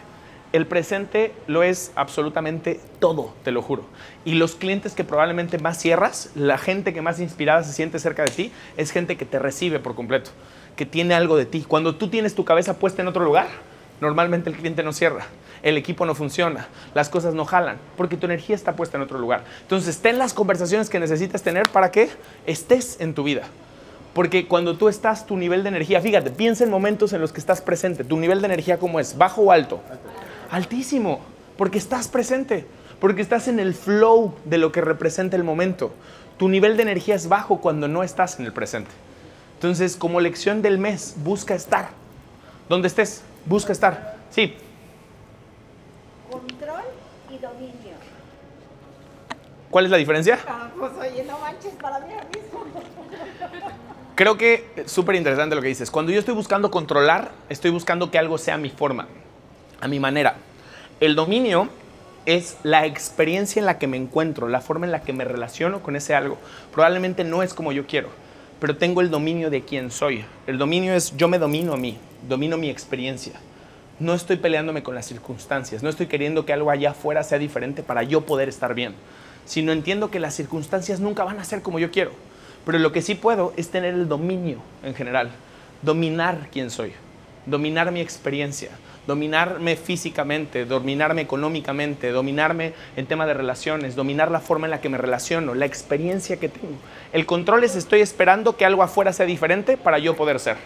[0.54, 3.84] El presente lo es absolutamente todo, te lo juro.
[4.24, 8.24] Y los clientes que probablemente más cierras, la gente que más inspirada se siente cerca
[8.24, 10.32] de ti, es gente que te recibe por completo,
[10.78, 11.66] que tiene algo de ti.
[11.68, 13.48] Cuando tú tienes tu cabeza puesta en otro lugar,
[14.00, 15.26] normalmente el cliente no cierra,
[15.62, 19.20] el equipo no funciona, las cosas no jalan, porque tu energía está puesta en otro
[19.20, 19.44] lugar.
[19.62, 22.10] Entonces, ten las conversaciones que necesitas tener para que
[22.46, 23.44] estés en tu vida.
[24.16, 27.42] Porque cuando tú estás, tu nivel de energía, fíjate, piensa en momentos en los que
[27.42, 28.06] estás presente.
[28.06, 29.18] ¿Tu nivel de energía cómo es?
[29.18, 29.82] ¿Bajo o alto?
[30.50, 31.20] Altísimo,
[31.58, 32.66] porque estás presente,
[33.02, 35.92] porque estás en el flow de lo que representa el momento.
[36.38, 38.92] Tu nivel de energía es bajo cuando no estás en el presente.
[39.56, 41.90] Entonces, como lección del mes, busca estar.
[42.70, 44.16] Donde estés, busca estar.
[44.30, 44.56] Sí,
[46.32, 46.86] Control
[47.30, 47.96] y dominio.
[49.70, 50.40] ¿cuál es la diferencia?
[50.48, 52.14] Ah, pues oye, no manches, para mí.
[54.16, 55.92] Creo que es súper interesante lo que dices.
[55.92, 59.10] Cuando yo estoy buscando controlar, estoy buscando que algo sea a mi forma,
[59.82, 60.38] a mi manera.
[61.02, 61.68] El dominio
[62.26, 65.84] es la experiencia en la que me encuentro, la forma en la que me relaciono
[65.84, 66.38] con ese algo.
[66.72, 68.08] Probablemente no es como yo quiero,
[68.62, 70.24] pero tengo el dominio de quién soy.
[70.48, 73.34] El dominio es yo me domino a mí, domino mi experiencia.
[74.00, 77.84] No estoy peleándome con las circunstancias, no estoy queriendo que algo allá afuera sea diferente
[77.84, 78.96] para yo poder estar bien,
[79.44, 82.12] sino entiendo que las circunstancias nunca van a ser como yo quiero.
[82.66, 85.30] Pero lo que sí puedo es tener el dominio en general,
[85.82, 86.94] dominar quién soy,
[87.46, 88.72] dominar mi experiencia,
[89.06, 94.90] dominarme físicamente, dominarme económicamente, dominarme en tema de relaciones, dominar la forma en la que
[94.90, 96.78] me relaciono, la experiencia que tengo.
[97.14, 100.58] El control es estoy esperando que algo afuera sea diferente para yo poder ser.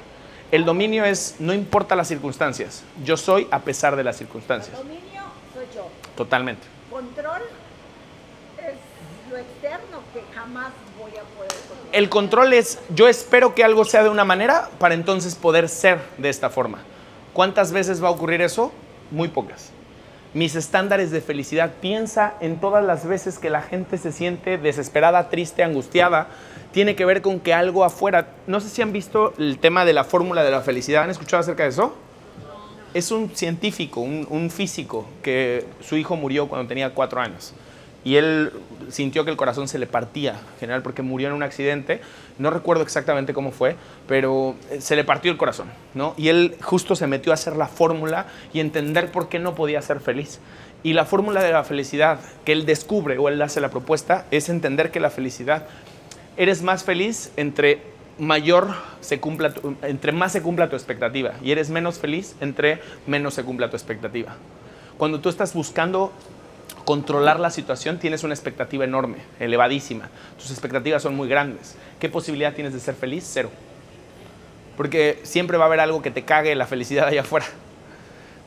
[0.51, 4.75] El dominio es no importa las circunstancias, yo soy a pesar de las circunstancias.
[4.75, 5.23] Dominio
[5.53, 5.89] soy yo.
[6.15, 6.65] Totalmente.
[6.89, 7.41] control
[8.57, 11.69] es lo externo que jamás voy a poder controlar.
[11.91, 15.99] El control es, yo espero que algo sea de una manera para entonces poder ser
[16.19, 16.83] de esta forma.
[17.33, 18.71] ¿Cuántas veces va a ocurrir eso?
[19.09, 19.71] Muy pocas.
[20.35, 25.29] Mis estándares de felicidad, piensa en todas las veces que la gente se siente desesperada,
[25.29, 26.27] triste, angustiada,
[26.71, 29.93] tiene que ver con que algo afuera, no sé si han visto el tema de
[29.93, 31.95] la fórmula de la felicidad, ¿han escuchado acerca de eso?
[32.93, 37.55] Es un científico, un, un físico, que su hijo murió cuando tenía cuatro años
[38.03, 38.51] y él
[38.89, 42.01] sintió que el corazón se le partía, en general porque murió en un accidente,
[42.37, 43.75] no recuerdo exactamente cómo fue,
[44.07, 46.13] pero eh, se le partió el corazón, ¿no?
[46.17, 49.81] Y él justo se metió a hacer la fórmula y entender por qué no podía
[49.81, 50.39] ser feliz.
[50.81, 54.47] Y la fórmula de la felicidad que él descubre o él hace la propuesta es
[54.47, 55.67] entender que la felicidad
[56.37, 57.81] eres más feliz entre
[58.17, 58.67] mayor
[59.01, 63.43] se cumpla entre más se cumpla tu expectativa y eres menos feliz entre menos se
[63.43, 64.35] cumpla tu expectativa.
[64.97, 66.13] Cuando tú estás buscando
[66.89, 70.09] controlar la situación, tienes una expectativa enorme, elevadísima.
[70.39, 71.75] Tus expectativas son muy grandes.
[71.99, 73.29] ¿Qué posibilidad tienes de ser feliz?
[73.31, 73.51] Cero.
[74.75, 77.45] Porque siempre va a haber algo que te cague la felicidad allá afuera.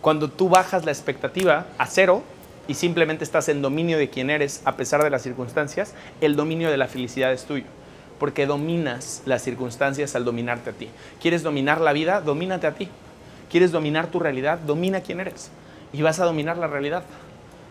[0.00, 2.24] Cuando tú bajas la expectativa a cero
[2.66, 6.68] y simplemente estás en dominio de quién eres a pesar de las circunstancias, el dominio
[6.68, 7.66] de la felicidad es tuyo.
[8.18, 10.88] Porque dominas las circunstancias al dominarte a ti.
[11.20, 12.20] ¿Quieres dominar la vida?
[12.20, 12.88] Domínate a ti.
[13.52, 14.58] ¿Quieres dominar tu realidad?
[14.58, 15.52] Domina quién eres.
[15.92, 17.04] Y vas a dominar la realidad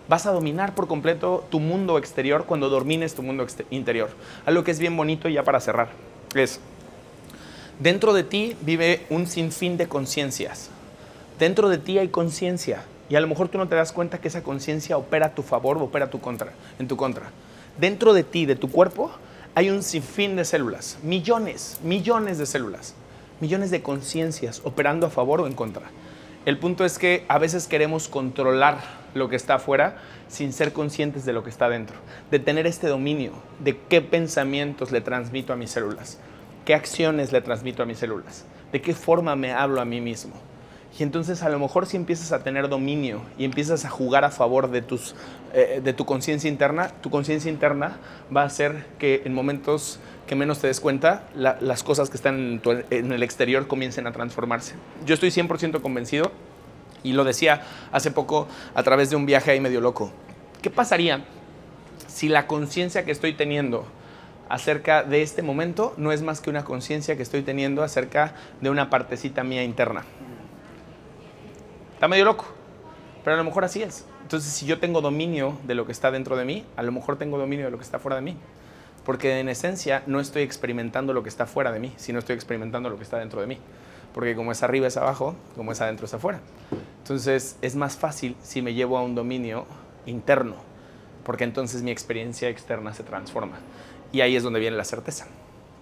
[0.07, 4.09] vas a dominar por completo tu mundo exterior cuando domines tu mundo interior.
[4.45, 5.89] Algo que es bien bonito y ya para cerrar
[6.35, 6.59] es,
[7.79, 10.69] dentro de ti vive un sinfín de conciencias.
[11.39, 14.27] Dentro de ti hay conciencia y a lo mejor tú no te das cuenta que
[14.27, 17.31] esa conciencia opera a tu favor o opera tu contra, en tu contra.
[17.79, 19.11] Dentro de ti, de tu cuerpo,
[19.55, 22.95] hay un sinfín de células, millones, millones de células,
[23.41, 25.83] millones de conciencias operando a favor o en contra.
[26.43, 28.79] El punto es que a veces queremos controlar
[29.13, 29.97] lo que está afuera
[30.27, 31.97] sin ser conscientes de lo que está dentro,
[32.31, 36.17] de tener este dominio, de qué pensamientos le transmito a mis células,
[36.65, 40.33] qué acciones le transmito a mis células, de qué forma me hablo a mí mismo.
[40.99, 44.29] Y entonces a lo mejor si empiezas a tener dominio y empiezas a jugar a
[44.29, 45.15] favor de, tus,
[45.53, 47.97] eh, de tu conciencia interna, tu conciencia interna
[48.35, 52.17] va a hacer que en momentos que menos te des cuenta, la- las cosas que
[52.17, 54.75] están en, en el exterior comiencen a transformarse.
[55.05, 56.31] Yo estoy 100% convencido
[57.03, 57.61] y lo decía
[57.93, 60.11] hace poco a través de un viaje ahí medio loco.
[60.61, 61.23] ¿Qué pasaría
[62.07, 63.85] si la conciencia que estoy teniendo
[64.49, 68.69] acerca de este momento no es más que una conciencia que estoy teniendo acerca de
[68.69, 70.03] una partecita mía interna?
[72.01, 72.45] Está medio loco,
[73.23, 74.07] pero a lo mejor así es.
[74.23, 77.15] Entonces, si yo tengo dominio de lo que está dentro de mí, a lo mejor
[77.15, 78.37] tengo dominio de lo que está fuera de mí.
[79.05, 82.89] Porque en esencia no estoy experimentando lo que está fuera de mí, sino estoy experimentando
[82.89, 83.59] lo que está dentro de mí.
[84.15, 86.39] Porque como es arriba es abajo, como es adentro es afuera.
[87.03, 89.67] Entonces es más fácil si me llevo a un dominio
[90.07, 90.55] interno,
[91.23, 93.59] porque entonces mi experiencia externa se transforma.
[94.11, 95.27] Y ahí es donde viene la certeza.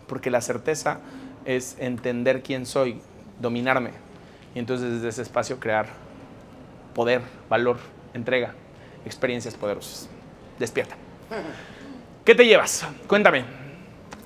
[0.06, 1.00] Porque la certeza
[1.46, 3.00] es entender quién soy,
[3.40, 3.92] dominarme.
[4.54, 6.09] Y entonces desde ese espacio crear
[7.00, 7.78] poder, valor,
[8.14, 8.54] entrega,
[9.06, 10.10] experiencias poderosas.
[10.60, 10.98] Despierta.
[12.26, 12.86] ¿Qué te llevas?
[13.08, 13.46] Cuéntame.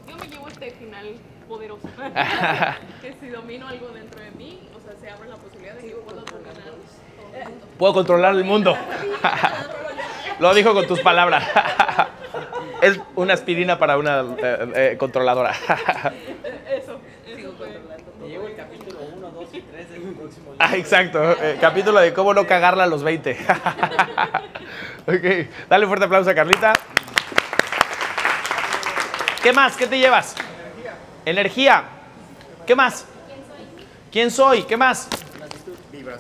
[0.10, 1.14] Yo me llevo este final
[1.48, 1.88] poderoso.
[3.00, 5.94] que si domino algo dentro de mí, o sea, se abre la posibilidad de que
[5.98, 6.74] puedo dominar todo
[7.36, 7.68] el mundo.
[7.78, 8.76] Puedo controlar el mundo.
[10.40, 11.48] Lo dijo con tus palabras.
[12.82, 15.52] Es una aspirina para una eh, eh, controladora.
[15.52, 17.68] Eso, eso fue.
[18.20, 20.43] Me llevo el capítulo 1, 2 y 3 del próximo libro.
[20.60, 21.32] Ah, exacto.
[21.42, 23.32] eh, capítulo de cómo no cagarla a los 20.
[25.08, 25.68] ok.
[25.70, 26.74] Dale un fuerte aplauso a Carlita.
[29.42, 29.76] ¿Qué más?
[29.76, 30.36] ¿Qué te llevas?
[31.26, 31.84] Energía.
[32.66, 33.06] ¿Qué más?
[34.12, 34.64] ¿Quién soy?
[34.64, 35.10] ¿Qué más?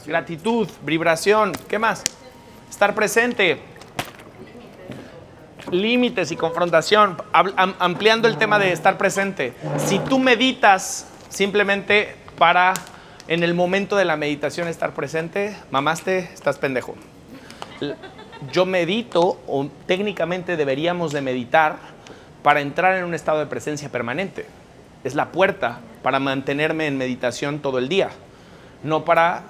[0.05, 1.53] Gratitud, vibración.
[1.69, 2.03] ¿Qué más?
[2.69, 3.61] Estar presente.
[5.71, 7.17] Límites y confrontación.
[7.31, 9.53] Ampliando el tema de estar presente.
[9.77, 12.73] Si tú meditas simplemente para
[13.27, 16.95] en el momento de la meditación estar presente, mamaste, estás pendejo.
[18.51, 21.77] Yo medito, o técnicamente deberíamos de meditar,
[22.43, 24.45] para entrar en un estado de presencia permanente.
[25.03, 28.09] Es la puerta para mantenerme en meditación todo el día,
[28.83, 29.43] no para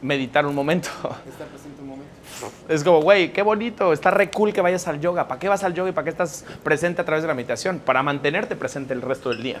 [0.00, 0.88] meditar un momento.
[1.28, 2.08] Está presente un momento.
[2.68, 5.26] Es como, güey, qué bonito, está re cool que vayas al yoga.
[5.26, 7.80] ¿Para qué vas al yoga y para qué estás presente a través de la meditación?
[7.80, 9.60] Para mantenerte presente el resto del día.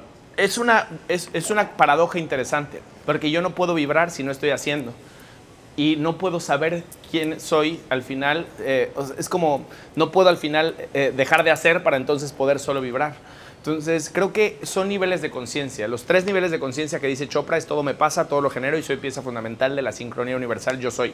[0.37, 4.51] Es una, es, es una paradoja interesante, porque yo no puedo vibrar si no estoy
[4.51, 4.93] haciendo.
[5.77, 8.45] Y no puedo saber quién soy al final.
[8.59, 12.81] eh, es como, no puedo al final eh, dejar de hacer para entonces poder solo
[12.81, 13.15] vibrar.
[13.57, 15.87] Entonces, creo que son niveles de conciencia.
[15.87, 18.77] Los tres niveles de conciencia que dice Chopra es todo me pasa, todo lo genero
[18.77, 21.13] y soy pieza fundamental de la sincronía universal, yo soy.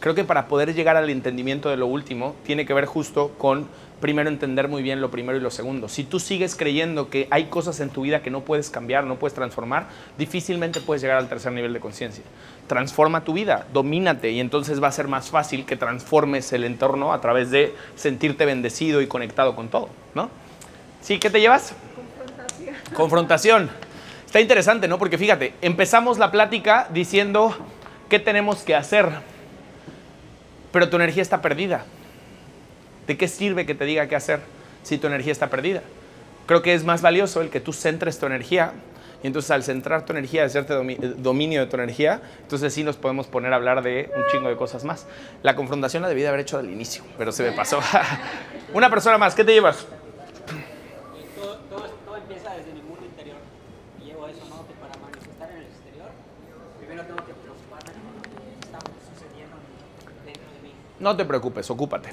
[0.00, 3.68] Creo que para poder llegar al entendimiento de lo último, tiene que ver justo con
[4.00, 5.88] primero entender muy bien lo primero y lo segundo.
[5.88, 9.16] Si tú sigues creyendo que hay cosas en tu vida que no puedes cambiar, no
[9.18, 9.86] puedes transformar,
[10.18, 12.22] difícilmente puedes llegar al tercer nivel de conciencia.
[12.66, 17.14] Transforma tu vida, domínate y entonces va a ser más fácil que transformes el entorno
[17.14, 20.28] a través de sentirte bendecido y conectado con todo, ¿no?
[21.00, 21.18] ¿Sí?
[21.18, 21.74] ¿Qué te llevas?
[21.94, 22.94] Confrontación.
[22.94, 23.70] Confrontación.
[24.26, 24.98] Está interesante, ¿no?
[24.98, 27.56] Porque fíjate, empezamos la plática diciendo
[28.08, 29.08] qué tenemos que hacer,
[30.74, 31.86] pero tu energía está perdida.
[33.06, 34.40] ¿De qué sirve que te diga qué hacer
[34.82, 35.82] si tu energía está perdida?
[36.46, 38.72] Creo que es más valioso el que tú centres tu energía
[39.24, 42.96] y entonces al centrar tu energía, hacerte eh, dominio de tu energía, entonces sí nos
[42.96, 45.06] podemos poner a hablar de un chingo de cosas más.
[45.42, 47.80] La confrontación la debí de haber hecho al inicio, pero se me pasó.
[48.74, 49.86] Una persona más, ¿qué te llevas?
[51.40, 53.38] Todo, todo, todo empieza desde mi mundo interior.
[54.02, 54.66] Y llevo eso, ¿no?
[54.66, 56.10] Que para manifestar en el exterior,
[56.78, 58.78] primero tengo que preocuparme por lo que está
[59.08, 59.56] sucediendo
[60.26, 60.74] dentro de mí.
[61.04, 62.08] No te preocupes, ocúpate.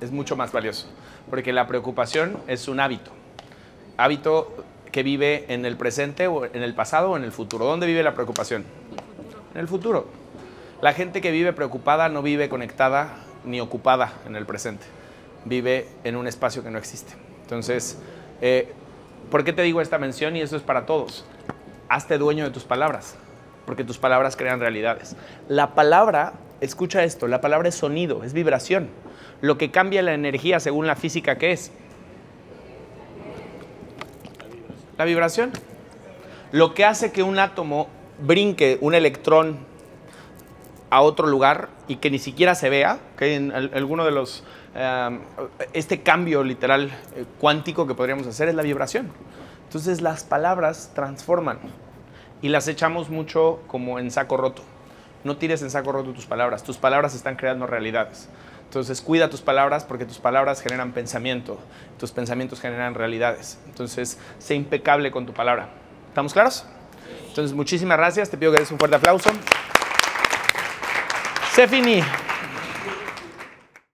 [0.00, 0.86] Es mucho más valioso.
[1.28, 3.10] Porque la preocupación es un hábito.
[3.96, 4.54] Hábito
[4.92, 7.64] que vive en el presente o en el pasado o en el futuro.
[7.64, 8.64] ¿Dónde vive la preocupación?
[9.52, 10.06] En el futuro.
[10.80, 14.86] La gente que vive preocupada no vive conectada ni ocupada en el presente.
[15.44, 17.14] Vive en un espacio que no existe.
[17.42, 17.98] Entonces,
[18.40, 18.72] eh,
[19.28, 20.36] ¿por qué te digo esta mención?
[20.36, 21.24] Y eso es para todos.
[21.88, 23.16] Hazte dueño de tus palabras,
[23.66, 25.16] porque tus palabras crean realidades.
[25.48, 28.88] La palabra, escucha esto, la palabra es sonido, es vibración.
[29.40, 31.70] Lo que cambia la energía según la física que es.
[34.96, 35.50] La vibración.
[36.52, 37.88] Lo que hace que un átomo
[38.20, 39.58] brinque un electrón
[40.90, 44.44] a otro lugar y que ni siquiera se vea, que en al- alguno de los...
[45.72, 49.10] este cambio literal eh, cuántico que podríamos hacer es la vibración.
[49.66, 51.58] Entonces las palabras transforman
[52.42, 54.62] y las echamos mucho como en saco roto.
[55.24, 56.62] No tires en saco roto tus palabras.
[56.62, 58.28] Tus palabras están creando realidades.
[58.64, 61.58] Entonces cuida tus palabras porque tus palabras generan pensamiento.
[61.98, 63.58] Tus pensamientos generan realidades.
[63.66, 65.68] Entonces sé impecable con tu palabra.
[66.08, 66.66] ¿Estamos claros?
[67.28, 68.30] Entonces muchísimas gracias.
[68.30, 69.30] Te pido que des un fuerte aplauso.
[71.52, 72.02] Se finí.